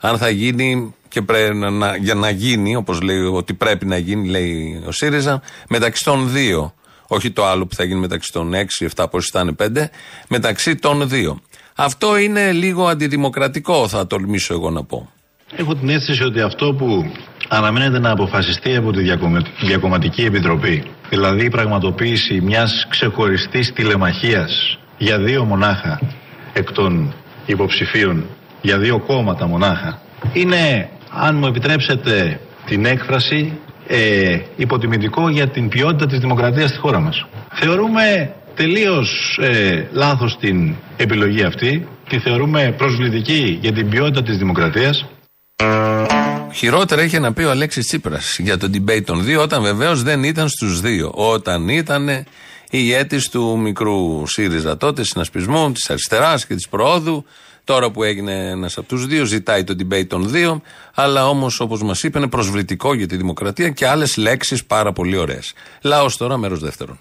αν 0.00 0.18
θα 0.18 0.28
γίνει 0.30 0.94
και 1.08 1.22
πρέπει 1.22 1.56
να, 1.56 1.70
να- 1.70 1.96
για 1.96 2.14
να 2.14 2.30
γίνει, 2.30 2.76
όπως 2.76 3.00
λέει 3.00 3.18
ότι 3.20 3.54
πρέπει 3.54 3.86
να 3.86 3.96
γίνει, 3.96 4.28
λέει 4.28 4.82
ο 4.86 4.92
ΣΥΡΙΖΑ, 4.92 5.42
μεταξύ 5.68 6.04
των 6.04 6.30
δύο. 6.32 6.74
Όχι 7.12 7.30
το 7.30 7.46
άλλο 7.46 7.66
που 7.66 7.74
θα 7.74 7.84
γίνει 7.84 8.00
μεταξύ 8.00 8.32
των 8.32 8.52
6, 8.54 8.88
7, 8.96 9.04
πώ 9.10 9.20
θα 9.20 9.40
είναι 9.40 9.52
5, 9.52 9.88
μεταξύ 10.28 10.74
των 10.76 11.08
δύο. 11.08 11.40
Αυτό 11.74 12.16
είναι 12.18 12.52
λίγο 12.52 12.86
αντιδημοκρατικό, 12.86 13.88
θα 13.88 14.06
τολμήσω 14.06 14.54
εγώ 14.54 14.70
να 14.70 14.84
πω. 14.84 15.10
Έχω 15.56 15.74
την 15.74 15.88
αίσθηση 15.88 16.22
ότι 16.22 16.40
αυτό 16.40 16.74
που 16.74 17.12
αναμένεται 17.48 17.98
να 17.98 18.10
αποφασιστεί 18.10 18.76
από 18.76 18.92
τη 18.92 19.00
Διακομε- 19.02 19.46
Διακομματική 19.60 20.22
Επιτροπή, 20.24 20.84
δηλαδή 21.08 21.44
η 21.44 21.48
πραγματοποίηση 21.48 22.40
μιας 22.40 22.86
ξεχωριστής 22.90 23.72
τηλεμαχίας 23.72 24.78
για 24.98 25.18
δύο 25.18 25.44
μονάχα 25.44 26.00
εκ 26.52 26.72
των 26.72 27.14
υποψηφίων, 27.46 28.24
για 28.60 28.78
δύο 28.78 28.98
κόμματα 28.98 29.46
μονάχα, 29.46 30.00
είναι, 30.32 30.88
αν 31.10 31.36
μου 31.36 31.46
επιτρέψετε 31.46 32.40
την 32.66 32.84
έκφραση, 32.84 33.58
ε, 33.86 34.38
υποτιμητικό 34.56 35.28
για 35.28 35.48
την 35.48 35.68
ποιότητα 35.68 36.06
της 36.06 36.18
δημοκρατίας 36.18 36.70
στη 36.70 36.78
χώρα 36.78 37.00
μας. 37.00 37.26
Θεωρούμε 37.52 38.34
τελείως 38.54 39.38
ε, 39.42 39.88
λάθος 39.92 40.36
την 40.40 40.74
επιλογή 40.96 41.42
αυτή, 41.42 41.88
τη 42.08 42.18
θεωρούμε 42.18 42.74
προσβλητική 42.76 43.58
για 43.60 43.72
την 43.72 43.88
ποιότητα 43.88 44.22
της 44.22 44.36
δημοκρατίας. 44.36 45.06
Χειρότερα 46.52 47.02
είχε 47.02 47.18
να 47.18 47.32
πει 47.32 47.42
ο 47.42 47.50
Αλέξης 47.50 47.86
Τσίπρας 47.86 48.38
για 48.38 48.58
το 48.58 48.70
debate 48.72 49.04
των 49.04 49.24
δύο, 49.24 49.42
όταν 49.42 49.62
βεβαίως 49.62 50.02
δεν 50.02 50.22
ήταν 50.22 50.48
στους 50.48 50.80
δύο. 50.80 51.12
Όταν 51.14 51.68
ήταν 51.68 52.24
ηγέτη 52.70 53.30
του 53.30 53.58
μικρού 53.58 54.26
ΣΥΡΙΖΑ 54.26 54.76
τότε, 54.76 55.04
συνασπισμού, 55.04 55.72
της 55.72 55.90
αριστεράς 55.90 56.46
και 56.46 56.54
της 56.54 56.68
προόδου. 56.68 57.24
Τώρα 57.70 57.90
που 57.90 58.02
έγινε 58.02 58.48
ένας 58.50 58.78
από 58.78 58.86
τους 58.88 59.06
δύο, 59.06 59.24
ζητάει 59.24 59.64
το 59.64 59.74
debate 59.78 60.06
των 60.06 60.30
δύο. 60.30 60.62
Αλλά 60.94 61.28
όμως, 61.28 61.60
όπως 61.60 61.82
μας 61.82 62.02
είπε, 62.02 62.18
είναι 62.18 62.28
προσβλητικό 62.28 62.94
για 62.94 63.06
τη 63.06 63.16
δημοκρατία 63.16 63.68
και 63.70 63.86
άλλες 63.86 64.16
λέξεις 64.16 64.64
πάρα 64.64 64.92
πολύ 64.92 65.16
ωραίες. 65.16 65.52
Λαός 65.82 66.16
τώρα, 66.16 66.36
μέρος 66.36 66.60
δεύτερον. 66.60 66.98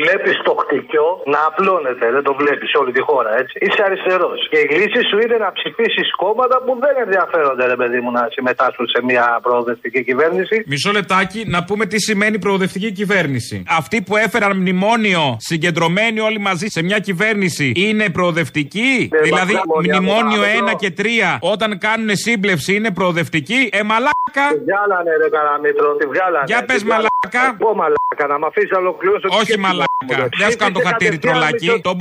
Βλέπεις 0.00 0.34
το 0.48 0.52
χτυκιό 0.62 1.08
να 1.34 1.40
απλώνεται. 1.48 2.06
Δεν 2.16 2.22
το 2.28 2.32
βλέπεις 2.40 2.68
σε 2.72 2.76
όλη 2.82 2.92
τη 2.96 3.02
χώρα, 3.08 3.30
έτσι. 3.40 3.54
Είσαι 3.66 3.82
αριστερός. 3.88 4.38
Και 4.50 4.58
η 4.66 4.68
λύση 4.78 5.00
σου 5.10 5.16
είναι 5.24 5.36
να 5.44 5.48
ψηφίσεις 5.58 6.06
κόμματα 6.22 6.56
που 6.64 6.72
δεν 6.84 6.94
ενδιαφέρονται, 7.04 7.64
ρε 7.72 7.76
παιδί 7.80 7.98
μου, 8.02 8.10
να 8.18 8.22
συμμετάσχουν 8.34 8.86
σε 8.94 8.98
μια 9.08 9.24
προοδευτική 9.42 10.00
κυβέρνηση. 10.08 10.56
Μισό 10.66 10.90
λεπτάκι 10.98 11.40
να 11.54 11.64
πούμε 11.64 11.84
τι 11.86 11.98
σημαίνει 12.08 12.38
προοδευτική 12.38 12.90
κυβέρνηση. 12.92 13.62
Αυτοί 13.80 13.96
που 14.06 14.16
έφεραν 14.16 14.52
μνημόνιο 14.56 15.36
συγκεντρωμένοι 15.38 16.20
όλοι 16.20 16.38
μαζί 16.38 16.66
σε 16.66 16.82
μια 16.82 16.98
κυβέρνηση 16.98 17.72
είναι 17.76 18.10
προοδευτικοί; 18.10 19.08
Ναι, 19.12 19.20
δηλαδή 19.28 19.52
μακριά, 19.54 20.00
μνημόνιο 20.00 20.40
μακριά. 20.40 20.72
1 20.72 20.76
και 20.82 20.90
3 20.98 21.02
όταν 21.40 21.78
κάνουν 21.78 22.16
σύμπλευση 22.16 22.74
είναι 22.74 22.90
προοδευτικοί; 22.98 23.68
Ε, 23.72 23.82
μαλάκα! 23.82 24.44
Τη 24.52 24.58
βγάλανε, 24.68 25.10
ρε 25.22 25.28
Καραμίτρο, 25.36 25.88
τη 26.00 26.06
βγάλανε. 26.06 26.44
Για 26.46 26.64
πες, 26.64 26.76
Τη 26.80 26.84
βγάλανε. 26.84 27.08
μαλάκα. 27.22 27.56
Πω 27.64 27.70
μαλάκα, 27.74 28.24
να 28.32 28.38
μ' 28.38 28.44
αφήσεις 28.44 28.70
να 28.70 28.78
ολοκληρώσω. 28.78 29.28
τη 29.28 29.34
Όχι 29.34 29.44
σκέψη 29.44 29.58
μου. 30.00 30.06
μαλάκα. 30.10 30.36
Δεν 30.38 30.50
σου 30.50 30.56
κάνω 30.56 30.72
το 30.72 30.80
Ψήφισε 30.80 30.92
χατήρι 30.92 31.18
κατευθείαν 31.18 31.20
τρολάκι. 31.20 31.64
μισό- 31.64 31.82
Το 31.82 31.94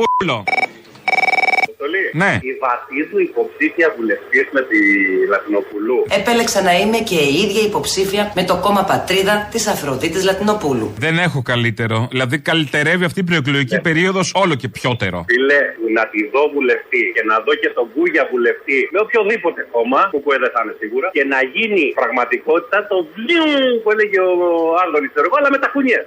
μπούλο. 1.77 1.99
Ναι. 2.23 2.31
Η 2.49 2.51
Βατίδου 2.63 3.19
υποψήφια 3.29 3.87
βουλευτής 3.97 4.45
με 4.55 4.61
τη 4.69 4.79
Λατινοπουλού. 5.31 5.97
Επέλεξα 6.19 6.61
να 6.61 6.73
είμαι 6.79 6.97
και 6.97 7.15
η 7.15 7.33
ίδια 7.43 7.61
υποψήφια 7.69 8.31
με 8.35 8.43
το 8.49 8.55
κόμμα 8.65 8.83
Πατρίδα 8.83 9.35
της 9.51 9.67
Αφροδίτης 9.67 10.23
Λατινοπούλου. 10.23 10.87
Δεν 11.05 11.15
έχω 11.17 11.41
καλύτερο. 11.41 12.07
Δηλαδή 12.11 12.39
καλυτερεύει 12.39 13.05
αυτή 13.09 13.19
η 13.19 13.23
προεκλογική 13.23 13.79
περίοδος 13.81 14.31
όλο 14.43 14.55
και 14.55 14.67
πιότερο. 14.67 15.25
Φίλε, 15.31 15.59
να 15.97 16.03
τη 16.11 16.19
δω 16.33 16.43
βουλευτή 16.55 17.03
και 17.15 17.23
να 17.31 17.35
δω 17.45 17.53
και 17.61 17.69
τον 17.77 17.85
Κούγια 17.93 18.23
βουλευτή 18.31 18.77
με 18.93 18.99
οποιοδήποτε 19.05 19.61
κόμμα, 19.75 20.01
που 20.11 20.19
κουέ 20.25 20.37
δεν 20.43 20.51
θα 20.55 20.59
είναι 20.63 20.75
σίγουρα, 20.81 21.07
και 21.17 21.23
να 21.33 21.39
γίνει 21.55 21.83
πραγματικότητα 22.01 22.77
το 22.91 22.97
βλιου 23.15 23.47
που 23.83 23.89
έλεγε 23.93 24.19
ο 24.19 24.31
Άδωνης, 24.83 25.09
ξέρω 25.13 25.25
εγώ, 25.29 25.37
αλλά 25.39 25.49
με 25.55 25.59
τα 25.63 25.67
κουνιές. 25.73 26.03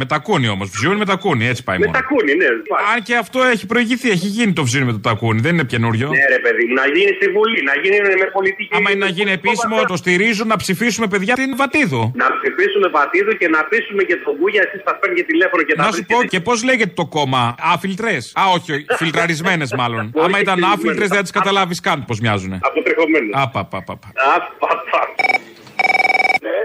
Με 0.00 0.04
τα 0.12 0.18
κούνι 0.26 0.48
όμως. 0.48 0.66
Βζιούν 0.74 0.96
με 1.02 1.06
τα 1.12 1.16
κούνι, 1.24 1.44
έτσι 1.52 1.62
πάει 1.68 1.78
Με 1.78 1.86
μόνο. 1.86 1.98
τα 1.98 2.04
κούνι, 2.10 2.32
ναι. 2.40 2.46
Αν 2.92 2.98
και 3.02 3.14
αυτό 3.16 3.38
έχει 3.42 3.66
προηγηθεί, 3.66 4.08
έχει 4.10 4.26
γίνει 4.26 4.52
το 4.58 4.64
βζιούν 4.64 4.84
με 4.90 4.92
το 4.92 5.02
τακούνι, 5.08 5.40
δεν 5.46 5.52
είναι 5.54 5.68
καινούριο. 5.72 6.08
Ναι, 6.08 6.26
ρε 6.36 6.40
παιδί 6.44 6.64
μου, 6.68 6.74
να 6.82 6.86
γίνει 6.94 7.12
στη 7.18 7.26
Βουλή, 7.34 7.60
να 7.70 7.74
γίνει 7.82 7.96
με 8.22 8.26
πολιτική. 8.36 8.74
Άμα 8.76 8.88
είναι 8.90 9.04
να 9.06 9.10
γίνει 9.16 9.32
επίσημο, 9.40 9.76
το 9.92 9.96
στηρίζω 10.02 10.44
να 10.52 10.56
ψηφίσουμε 10.62 11.06
παιδιά 11.12 11.34
την 11.34 11.56
Βατίδου. 11.60 12.02
Να 12.22 12.26
ψηφίσουμε 12.36 12.86
Βατίδου 12.96 13.32
και 13.40 13.48
να 13.48 13.60
πείσουμε 13.70 14.02
και 14.08 14.16
τον 14.24 14.36
Κούγια, 14.38 14.62
εσείς 14.66 14.80
θα 14.84 14.92
παίρνετε 14.98 15.22
τηλέφωνο 15.22 15.62
και 15.62 15.74
τα 15.74 15.82
Να 15.84 15.92
σου 15.92 16.04
πω 16.10 16.18
και 16.32 16.40
πώς 16.40 16.58
λέγεται 16.68 16.92
το 17.00 17.06
κόμμα. 17.06 17.54
Άφιλτρες; 17.74 18.32
Α, 18.40 18.42
όχι, 18.56 18.84
φιλτραρισμένες 19.00 19.70
μάλλον. 19.80 20.04
Άμα 20.24 20.38
ήταν 20.40 20.64
άφιλτρες 20.64 21.08
δεν 21.08 21.16
θα 21.16 21.22
τις 21.22 21.34
καταλάβεις 21.38 21.80
καν 21.80 22.04
πώς 22.04 22.20
μοιάζουν. 22.20 22.52
Αποτρεχωμένες. 22.62 23.30
Απαπαπαπα. 23.32 24.08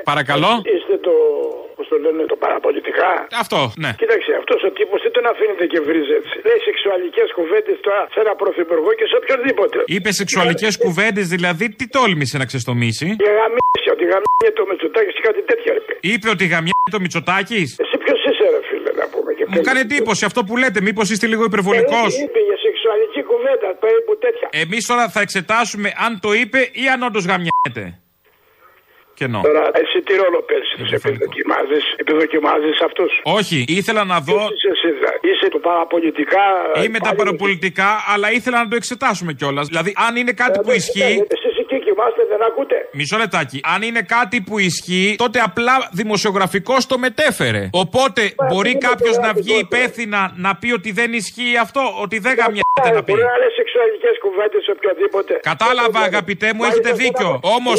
Παρακαλώ. 0.04 0.52
Είστε 0.76 0.98
το. 1.08 1.12
Πώ 1.94 2.00
το 2.00 2.06
το 2.06 2.12
λένε, 2.12 2.26
το 2.34 2.38
παραπολιτικά. 2.46 3.10
Αυτό, 3.44 3.60
ναι. 3.84 3.92
Κοίταξε, 4.04 4.32
αυτός 4.42 4.60
ο 4.68 4.72
τύπος 4.78 5.00
δεν 5.06 5.12
τον 5.18 5.26
αφήνεται 5.32 5.66
και 5.72 5.80
βρίζει 5.88 6.14
έτσι. 6.20 6.36
Λέει 6.48 6.60
σεξουαλικές 6.68 7.28
κουβέντες 7.38 7.78
τώρα 7.86 8.02
σε 8.14 8.20
ένα 8.24 8.34
πρωθυπουργό 8.42 8.92
και 9.00 9.06
σε 9.12 9.16
οποιοδήποτε. 9.22 9.78
Είπε 9.96 10.10
σεξουαλικές 10.22 10.74
κουβέντες, 10.84 11.26
δηλαδή 11.36 11.66
τι 11.78 11.86
τόλμησε 11.98 12.36
να 12.42 12.46
ξεστομίσει; 12.52 13.08
Και 13.24 13.32
γαμίσια, 13.40 13.92
ότι 13.96 14.04
γαμίσια 14.14 14.52
το 14.60 14.64
Μετσοτάκη 14.70 15.12
και 15.18 15.24
κάτι 15.30 15.42
τέτοια, 15.50 15.72
ρε. 15.78 15.82
παιδί. 15.86 16.00
Είπε 16.12 16.28
ότι 16.36 16.44
γαμιάει 16.54 16.88
το 16.96 17.00
Μητσοτάκης; 17.04 17.70
Εσύ 17.84 17.96
ποιος 18.04 18.20
είσαι, 18.30 18.46
ρε 18.56 18.62
φίλε, 18.70 18.92
να 19.02 19.06
πούμε. 19.14 19.30
Και 19.38 19.44
Μου 19.54 19.62
κάνει 19.68 19.80
εντύπωση 19.88 20.24
αυτό 20.30 20.40
που 20.48 20.54
λέτε, 20.62 20.80
μήπως 20.88 21.06
είστε 21.14 21.28
λίγο 21.32 21.44
υπερβολικός; 21.52 22.10
Ε, 22.20 22.24
Είπε 22.26 22.40
για 22.50 22.58
σεξουαλική 22.66 23.22
κουβέντα, 23.32 23.70
περίπου 23.86 24.12
τέτοια. 24.26 24.48
Εμείς 24.64 24.82
τώρα 24.90 25.04
θα 25.16 25.22
εξετάσουμε 25.26 25.90
αν 26.06 26.12
το 26.26 26.30
είπε 26.42 26.60
ή 26.84 26.84
αν 26.94 27.00
όντως 27.08 27.24
γαμιέται. 27.30 27.86
Κενό. 29.24 29.42
Τώρα, 29.50 29.66
εσύ 29.82 29.98
τι 30.06 30.14
ρόλο 30.24 30.40
παίζεις, 30.50 30.72
του 30.80 30.88
επιδοκιμάζεις, 31.00 31.84
επιδοκιμάζεις 32.04 32.76
αυτούς; 32.88 33.12
Όχι, 33.40 33.58
ήθελα 33.80 34.04
να 34.14 34.18
δω. 34.28 34.40
Είσαι, 34.54 34.70
εσύ, 34.76 34.90
είσαι 35.30 35.48
το 35.56 35.60
παραπολιτικά. 35.68 36.46
Είμαι 36.84 37.00
τα 37.08 37.16
παραπολιτικά, 37.16 37.90
αλλά 38.14 38.28
ήθελα 38.38 38.58
να 38.64 38.68
το 38.72 38.76
εξετάσουμε 38.82 39.32
κιόλας. 39.34 39.66
Δηλαδή, 39.68 39.92
αν 40.08 40.16
είναι 40.16 40.34
κάτι 40.44 40.58
που 40.64 40.72
ισχύει. 40.72 41.16
Εσείς 41.36 41.54
εκεί 41.64 41.78
κοιμάστε, 41.86 42.22
δεν 42.32 42.42
ακούτε; 42.50 42.78
Μισό 42.92 43.18
λεπτάκι. 43.24 43.58
Αν 43.74 43.82
είναι 43.82 44.02
κάτι 44.16 44.38
που 44.48 44.56
ισχύει, 44.70 45.16
τότε 45.18 45.40
απλά 45.50 45.76
δημοσιογραφικό 45.92 46.76
το 46.88 46.98
μετέφερε. 46.98 47.70
Οπότε 47.72 48.22
μπορεί 48.50 48.78
κάποιος 48.78 49.16
να 49.26 49.34
βγει 49.34 49.56
υπεύθυνα 49.60 50.22
να 50.46 50.52
πει 50.60 50.70
ότι 50.72 50.92
δεν 51.00 51.14
ισχύει 51.14 51.58
αυτό, 51.66 51.82
ότι 52.04 52.16
δεν 52.26 52.34
γαμιέται 52.40 52.90
να 52.98 53.04
πει. 53.04 53.12
Μπορεί 53.12 53.24
να 53.34 53.38
λες 53.42 53.54
σεξουαλικές 53.60 54.16
κουβέντες 54.24 54.64
σε 54.64 54.72
οποιοδήποτε. 54.72 55.34
Κατάλαβα, 55.52 56.00
αγαπητέ 56.00 56.50
μου, 56.56 56.64
έχετε 56.70 56.92
δίκιο. 56.92 57.30
Όμω. 57.58 57.72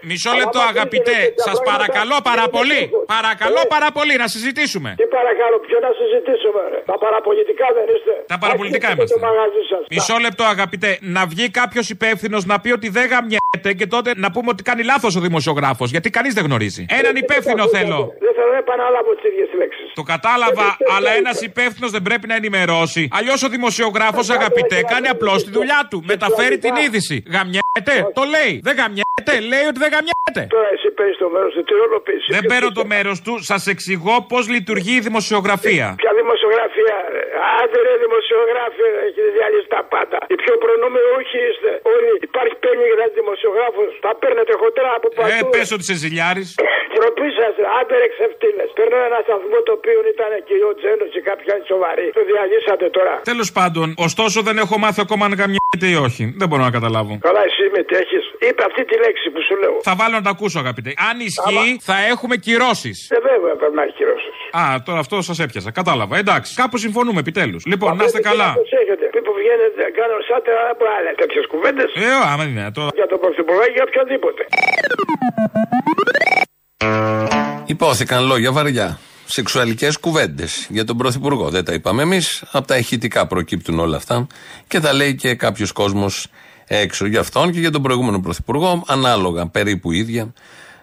Δεν 0.00 0.08
είμαι. 0.08 0.12
Μισό 0.12 0.32
λεπτό, 0.40 0.60
αγαπητέ. 0.72 1.18
Σας 1.48 1.58
παρακαλώ 1.70 2.16
πάρα 2.30 2.46
πολύ. 2.56 2.80
Παρακαλώ 3.16 3.62
πάρα 3.74 3.90
πολύ 3.96 4.14
να 4.22 4.26
συζητήσουμε. 4.34 4.90
Τι 5.00 5.06
παρακαλώ, 5.16 5.56
ποιο 5.66 5.78
να 5.86 5.90
συζητήσουμε, 6.00 6.60
ρε. 6.72 6.80
Τα 6.92 6.96
παραπολιτικά 7.04 7.66
δεν 7.76 7.86
είστε. 7.94 8.14
Τα 8.32 8.38
παραπολιτικά 8.42 8.86
Άρχισε 8.86 9.02
είμαστε. 9.02 9.14
Το 9.18 9.26
μαγαζί 9.26 9.62
σας. 9.70 9.82
Μισό 9.94 10.16
λεπτό, 10.26 10.44
αγαπητέ. 10.54 10.90
Να 11.16 11.22
βγει 11.32 11.46
κάποιος 11.60 11.86
υπεύθυνος 11.96 12.42
να 12.50 12.56
πει 12.62 12.70
ότι 12.78 12.88
δεν 12.96 13.06
γαμιέται 13.12 13.70
και 13.78 13.86
τότε 13.94 14.10
να 14.24 14.28
πούμε 14.34 14.48
ότι 14.54 14.62
κάνει 14.62 14.82
λάθος 14.92 15.12
ο 15.16 15.20
δημοσιογράφος. 15.20 15.88
Γιατί 15.90 16.08
κανείς 16.10 16.32
δεν 16.34 16.44
γνωρίζει. 16.44 16.82
Έναν 16.88 17.14
υπεύθυνο 17.16 17.62
θέλω. 17.76 17.98
Δεν 18.24 18.32
θέλω 18.36 18.50
να 18.50 18.60
επαναλάβω 18.66 19.10
τις 19.14 19.24
ίδιες 19.30 19.48
λέξεις. 19.60 19.88
Το 19.94 20.02
κατάλαβα, 20.02 20.76
αλλά 20.96 21.10
ένας 21.10 21.40
υπεύθυνος 21.40 21.90
δεν 21.90 22.02
πρέπει 22.02 22.26
να 22.26 22.34
ενημερώσει. 22.34 23.08
Αλλιώς 23.12 23.42
ο 23.42 23.48
δημοσιογράφος, 23.48 24.30
αγαπητέ, 24.30 24.78
κάνει 24.92 25.08
απλώς 25.08 25.44
τη 25.44 25.50
δουλειά 25.50 25.86
του. 25.90 26.02
Μεταφέρει 26.06 26.58
την 26.58 26.74
είδηση. 26.76 27.22
Γαμιέται, 27.34 27.96
το 28.12 28.22
λέει. 28.34 28.60
Δεν 28.62 28.76
γαμιέται, 28.76 29.34
λέει 29.50 29.64
ότι 29.70 29.78
δεν 29.78 29.89
γαμιέται. 29.94 30.42
Τώρα 30.54 30.68
εσύ 30.76 30.88
παίρνει 30.96 31.14
το 31.24 31.28
μέρος 31.34 31.52
του, 31.54 31.62
τι 31.68 31.72
ρόλο 31.80 31.98
παίζεις; 32.06 32.26
Δεν 32.36 32.44
παίρνω 32.50 32.70
το 32.80 32.84
μέρος 32.94 33.18
του, 33.24 33.32
σας 33.50 33.62
εξηγώ 33.74 34.14
πώς 34.32 34.42
λειτουργεί 34.54 34.94
η 35.00 35.02
δημοσιογραφία. 35.08 35.86
Ποια 36.02 36.12
δημοσιογραφία, 36.22 36.96
ρε; 37.14 37.22
Άντε 37.60 37.78
ρε 37.86 37.94
δημοσιογράφοι, 38.04 38.82
ρε. 38.94 39.00
έχετε 39.08 39.30
διαλύσει 39.36 39.68
τα 39.76 39.82
πάντα. 39.94 40.18
Οι 40.32 40.36
πιο 40.42 40.54
προνομιούχοι 40.64 41.38
είστε. 41.48 41.70
Όλοι 41.94 42.10
υπάρχει 42.28 42.54
πένι 42.64 42.82
για 42.98 43.08
δημοσιογράφου. 43.20 43.82
Τα 44.06 44.12
παίρνετε 44.20 44.52
χοντρά 44.60 44.90
από 44.98 45.06
παντού. 45.16 45.30
Ε, 45.34 45.38
πες 45.54 45.68
ότι 45.76 45.84
σε 45.90 45.94
ζηλιάρης. 46.02 46.48
Τροπή 46.96 47.28
σα, 47.38 47.46
ρε. 47.60 47.66
άντε 47.78 47.94
ρε 48.02 48.08
ξεφτύλες. 48.14 48.68
Παίρνω 48.78 48.98
ένα 49.08 49.18
σταθμό 49.26 49.58
το 49.68 49.72
οποίο 49.78 49.98
ήταν 50.14 50.30
και 50.48 50.54
ο 50.70 50.72
Τζένο 50.78 51.04
ή 51.18 51.20
κάποια 51.30 51.52
είναι 51.56 51.66
σοβαρή. 51.72 52.06
Το 52.18 52.22
διαλύσατε 52.30 52.86
τώρα. 52.96 53.14
Τέλος 53.32 53.48
πάντων, 53.58 53.86
ωστόσο 54.08 54.38
δεν 54.48 54.56
έχω 54.64 54.74
μάθει 54.84 55.00
ακόμα 55.06 55.22
αν 55.28 55.32
γαμιέται 55.40 55.86
ή 55.94 55.96
όχι. 56.06 56.22
Δεν 56.40 56.46
μπορώ 56.48 56.62
να 56.68 56.72
καταλάβω. 56.78 57.12
Καλά, 57.28 57.42
εσύ 57.48 57.64
μετέχει. 57.78 58.18
Είπε 58.48 58.62
αυτή 58.70 58.82
τη 58.90 58.96
λέξη 59.04 59.26
που 59.32 59.40
σου 59.46 59.54
λέω. 59.62 59.74
Θα 59.88 59.94
βάλω 60.00 60.14
να 60.20 60.24
τα 60.26 60.32
ακούσω, 60.36 60.58
αγαπητέ. 60.64 60.90
Αν 61.10 61.16
ισχύει, 61.28 61.70
θα 61.88 61.96
έχουμε 62.12 62.34
κυρώσεις. 62.46 62.96
Ε, 63.16 63.18
βέβαια 63.30 63.54
πρέπει 63.60 63.76
να 63.80 63.82
έχει 63.86 63.94
κυρώσεις. 64.00 64.29
Α, 64.52 64.82
τώρα 64.84 64.98
αυτό 64.98 65.22
σας 65.22 65.38
έπιασα. 65.38 65.70
Κατάλαβα. 65.70 66.16
Εντάξει. 66.18 66.54
Κάπου 66.54 66.76
συμφωνούμε 66.78 67.20
επιτέλους. 67.20 67.64
Λοιπόν, 67.66 67.96
να 67.96 68.04
είστε 68.04 68.20
καλά. 68.20 68.52
Προσέχετε. 68.52 69.10
Μην 69.14 69.22
που 69.22 69.32
βγαίνετε, 69.40 69.82
κάνω 69.98 70.14
σάτερα 70.28 70.62
από 70.72 70.84
άλλε 70.98 71.10
τέτοιες 71.20 71.46
κουβέντες. 71.46 71.90
Ε, 71.94 72.32
άμα 72.32 72.42
είναι 72.44 72.52
δυνατό. 72.52 72.88
Για 72.94 73.06
τον 73.06 73.18
Πρωθυπουργό 73.20 73.62
ή 73.68 73.72
για 73.72 73.84
οποιοδήποτε. 73.88 74.42
Υπόθηκαν 77.66 78.26
λόγια 78.26 78.52
βαριά. 78.52 78.98
Σεξουαλικές 79.24 79.98
κουβέντες 79.98 80.66
για 80.70 80.84
τον 80.84 80.96
Πρωθυπουργό. 80.96 81.48
Δεν 81.48 81.64
τα 81.64 81.72
είπαμε 81.72 82.02
εμείς. 82.02 82.44
Από 82.52 82.66
τα 82.66 82.76
ηχητικά 82.76 83.26
προκύπτουν 83.26 83.78
όλα 83.78 83.96
αυτά. 83.96 84.26
Και 84.68 84.80
τα 84.80 84.92
λέει 84.92 85.14
και 85.14 85.34
κάποιος 85.34 85.72
κόσμος 85.72 86.26
έξω 86.66 87.06
για 87.06 87.20
αυτόν 87.20 87.52
και 87.52 87.60
για 87.60 87.70
τον 87.70 87.82
προηγούμενο 87.82 88.20
Πρωθυπουργό. 88.20 88.84
Ανάλογα, 88.86 89.48
περίπου 89.48 89.92
ίδια. 89.92 90.32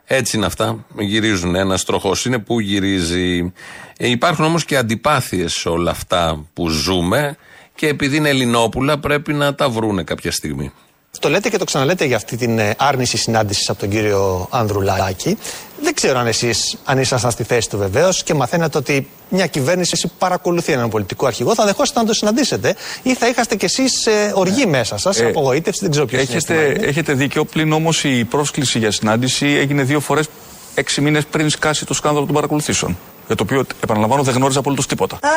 Έτσι 0.09 0.37
είναι 0.37 0.45
αυτά. 0.45 0.85
Γυρίζουν. 0.99 1.55
Ένα 1.55 1.77
τροχό 1.77 2.15
είναι 2.25 2.39
που 2.39 2.59
γυρίζει. 2.59 3.53
Ε, 3.97 4.09
υπάρχουν 4.09 4.45
όμως 4.45 4.65
και 4.65 4.77
αντιπάθειες 4.77 5.53
σε 5.53 5.69
όλα 5.69 5.91
αυτά 5.91 6.45
που 6.53 6.69
ζούμε. 6.69 7.37
Και 7.75 7.87
επειδή 7.87 8.17
είναι 8.17 8.29
Ελληνόπουλα, 8.29 8.99
πρέπει 8.99 9.33
να 9.33 9.55
τα 9.55 9.69
βρούνε 9.69 10.03
κάποια 10.03 10.31
στιγμή. 10.31 10.71
Το 11.19 11.29
λέτε 11.29 11.49
και 11.49 11.57
το 11.57 11.65
ξαναλέτε 11.65 12.05
για 12.05 12.15
αυτή 12.15 12.37
την 12.37 12.59
ε, 12.59 12.75
άρνηση 12.77 13.17
συνάντησης 13.17 13.69
από 13.69 13.79
τον 13.79 13.89
κύριο 13.89 14.47
Ανδρουλάκη. 14.51 15.37
Δεν 15.81 15.93
ξέρω 15.93 16.19
αν 16.19 16.27
εσείς, 16.27 16.77
αν 16.83 16.99
ήσασταν 16.99 17.31
στη 17.31 17.43
θέση 17.43 17.69
του 17.69 17.77
βεβαίως 17.77 18.23
και 18.23 18.33
μαθαίνετε 18.33 18.77
ότι 18.77 19.09
μια 19.29 19.47
κυβέρνηση 19.47 19.91
εσύ 19.93 20.11
παρακολουθεί 20.17 20.71
έναν 20.71 20.89
πολιτικό 20.89 21.25
αρχηγό, 21.25 21.53
θα 21.55 21.65
δεχόσαστε 21.65 21.99
να 21.99 22.05
το 22.05 22.13
συναντήσετε 22.13 22.75
ή 23.03 23.13
θα 23.13 23.27
είχατε 23.27 23.55
κι 23.55 23.65
εσείς 23.65 24.07
οργή 24.33 24.65
μέσα 24.65 24.97
σας, 24.97 25.19
Ε, 25.19 25.25
απογοήτευση, 25.27 25.79
δεν 25.81 25.91
ξέρω 25.91 26.05
ποιος 26.05 26.21
είναι. 26.23 26.35
Έχετε, 26.35 26.87
έχετε 26.87 27.13
δίκιο. 27.13 27.45
Πλην 27.45 27.71
όμως 27.71 28.03
η 28.03 28.25
πρόσκληση 28.25 28.79
για 28.79 28.91
συνάντηση 28.91 29.45
έγινε 29.47 29.83
δύο 29.83 29.99
φορές 29.99 30.29
έξι 30.75 31.01
μήνες 31.01 31.25
πριν 31.25 31.49
σκάσει 31.49 31.85
το 31.85 31.93
σκάνδαλο 31.93 32.25
των 32.25 32.35
παρακολουθήσεων. 32.35 32.97
Για 33.27 33.35
το 33.35 33.43
οποίο, 33.43 33.63
επαναλαμβάνω, 33.83 34.23
δεν 34.23 34.33
γνώριζα 34.33 34.59
απολύτως 34.59 34.87
τίποτα. 34.87 35.19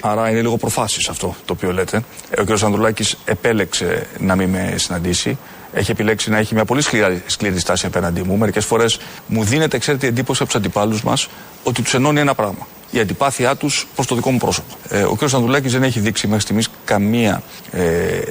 Άρα 0.00 0.30
είναι 0.30 0.40
λίγο 0.40 0.56
προφάσεις 0.56 1.08
αυτό 1.08 1.34
το 1.44 1.52
οποίο 1.52 1.72
λέτε. 1.72 2.02
Ε, 2.30 2.40
Ο 2.40 2.44
κ. 2.44 2.50
Ανδρουλάκης 2.62 3.16
επέλεξε 3.24 4.06
να 4.18 4.36
μην 4.36 4.48
με 4.48 4.74
συναντήσει. 4.76 5.38
Έχει 5.72 5.90
επιλέξει 5.90 6.30
να 6.30 6.38
έχει 6.38 6.54
μια 6.54 6.64
πολύ 6.64 6.82
σκληρή, 6.82 7.22
σκληρή 7.26 7.58
στάση 7.58 7.86
απέναντί 7.86 8.22
μου. 8.22 8.36
Μερικές 8.36 8.64
φορές 8.64 8.98
μου 9.26 9.44
δίνεται, 9.44 9.78
ξέρετε, 9.78 10.06
εντύπωση 10.06 10.42
από 10.42 10.52
τους 10.52 10.60
αντιπάλους 10.60 11.02
μας 11.02 11.28
ότι 11.62 11.82
τους 11.82 11.94
ενώνει 11.94 12.20
ένα 12.20 12.34
πράγμα. 12.34 12.66
Η 12.90 13.00
αντιπάθειά 13.00 13.56
τους 13.56 13.86
προς 13.94 14.06
το 14.06 14.14
δικό 14.14 14.30
μου 14.30 14.38
πρόσωπο. 14.38 14.74
Ε, 14.88 15.02
ο 15.02 15.14
κ. 15.14 15.22
Ανδρουλάκης 15.22 15.72
δεν 15.72 15.82
έχει 15.82 16.00
δείξει 16.00 16.26
μέχρι 16.26 16.42
στιγμής 16.42 16.68
καμία 16.84 17.42
ε, 17.70 17.82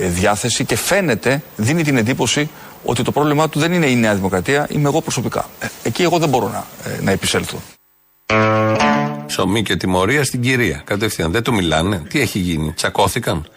διάθεση 0.08 0.66
και 0.66 0.76
φαίνεται, 0.76 1.42
δίνει 1.56 1.84
την 1.84 1.98
εντύπωση 1.98 2.50
ότι 2.84 3.04
το 3.04 3.12
πρόβλημά 3.12 3.50
του 3.50 3.60
δεν 3.60 3.74
είναι 3.74 3.86
η 3.86 3.96
Νέα 3.96 4.16
Δημοκρατία, 4.16 4.68
είμαι 4.70 4.88
εγώ 4.90 5.02
προσωπικά. 5.02 5.50
Ε, 5.60 5.68
εκεί 5.84 6.04
εγώ 6.04 6.18
δεν 6.18 6.30
μπορώ 6.30 6.48
να, 6.48 6.66
ε, 6.92 7.02
να 7.02 7.12
επισέλθω. 7.12 7.62
Ψωμί 9.26 9.64
και 9.64 9.76
τιμωρία 9.76 10.24
στην 10.24 10.42
κυρία. 10.42 10.82
Κατευθείαν. 10.86 11.32
Δεν 11.32 11.44
του 11.44 11.54
μιλάνε. 11.54 11.98
Τι 12.10 12.20
έχει 12.20 12.40
γίνει. 12.40 12.72
Τσακώθηκαν. 12.72 13.48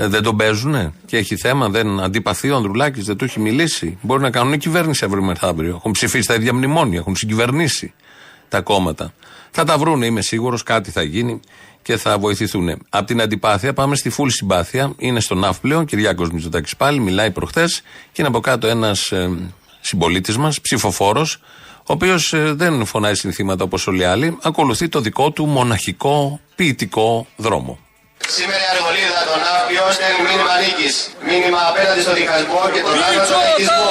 Ε, 0.00 0.06
δεν 0.08 0.22
τον 0.22 0.36
παίζουνε; 0.36 0.92
Και 1.06 1.16
έχει 1.16 1.36
θέμα. 1.36 1.68
Δεν 1.68 2.00
αντιπαθεί 2.00 2.50
ο 2.50 2.56
Ανδρουλάκης. 2.56 3.04
Δεν 3.04 3.16
του 3.16 3.24
έχει 3.24 3.40
μιλήσει. 3.40 3.98
Μπορεί 4.02 4.22
να 4.22 4.30
κάνουν 4.30 4.58
κυβέρνηση 4.58 5.04
αύριο 5.04 5.22
μεθαύριο. 5.22 5.74
Έχουν 5.74 5.92
ψηφίσει 5.92 6.26
τα 6.26 6.34
ίδια 6.34 6.54
μνημόνια. 6.54 6.98
Έχουν 6.98 7.16
συγκυβερνήσει 7.16 7.92
τα 8.48 8.60
κόμματα. 8.60 9.12
Θα 9.50 9.64
τα 9.64 9.78
βρούνε, 9.78 10.06
είμαι 10.06 10.20
σίγουρος. 10.20 10.62
Κάτι 10.62 10.90
θα 10.90 11.02
γίνει 11.02 11.40
και 11.82 11.96
θα 11.96 12.18
βοηθηθούν. 12.18 12.68
Από 12.88 13.06
την 13.06 13.20
αντιπάθεια 13.20 13.72
πάμε 13.72 13.96
στη 13.96 14.10
φούλη 14.10 14.30
συμπάθεια. 14.30 14.92
Είναι 14.96 15.20
στο 15.20 15.34
Ναύπλαιο. 15.34 15.84
Κυριάκος 15.84 16.30
Μητσοτάκης 16.30 16.76
πάλι. 16.76 17.00
Μιλάει 17.00 17.30
προχθές. 17.30 17.82
Και 18.12 18.20
είναι 18.22 18.28
από 18.28 18.40
κάτω 18.40 18.66
ένας 18.66 19.12
ε, 19.12 19.30
συμπολίτης 19.80 20.36
μας, 20.36 20.60
ψηφοφόρος, 20.60 21.40
ο 21.76 21.92
οποίος 21.92 22.34
δεν 22.36 22.84
φωνάζει 22.84 23.20
συνθήματα 23.20 23.64
όπως 23.64 23.86
όλοι 23.86 24.00
οι 24.00 24.04
άλλοι, 24.04 24.38
ακολουθεί 24.42 24.88
το 24.88 25.00
δικό 25.00 25.30
του 25.30 25.46
μοναχικό 25.46 26.40
ποιητικό 26.54 27.26
δρόμο. 27.36 27.78
Σήμερα 28.28 28.62
η 28.66 28.68
Αργολίδα 28.74 29.20
των 29.28 29.38
Ναύπλιο 29.46 29.84
στέλνει 29.96 30.22
μήνυμα 30.28 30.54
νίκη. 30.62 30.88
Μήνυμα 31.30 31.60
απέναντι 31.70 32.00
στο 32.06 32.12
διχασμό 32.20 32.62
και 32.74 32.80
τον 32.86 32.94
άλλο 33.06 33.22
στον 33.28 33.42
εθισμό. 33.50 33.90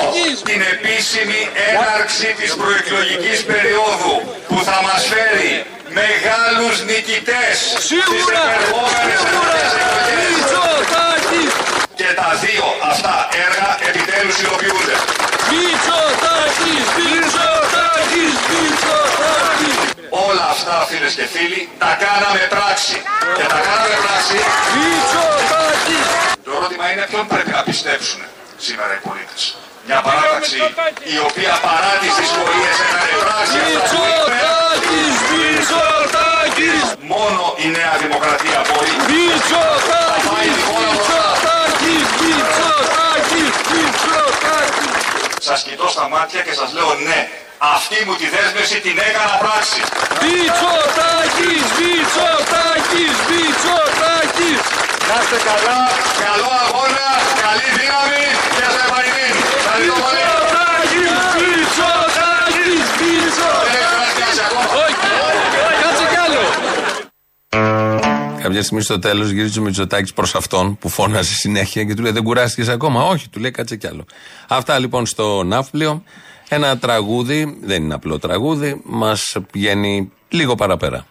Την 0.52 0.62
επίσημη 0.74 1.42
έναρξη 1.70 2.28
της 2.40 2.52
προεκλογικής 2.62 3.40
περίοδου 3.52 4.16
που 4.50 4.58
θα 4.68 4.78
μας 4.86 5.02
φέρει 5.12 5.52
μεγάλους 6.00 6.76
νικητές 6.90 7.56
στις 7.86 8.24
επερχόμενες 8.44 9.20
εθνικές 9.28 9.70
εκλογές. 9.80 10.30
Και 12.00 12.10
τα 12.20 12.30
δύο 12.44 12.66
αυτά 12.92 13.16
έργα 13.46 13.70
επιτέλους 13.90 14.36
υλοποιούνται. 14.44 14.96
Όλα 20.10 20.45
αυτά 20.53 20.74
φίλες 20.89 21.14
και 21.20 21.26
φίλοι 21.34 21.62
τα 21.84 21.91
κάναμε 22.03 22.41
πράξη. 22.55 22.95
Και 23.38 23.45
τα 23.53 23.60
κάναμε 23.68 23.95
πράξη. 24.05 24.38
Το 26.45 26.51
ερώτημα 26.57 26.86
είναι 26.91 27.05
ποιον 27.10 27.26
πρέπει 27.34 27.51
να 27.57 27.64
πιστέψουν 27.70 28.22
σήμερα 28.57 28.91
οι 28.97 29.01
πολίτες. 29.07 29.41
Μια 29.88 30.01
παράταξη 30.07 30.57
η 31.16 31.18
οποία 31.28 31.53
παρά 31.68 31.93
τις 32.01 32.14
δυσκολίες 32.22 32.76
έκανε 32.86 33.14
πράξη 33.26 33.57
αυτά 33.76 33.97
που 33.97 34.22
είπε. 34.22 34.38
Μόνο 37.14 37.41
η 37.66 37.68
Νέα 37.78 37.93
Δημοκρατία 38.03 38.60
μπορεί. 38.68 38.91
Θα 39.89 40.03
πάει 40.28 40.47
τη 40.55 40.62
χώρα 40.70 40.89
μπροστά. 40.95 41.20
Σας 45.49 45.64
κοιτώ 45.64 45.88
στα 45.88 46.10
μάτια 46.10 46.41
και 46.41 46.53
σας 46.53 46.74
λέω 46.74 46.93
ναι. 46.93 47.30
Αυτή 47.62 47.97
μου 48.05 48.16
τη 48.22 48.28
δέσμευση 48.36 48.78
την 48.88 48.97
έκανα 49.07 49.36
πράξη. 49.43 49.80
Μητσοτάκης, 50.24 51.66
Μητσοτάκης, 51.78 53.16
Μητσοτάκης. 53.30 54.60
Να 55.07 55.16
είστε 55.22 55.39
καλά, 55.49 55.80
καλό 56.24 56.49
αγώνα, 56.64 57.10
καλή 57.43 57.68
δύναμη 57.78 58.26
και 58.55 58.64
ας 58.70 58.76
επανειλήν. 58.84 59.34
Ευχαριστώ 59.60 59.95
πολύ. 60.03 60.24
Μητσοτάκης, 61.39 62.88
Δεν 63.66 63.74
έχεις 63.80 64.14
περάσει 64.20 64.41
ακόμα. 64.47 64.72
Κάτσε 65.82 66.05
κι 66.12 66.20
άλλο. 66.26 66.41
Κάποια 68.43 68.62
στιγμή 68.64 68.82
στο 68.82 68.99
τέλος 68.99 69.30
γύριζε 69.30 69.60
ο 69.60 69.64
Μητσοτάκης 69.64 70.14
προς 70.14 70.36
αυτόν 70.36 70.78
που 70.78 70.89
φώναζε 70.89 71.34
συνέχεια 71.34 71.84
και 71.84 71.93
του 71.95 72.01
λέει: 72.01 72.12
Δεν 72.12 72.24
κουράστηκες 72.24 72.70
ακόμα. 72.70 72.99
Όχι, 73.03 73.30
του 73.30 73.39
λέει 73.39 73.51
κάτσε 73.51 73.76
κι 73.76 73.88
άλλο. 73.88 74.05
Αυτά 74.47 74.80
λοιπόν 74.80 75.05
στο 75.05 75.43
Ναύπλιο. 75.43 76.03
Ένα 76.52 76.78
τραγούδι, 76.78 77.58
δεν 77.62 77.84
είναι 77.84 77.93
απλό 77.93 78.20
τραγούδι, 78.20 78.82
μας 78.84 79.38
πηγαίνει 79.52 80.12
λίγο 80.30 80.56
παραπέρα. 80.56 81.06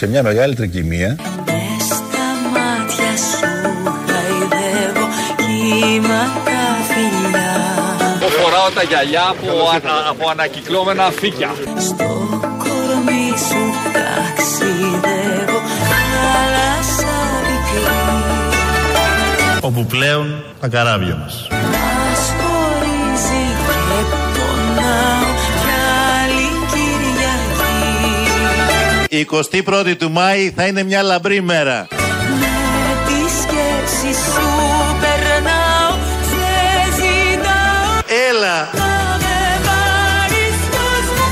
Σε 0.00 0.06
μια 0.08 0.22
μεγάλη 0.22 0.54
τρικυμία 0.54 1.16
Μες 1.46 1.86
στα 1.86 2.26
μάτια 2.54 3.10
σου 3.16 3.48
χαϊδεύω 4.06 5.06
κύμα 5.36 6.22
τα 6.44 6.62
φιλιά 6.90 7.52
Φοράω 8.40 8.70
τα 8.74 8.82
γυαλιά 8.82 9.22
από, 9.28 9.46
ανα- 9.74 10.08
από 10.10 10.28
ανακυκλώμενα 10.28 11.10
φύκια. 11.10 11.50
Στο 11.78 12.04
κορμί 12.58 13.28
σου 13.48 13.62
ταξιδεύω 13.92 15.58
Θάλασσα 15.90 17.16
πικρή 17.46 17.88
όπου 19.60 19.86
πλέον 19.86 20.42
τα 20.60 20.68
καράβια 20.68 21.16
μας. 21.16 21.46
Μας 21.50 21.59
Η 29.12 29.26
21η 29.30 29.96
του 29.98 30.10
Μάη 30.10 30.52
θα 30.56 30.66
είναι 30.66 30.82
μια 30.82 31.02
λαμπρή 31.02 31.40
μέρα. 31.40 31.86
Με 31.90 31.96
τη 33.06 33.30
σκέψη 33.40 34.20
σου 34.20 34.46
περνάω 35.00 35.98
Σε 36.30 36.46
ζητάω. 36.94 37.98
Έλα! 38.28 38.70
Να 38.72 39.18
μες 39.18 39.60
πάρεις 39.66 40.58
κόσμο 40.70 41.26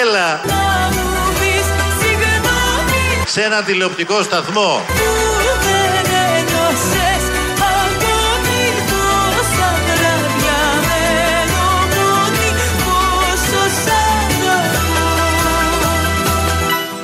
Είναι 0.00 0.55
μόνη 11.52 12.50
Πόσο 12.84 13.64
σ' 13.82 13.88
αγαπώ 13.88 14.66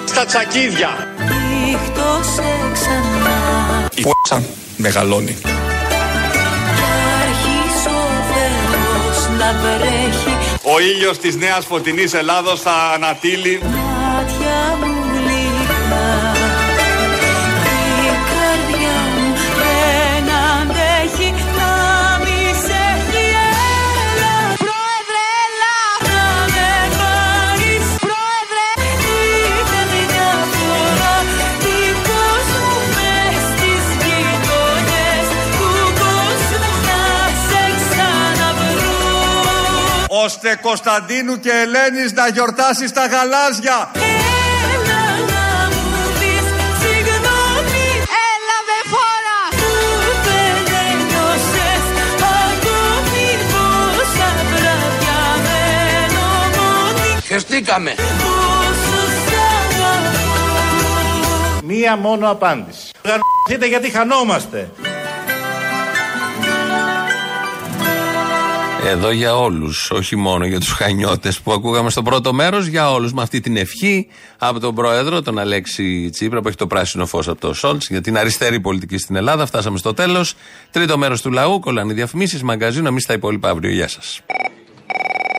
Στα 0.05 0.25
τσακίδια. 0.25 1.09
Νύχτωσε 1.19 2.43
ξανά 2.73 3.89
Η 3.95 4.03
φ***α 4.03 4.39
μεγαλώνει. 4.77 5.39
Κι 5.43 5.49
άρχισε 7.23 7.89
ο 7.89 8.09
Θεός 8.33 9.39
να 9.39 9.55
βρέχει 9.61 10.37
Ο 10.63 10.81
ήλιος 10.81 11.19
της 11.19 11.37
νέας 11.37 11.65
φωτεινής 11.65 12.15
Ελλάδος 12.15 12.61
θα 12.61 12.73
ανατείλει 12.95 13.63
Ώστε 40.35 40.59
Κωνσταντίνου 40.63 41.39
και 41.41 41.51
Ελένης 41.51 42.13
να 42.13 42.29
γιορτάσει 42.29 42.87
στα 42.89 43.07
γαλάζια. 43.07 43.91
Έλα 43.95 45.03
να 45.31 45.45
μου 45.75 46.03
πεις 46.19 46.47
συγγνώμη 46.81 47.87
Έλα 48.31 48.59
με 48.69 48.79
φόρα 48.93 49.41
Που 49.59 49.71
δεν 50.27 50.57
ένιωσες 50.87 51.85
Ακόμη 52.47 53.27
πόσα 53.53 54.31
βράδια 54.51 55.21
Μένω 55.45 56.27
μόνη 56.57 57.21
Χεστήκαμε. 57.27 57.95
Πόσο 57.97 59.03
σ' 59.27 59.35
αγαπώ 59.59 60.33
Μία 61.63 61.97
μόνο 61.97 62.31
απάντηση. 62.31 62.91
Γαρ***τε 63.05 63.67
γιατί 63.67 63.91
χανόμαστε. 63.91 64.71
Εδώ 68.85 69.11
για 69.11 69.37
όλους, 69.37 69.91
όχι 69.91 70.17
μόνο 70.17 70.47
για 70.47 70.59
τους 70.59 70.73
χανιώτες 70.73 71.41
που 71.41 71.53
ακούγαμε 71.53 71.91
στο 71.91 72.03
πρώτο 72.03 72.33
μέρος, 72.33 72.67
για 72.67 72.93
όλους. 72.93 73.13
Με 73.13 73.23
αυτή 73.23 73.41
την 73.41 73.57
ευχή 73.57 74.09
από 74.39 74.61
τον 74.61 74.75
πρόεδρο, 74.75 75.23
τον 75.23 75.39
Αλέξη 75.39 76.11
Τσίπρα, 76.11 76.41
που 76.41 76.49
έχει 76.49 76.57
το 76.57 76.67
πράσινο 76.67 77.07
φως 77.07 77.29
από 77.29 77.41
το 77.41 77.55
Σόλτς, 77.55 77.89
για 77.89 78.01
την 78.01 78.19
αριστερή 78.19 78.61
πολιτική 78.61 78.99
στην 78.99 79.17
Ελλάδα. 79.17 79.47
Φτάσαμε 79.47 79.79
στο 79.79 79.95
τέλος. 79.95 80.35
Τρίτο 80.71 80.99
μέρος 80.99 81.23
του 81.23 81.31
λαού, 81.31 81.61
κολλάνε 81.61 81.93
οι 81.93 81.95
διαφημίσεις, 81.95 82.43
μαγκαζίνο. 82.43 82.89
Εμεί 82.89 83.03
τα 83.03 83.13
υπόλοιπα 83.13 83.49
αύριο. 83.49 83.71
Γεια 83.71 83.89
σας. 83.89 84.21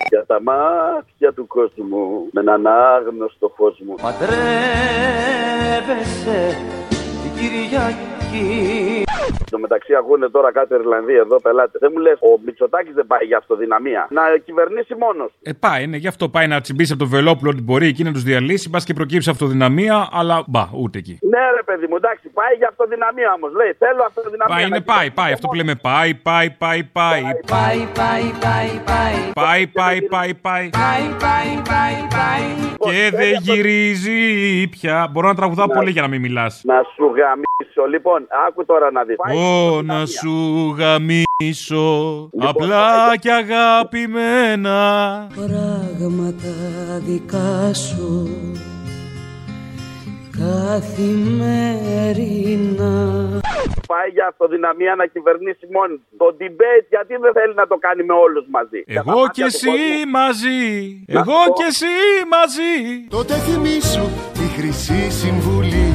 Για 0.09 0.25
τα 0.27 0.41
μάτια 0.41 1.33
του 1.33 1.47
κόσμου 1.47 2.27
με 2.31 2.41
έναν 2.41 2.67
άγνωστο 2.67 3.53
φως 3.55 3.79
μου 3.85 3.95
Παντρεύεσαι 4.01 4.37
την 6.99 7.31
Κυριακή 7.39 9.03
Στο 9.47 9.59
μεταξύ 9.59 9.95
ακούνε 9.95 10.29
τώρα 10.29 10.51
κάτι 10.51 10.73
Ιρλανδοί 10.73 11.15
εδώ 11.15 11.41
πελάτες. 11.41 11.79
Δεν 11.81 11.91
μου 11.93 12.01
λες, 12.01 12.17
ο 12.19 12.39
Μητσοτάκης 12.45 12.93
δεν 12.93 13.07
πάει 13.07 13.25
για 13.25 13.37
αυτοδυναμία. 13.37 14.07
Να 14.09 14.21
κυβερνήσει 14.45 14.95
μόνος. 14.95 15.31
Ε, 15.41 15.51
πάει, 15.53 15.87
ναι, 15.87 15.97
γι' 15.97 16.07
αυτό 16.07 16.29
πάει 16.29 16.47
να 16.47 16.61
τσιμπήσει 16.61 16.93
από 16.93 17.03
το 17.03 17.09
Βελόπουλο 17.09 17.49
ότι 17.49 17.61
μπορεί 17.61 17.87
εκεί 17.87 18.03
να 18.03 18.11
τους 18.11 18.23
διαλύσει. 18.23 18.69
Μπας 18.69 18.83
και 18.83 18.93
προκύψει 18.93 19.29
αυτοδυναμία, 19.29 20.07
αλλά 20.11 20.43
μπα, 20.47 20.63
ούτε 20.81 20.97
εκεί. 20.97 21.17
Ναι, 21.21 21.43
ρε 21.55 21.63
παιδί 21.65 21.85
μου, 21.89 21.95
εντάξει, 21.95 22.29
πάει 22.29 22.53
για 22.57 22.67
αυτοδυναμία 22.67 23.33
όμως. 23.35 23.53
Λέει, 23.53 23.73
θέλω 23.77 24.03
αυτοδυναμία. 24.07 24.55
Πάει, 24.55 24.69
να 24.69 24.75
είναι 24.75 24.85
πάει, 24.85 25.11
πάει. 25.11 25.31
Αυτό 25.31 25.47
που 25.47 25.55
λέμε 25.55 25.75
πάει, 25.75 26.13
πάει, 26.13 26.49
πάει, 26.49 26.83
πάει. 26.83 27.21
Πάει, 27.21 27.87
πάει, 27.99 28.25
πάει, 28.45 28.81
πάει 28.85 29.03
Πάει, 29.33 29.67
πάει, 29.67 30.01
πάει, 30.01 30.33
πάει. 30.33 30.69
Πάει, 30.69 31.07
πάει, 31.19 31.61
πάει, 31.69 31.97
πάει 32.15 32.47
Και 32.79 33.09
δεν 33.17 33.33
γυρίζει 33.41 34.67
πια. 34.67 35.07
Μπορώ 35.11 35.27
να 35.27 35.35
τραγουδάω 35.35 35.67
πολύ 35.67 35.91
για 35.91 36.01
να 36.01 36.07
μην 36.07 36.21
μιλάς. 36.21 36.61
Να 36.63 36.81
σου 36.95 37.05
γαμίσω. 37.05 37.85
Λοιπόν, 37.89 38.27
άκου 38.47 38.65
τώρα 38.65 38.91
να 38.91 39.03
δεις. 39.03 39.12
Ω, 39.17 39.81
να 39.81 40.05
σου 40.05 40.75
γαμίσω 40.77 42.29
απλά 42.37 43.17
και 43.17 43.31
αγαπημένα. 43.31 44.81
Πράγματα 45.35 46.53
δικά 47.05 47.73
σου 47.73 48.29
καθημερινά 51.73 53.39
Πάει 53.87 54.09
για 54.13 54.27
αυτοδυναμία 54.31 54.95
να 54.95 55.05
κυβερνήσει 55.05 55.65
μόνη 55.75 55.95
του. 55.95 56.05
Το 56.17 56.27
debate 56.39 56.85
γιατί 56.89 57.13
δεν 57.23 57.31
θέλει 57.37 57.53
να 57.61 57.67
το 57.67 57.77
κάνει 57.85 58.03
με 58.03 58.13
όλους 58.13 58.45
μαζί; 58.55 58.79
Για 58.93 59.03
τα 59.03 59.11
Εγώ 59.11 59.19
μάτια 59.19 59.31
και 59.33 59.41
του 59.41 59.55
εσύ 59.55 59.67
κόσμου. 59.69 60.09
μαζί. 60.19 60.61
Να 61.07 61.19
Εγώ 61.19 61.37
πω. 61.45 61.53
και 61.57 61.65
εσύ 61.73 61.93
μαζί. 62.35 62.73
Τότε 63.17 63.33
θυμήσου 63.45 64.05
τη 64.37 64.45
χρυσή 64.55 65.01
συμβουλή 65.21 65.87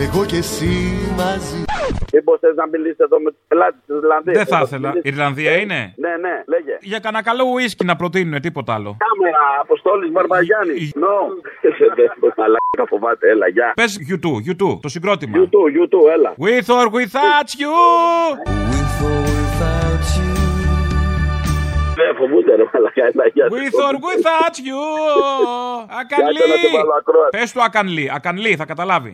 Εγώ 0.00 0.24
και 0.24 0.36
εσύ 0.36 0.68
μαζί 1.16 1.64
Μήπως 2.12 2.38
θες 2.40 2.54
να 2.54 2.66
μιλήσεις 2.66 2.98
εδώ 2.98 3.20
με 3.20 3.30
τους 3.30 3.40
πελάτες 3.48 3.80
της 3.86 3.96
Ιρλανδίας; 3.96 4.36
Δεν 4.36 4.46
θα 4.46 4.60
ήθελα. 4.64 4.92
Ιρλανδία 5.02 5.52
είναι; 5.56 5.94
Ναι, 5.96 6.12
ναι, 6.24 6.34
λέγε. 6.46 6.76
Για 6.80 6.98
κανένα 6.98 7.22
καλό 7.22 7.44
ουίσκι 7.52 7.84
να 7.84 7.96
προτείνουν, 7.96 8.40
τίποτα 8.40 8.74
άλλο. 8.74 8.96
Κάμερα, 9.06 9.44
Αποστόλης 9.60 10.10
Μαρμαγιάννη. 10.10 10.90
Νο. 10.94 11.16
Αλλά 12.44 12.58
φοβάται, 12.88 13.28
έλα, 13.28 13.48
γεια. 13.48 13.72
Πες 13.76 13.98
YouTube, 14.08 14.38
YouTube, 14.48 14.78
το 14.80 14.88
συγκρότημα. 14.88 15.38
YouTube, 15.38 15.68
YouTube, 15.78 16.08
έλα. 16.14 16.34
With 16.44 16.68
or 16.78 16.86
without 16.98 17.50
you. 17.62 17.74
Δεν 21.94 22.14
φοβούνται, 22.18 22.54
ρε 22.54 22.64
μαλακά, 22.72 23.04
έλα, 23.12 23.26
γεια. 23.34 23.46
With 23.46 23.78
or 23.86 23.94
without 24.08 24.56
you. 24.68 24.80
Ακανλή. 26.00 26.38
Κάτσε 26.38 26.52
να 26.52 26.56
σε 26.56 26.76
βάλω 26.76 26.94
ακρόαση. 26.98 27.28
Πες 27.30 27.52
του 27.52 27.62
ακανλή, 27.62 28.10
ακανλή, 28.14 28.56
θα 28.56 28.64
καταλάβει. 28.64 29.12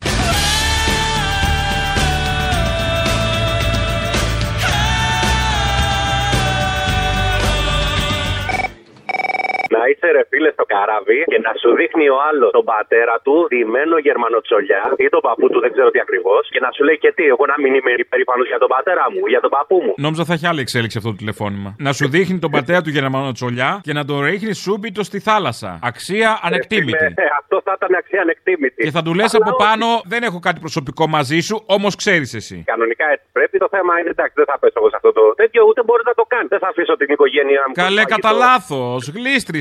Να 9.81 9.85
είσαι 9.91 10.09
ρε 10.17 10.23
φίλε 10.31 10.51
στο 10.57 10.65
καράβι 10.73 11.21
και 11.33 11.39
να 11.47 11.53
σου 11.61 11.69
δείχνει 11.79 12.07
ο 12.17 12.19
άλλος 12.29 12.51
τον 12.59 12.67
πατέρα 12.75 13.15
του 13.25 13.35
δημένο 13.53 13.97
γερμανοτσολιά 14.07 14.83
ή 15.05 15.07
τον 15.15 15.23
παππού 15.27 15.47
του, 15.53 15.59
δεν 15.65 15.71
ξέρω 15.75 15.89
τι 15.95 16.01
ακριβώς, 16.07 16.43
και 16.55 16.61
να 16.67 16.71
σου 16.75 16.83
λέει 16.89 16.99
και 17.05 17.11
τι, 17.17 17.25
εγώ 17.35 17.45
να 17.53 17.57
μην 17.63 17.73
είμαι 17.79 17.91
περήφανο 18.13 18.43
για 18.53 18.59
τον 18.63 18.71
πατέρα 18.75 19.05
μου, 19.13 19.23
για 19.33 19.41
τον 19.45 19.51
παππού 19.57 19.77
μου. 19.85 19.93
Νόμιζα 20.07 20.25
θα 20.29 20.33
έχει 20.37 20.47
άλλη 20.51 20.61
εξέλιξη 20.67 20.97
αυτό 21.01 21.11
το 21.11 21.17
τηλεφώνημα. 21.23 21.71
Να 21.87 21.93
σου 21.99 22.07
δείχνει 22.15 22.39
τον 22.45 22.51
πατέρα 22.57 22.81
του 22.85 22.91
Γερμανοτσολιά 22.97 23.71
και 23.87 23.93
να 23.99 24.05
τον 24.05 24.19
ρίχνει 24.29 24.53
σούμπιτο 24.65 25.03
στη 25.11 25.19
θάλασσα. 25.29 25.71
Αξία 25.91 26.31
ανεκτήμητη. 26.43 27.05
Ε, 27.05 27.25
αυτό 27.41 27.57
θα 27.65 27.73
ήταν 27.79 27.95
αξία 28.01 28.21
ανεκτήμητη. 28.21 28.83
Και 28.87 28.91
θα 28.91 29.03
του 29.03 29.15
λες 29.15 29.35
Αλλά 29.35 29.45
από 29.45 29.57
όχι. 29.57 29.65
πάνω, 29.67 29.87
δεν 30.13 30.23
έχω 30.23 30.39
κάτι 30.39 30.59
προσωπικό 30.61 31.07
μαζί 31.07 31.41
σου, 31.41 31.57
όμως 31.67 31.93
ξέρεις 32.03 32.35
εσύ. 32.35 32.63
Κανονικά 32.67 33.07
έτσι 33.15 33.27
πρέπει. 33.33 33.59
Το 33.59 33.69
θέμα 33.71 33.93
είναι 34.01 34.11
εντάξει, 34.17 34.35
δεν 34.37 34.45
θα 34.51 34.59
πέσω 34.59 34.77
εγώ 34.77 34.89
σε 34.89 34.97
αυτό 35.01 35.13
το 35.13 35.23
τέτοιο, 35.37 35.61
ούτε 35.69 35.81
μπορείς 35.87 36.05
να 36.05 36.15
το 36.15 36.25
κάνεις. 36.33 36.49
Δεν 36.49 36.59
θα 36.59 36.69
αφήσω 36.69 36.97
την 36.97 37.09
οικογένειά 37.15 37.63
μου. 37.67 37.73
Καλέ, 37.75 38.01
στο 38.01 38.15
κατά 38.15 38.29
φαγητό. 38.29 38.47
λάθος. 38.47 39.01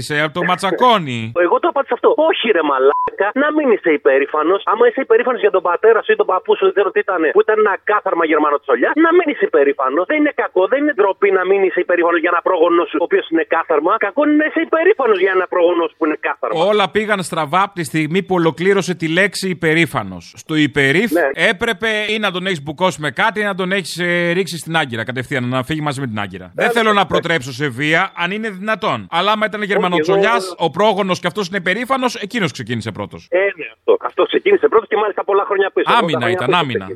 Γλίστρισε 0.06 0.26
από 0.28 0.34
το 0.40 0.44
ματσακόνι. 0.50 1.20
Εγώ 1.46 1.56
το 1.64 1.68
απάντησα 1.72 1.94
αυτό. 1.98 2.10
Όχι, 2.30 2.46
ρε 2.58 2.64
μαλάκα, 2.70 3.28
να 3.44 3.48
μην 3.56 3.68
είσαι 3.74 3.92
υπερήφανος. 4.00 4.60
Άμα 4.72 4.84
είσαι 4.88 5.02
υπερήφανος 5.08 5.40
για 5.46 5.54
τον 5.56 5.64
πατέρα 5.70 6.00
σου 6.04 6.12
ή 6.14 6.16
τον 6.22 6.28
παππού 6.32 6.52
σου, 6.58 6.64
δεν 6.68 6.74
ξέρω 6.76 6.90
τι 6.96 7.00
ήταν, 7.06 7.22
που 7.36 7.42
ήταν 7.46 7.56
ένα 7.64 7.74
κάθαρμα 7.92 8.24
γερμανοτσολιά, 8.32 8.90
να 9.06 9.10
μην 9.18 9.26
είσαι 9.32 9.46
υπερήφανος. 9.52 10.04
Δεν 10.10 10.18
είναι 10.22 10.34
κακό, 10.44 10.62
δεν 10.72 10.80
είναι 10.82 10.94
ντροπή 10.98 11.30
να 11.40 11.44
μην 11.50 11.60
είσαι 11.68 11.80
υπερήφανος 11.86 12.20
για 12.24 12.30
ένα 12.34 12.42
πρόγονό 12.48 12.84
σου, 12.90 12.98
ο 13.02 13.06
οποίος 13.08 13.26
είναι 13.32 13.46
κάθαρμα. 13.56 13.94
Κακό 14.08 14.22
είναι 14.26 14.38
να 14.42 14.46
είσαι 14.50 14.62
υπερήφανος 14.70 15.18
για 15.24 15.32
ένα 15.38 15.46
πρόγονό 15.54 15.84
σου 15.90 15.96
που 16.00 16.06
είναι 16.08 16.18
κάθαρμα. 16.28 16.56
Όλα 16.72 16.86
πήγαν 16.96 17.20
στραβά 17.30 17.62
από 17.68 17.74
τη 17.80 17.84
στιγμή 17.92 18.20
που 18.26 18.34
ολοκλήρωσε 18.40 18.94
τη 19.02 19.08
λέξη 19.20 19.46
υπερήφανος. 19.58 20.24
Στο 20.44 20.54
υπερήφ 20.68 21.10
Ναι. 21.12 21.28
έπρεπε 21.52 21.90
ή 22.14 22.16
να 22.26 22.30
τον 22.36 22.44
έχεις 22.50 22.62
μπουκώσει 22.64 22.98
με 23.06 23.10
κάτι 23.22 23.38
ή 23.40 23.46
να 23.52 23.56
τον 23.56 23.72
έχεις 23.78 23.94
ρίξει 24.38 24.58
στην 24.58 24.74
άγκυρα 24.82 25.04
κατευθείαν, 25.04 25.44
να 25.50 25.64
φύγει 25.64 25.82
μαζί 25.82 26.00
με 26.00 26.08
την 26.08 26.20
άγκυρα. 26.20 26.52
Δεν 26.56 26.70
θέλω 26.72 26.94
να 26.94 27.06
προτρέψω 27.06 27.52
σε 27.52 27.68
βία, 27.68 28.12
αν 28.16 28.32
είναι 28.32 28.50
δυνατόν. 28.50 29.08
Αλλά 29.12 29.32
άμα 29.32 29.46
ήταν 29.46 29.62
γερμανοτσολιά, 29.96 30.36
εγώ- 30.36 30.56
ο 30.68 30.70
πρόγονος 30.70 31.20
και 31.20 31.28
αυτός 31.28 31.48
είναι 31.48 31.62
περήφανος, 31.62 32.16
εκείνος 32.16 32.52
ξεκίνησε 32.52 32.92
πρώτος. 32.92 33.28
Ε, 33.30 33.38
ναι, 33.38 33.66
αυτό. 33.74 33.98
Αυτός 34.00 34.28
ξεκίνησε 34.28 34.68
πρώτος 34.68 34.88
και 34.88 34.96
μάλιστα 34.96 35.24
πολλά 35.24 35.46
χρόνια 35.46 35.72
πίσω. 35.74 35.86
Εγώ 35.92 36.00
τα 36.00 36.04
Άμυνα 36.04 36.20
χρόνια 36.20 36.36
ήταν, 36.36 36.48
πίσω 36.48 36.60
άμυνα. 36.60 36.88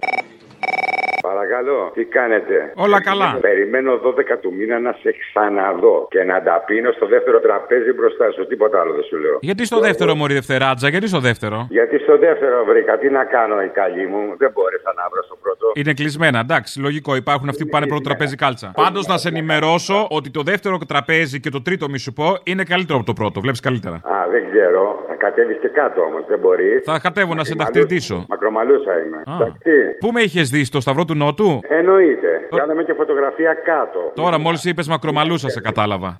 Παρακαλώ, 1.22 1.92
τι 1.94 2.04
κάνετε; 2.06 2.72
Όλα 2.76 3.02
καλά. 3.02 3.38
Περιμένω 3.42 3.92
12 3.94 4.38
του 4.42 4.54
μήνα 4.58 4.80
να 4.80 4.92
σε 5.02 5.12
ξαναδώ 5.20 6.08
και 6.10 6.24
να 6.24 6.42
τα 6.44 6.64
πίνω 6.68 6.92
στο 6.92 7.06
δεύτερο 7.08 7.40
τραπέζι 7.40 7.92
μπροστά 7.94 8.32
σου. 8.32 8.48
Τίποτα 8.48 8.80
άλλο 8.82 8.94
δεν 8.94 9.04
σου 9.04 9.18
λέω. 9.18 9.38
Γιατί 9.42 9.66
στο 9.66 9.80
δεύτερο 9.80 10.16
μωρή 10.16 10.34
Δευτεράτζα, 10.34 10.88
γιατί 10.90 11.08
στο 11.08 11.20
δεύτερο; 11.20 11.68
Γιατί 11.70 11.98
στο 12.00 12.18
δεύτερο 12.18 12.66
βρήκα. 12.66 12.98
Τι 12.98 13.10
να 13.10 13.24
κάνω, 13.24 13.62
η 13.62 13.68
καλή 13.68 14.08
μου. 14.08 14.22
Δεν 14.38 14.52
μπόρεσα 14.54 14.94
να 14.96 15.04
βρω 15.12 15.24
στο 15.24 15.36
πρώτο. 15.42 15.72
Είναι 15.74 15.94
κλεισμένα, 15.94 16.40
εντάξει, 16.40 16.80
λογικό. 16.80 17.16
Υπάρχουν 17.16 17.50
αυτοί 17.50 17.64
που 17.64 17.70
πάνε 17.70 17.88
πρώτο 17.88 18.02
τραπέζι 18.02 18.36
κάλτσα. 18.36 18.72
Πάντως 18.76 19.08
να 19.08 19.18
σε 19.18 19.28
ενημερώσω 19.28 20.08
ότι 20.10 20.30
το 20.32 20.42
δεύτερο 20.42 20.78
τραπέζι 20.88 21.40
και 21.40 21.50
το 21.50 21.62
τρίτο, 21.62 21.90
μη 21.90 21.98
σου 21.98 22.14
πω, 22.14 22.38
είναι 22.44 22.64
καλύτερο 22.64 22.98
από 22.98 23.08
το 23.08 23.14
πρώτο. 23.14 23.40
Βλέπεις 23.40 23.60
καλύτερα. 23.60 23.96
Α, 23.96 24.30
δεν 24.32 24.44
ξέρω. 24.52 25.06
Θα 25.20 25.28
κατέβεις 25.28 25.58
και 25.62 25.68
κάτω 25.68 26.02
όμως. 26.02 26.24
Δεν 26.28 26.40
μπορείς. 26.40 26.84
Θα 26.84 27.00
κατέβω 27.00 27.34
να 27.34 27.44
σε 27.44 27.56
ταχτηρτήσω. 27.56 28.26
Μακρομαλούσα 28.30 28.94
είμαι. 29.02 29.18
Α. 29.18 29.36
Εντάξει. 29.36 29.72
Πού 30.00 30.12
με 30.12 30.22
είχε 30.22 30.42
δει, 30.42 30.64
στο 30.64 30.80
Σταυρό 30.80 31.06
του 31.06 31.16
Νότου; 31.16 31.60
Εννοείται. 31.80 32.32
Κάναμε 32.56 32.84
και 32.84 32.94
φωτογραφία 32.94 33.54
κάτω. 33.54 34.12
Τώρα 34.16 34.40
μόλις 34.40 34.64
είπες 34.66 34.88
μακρομαλούσα, 34.88 35.50
σε 35.50 35.62
κατάλαβα. 35.62 36.08
Α, 36.08 36.16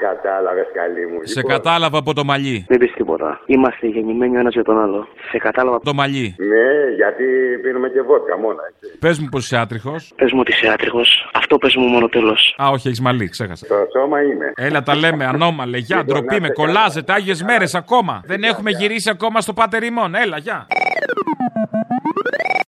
κατάλαβες 0.00 0.66
καλή 0.74 1.06
μου. 1.06 1.18
Σε 1.22 1.40
Λοιπόν, 1.40 1.52
κατάλαβα 1.52 1.98
από 1.98 2.12
το 2.14 2.24
μαλλί. 2.24 2.64
Δεν 2.68 2.78
πεις 2.78 2.92
τίποτα. 2.92 3.40
Είμαστε 3.46 3.86
γεννημένοι 3.86 4.36
ο 4.36 4.40
ένας 4.40 4.52
για 4.52 4.64
τον 4.64 4.80
άλλο. 4.82 5.08
Σε 5.30 5.38
κατάλαβα. 5.38 5.78
Το 5.84 5.94
μαλλί. 5.94 6.34
Ναι, 6.38 6.94
γιατί 6.96 7.24
πίνουμε 7.62 7.88
και 7.88 8.02
βότκα 8.02 8.38
μόνο 8.38 8.58
έτσι. 8.68 8.98
Πες 8.98 9.18
μου 9.18 9.28
πως 9.30 9.44
είσαι 9.44 9.56
άτριχος. 9.56 10.12
Πες 10.16 10.32
μου 10.32 10.40
ότι 10.40 10.50
είσαι 10.52 10.68
άτριχος. 10.72 11.30
Αυτό 11.34 11.58
πες 11.58 11.76
μου 11.76 11.86
μόνο 11.86 12.08
τέλος. 12.08 12.56
Α, 12.62 12.68
όχι, 12.68 12.86
έχεις 12.88 13.00
μαλλί, 13.00 13.28
ξέχασα. 13.28 13.66
Το 13.66 13.74
σώμα 13.98 14.22
είμαι. 14.22 14.52
Έλα, 14.56 14.82
τα 14.82 14.94
λέμε 14.96 15.24
ανώμαλε. 15.24 15.76
Γεια, 15.76 15.96
Λοιπόν, 15.96 16.14
ντροπή 16.14 16.34
να 16.34 16.40
με, 16.40 16.46
είστε 16.46 16.62
κολλάζετε, 16.62 17.12
άγιες 17.12 17.42
μέρες 17.42 17.74
ακόμα. 17.74 18.22
Δεν 18.40 18.50
έχουμε 18.50 18.70
γυρίσει 18.70 19.10
ακόμα 19.10 19.40
στο 19.40 19.52
πατερημόν. 19.52 20.14
Έλα, 20.14 20.38
γεια. 20.38 20.66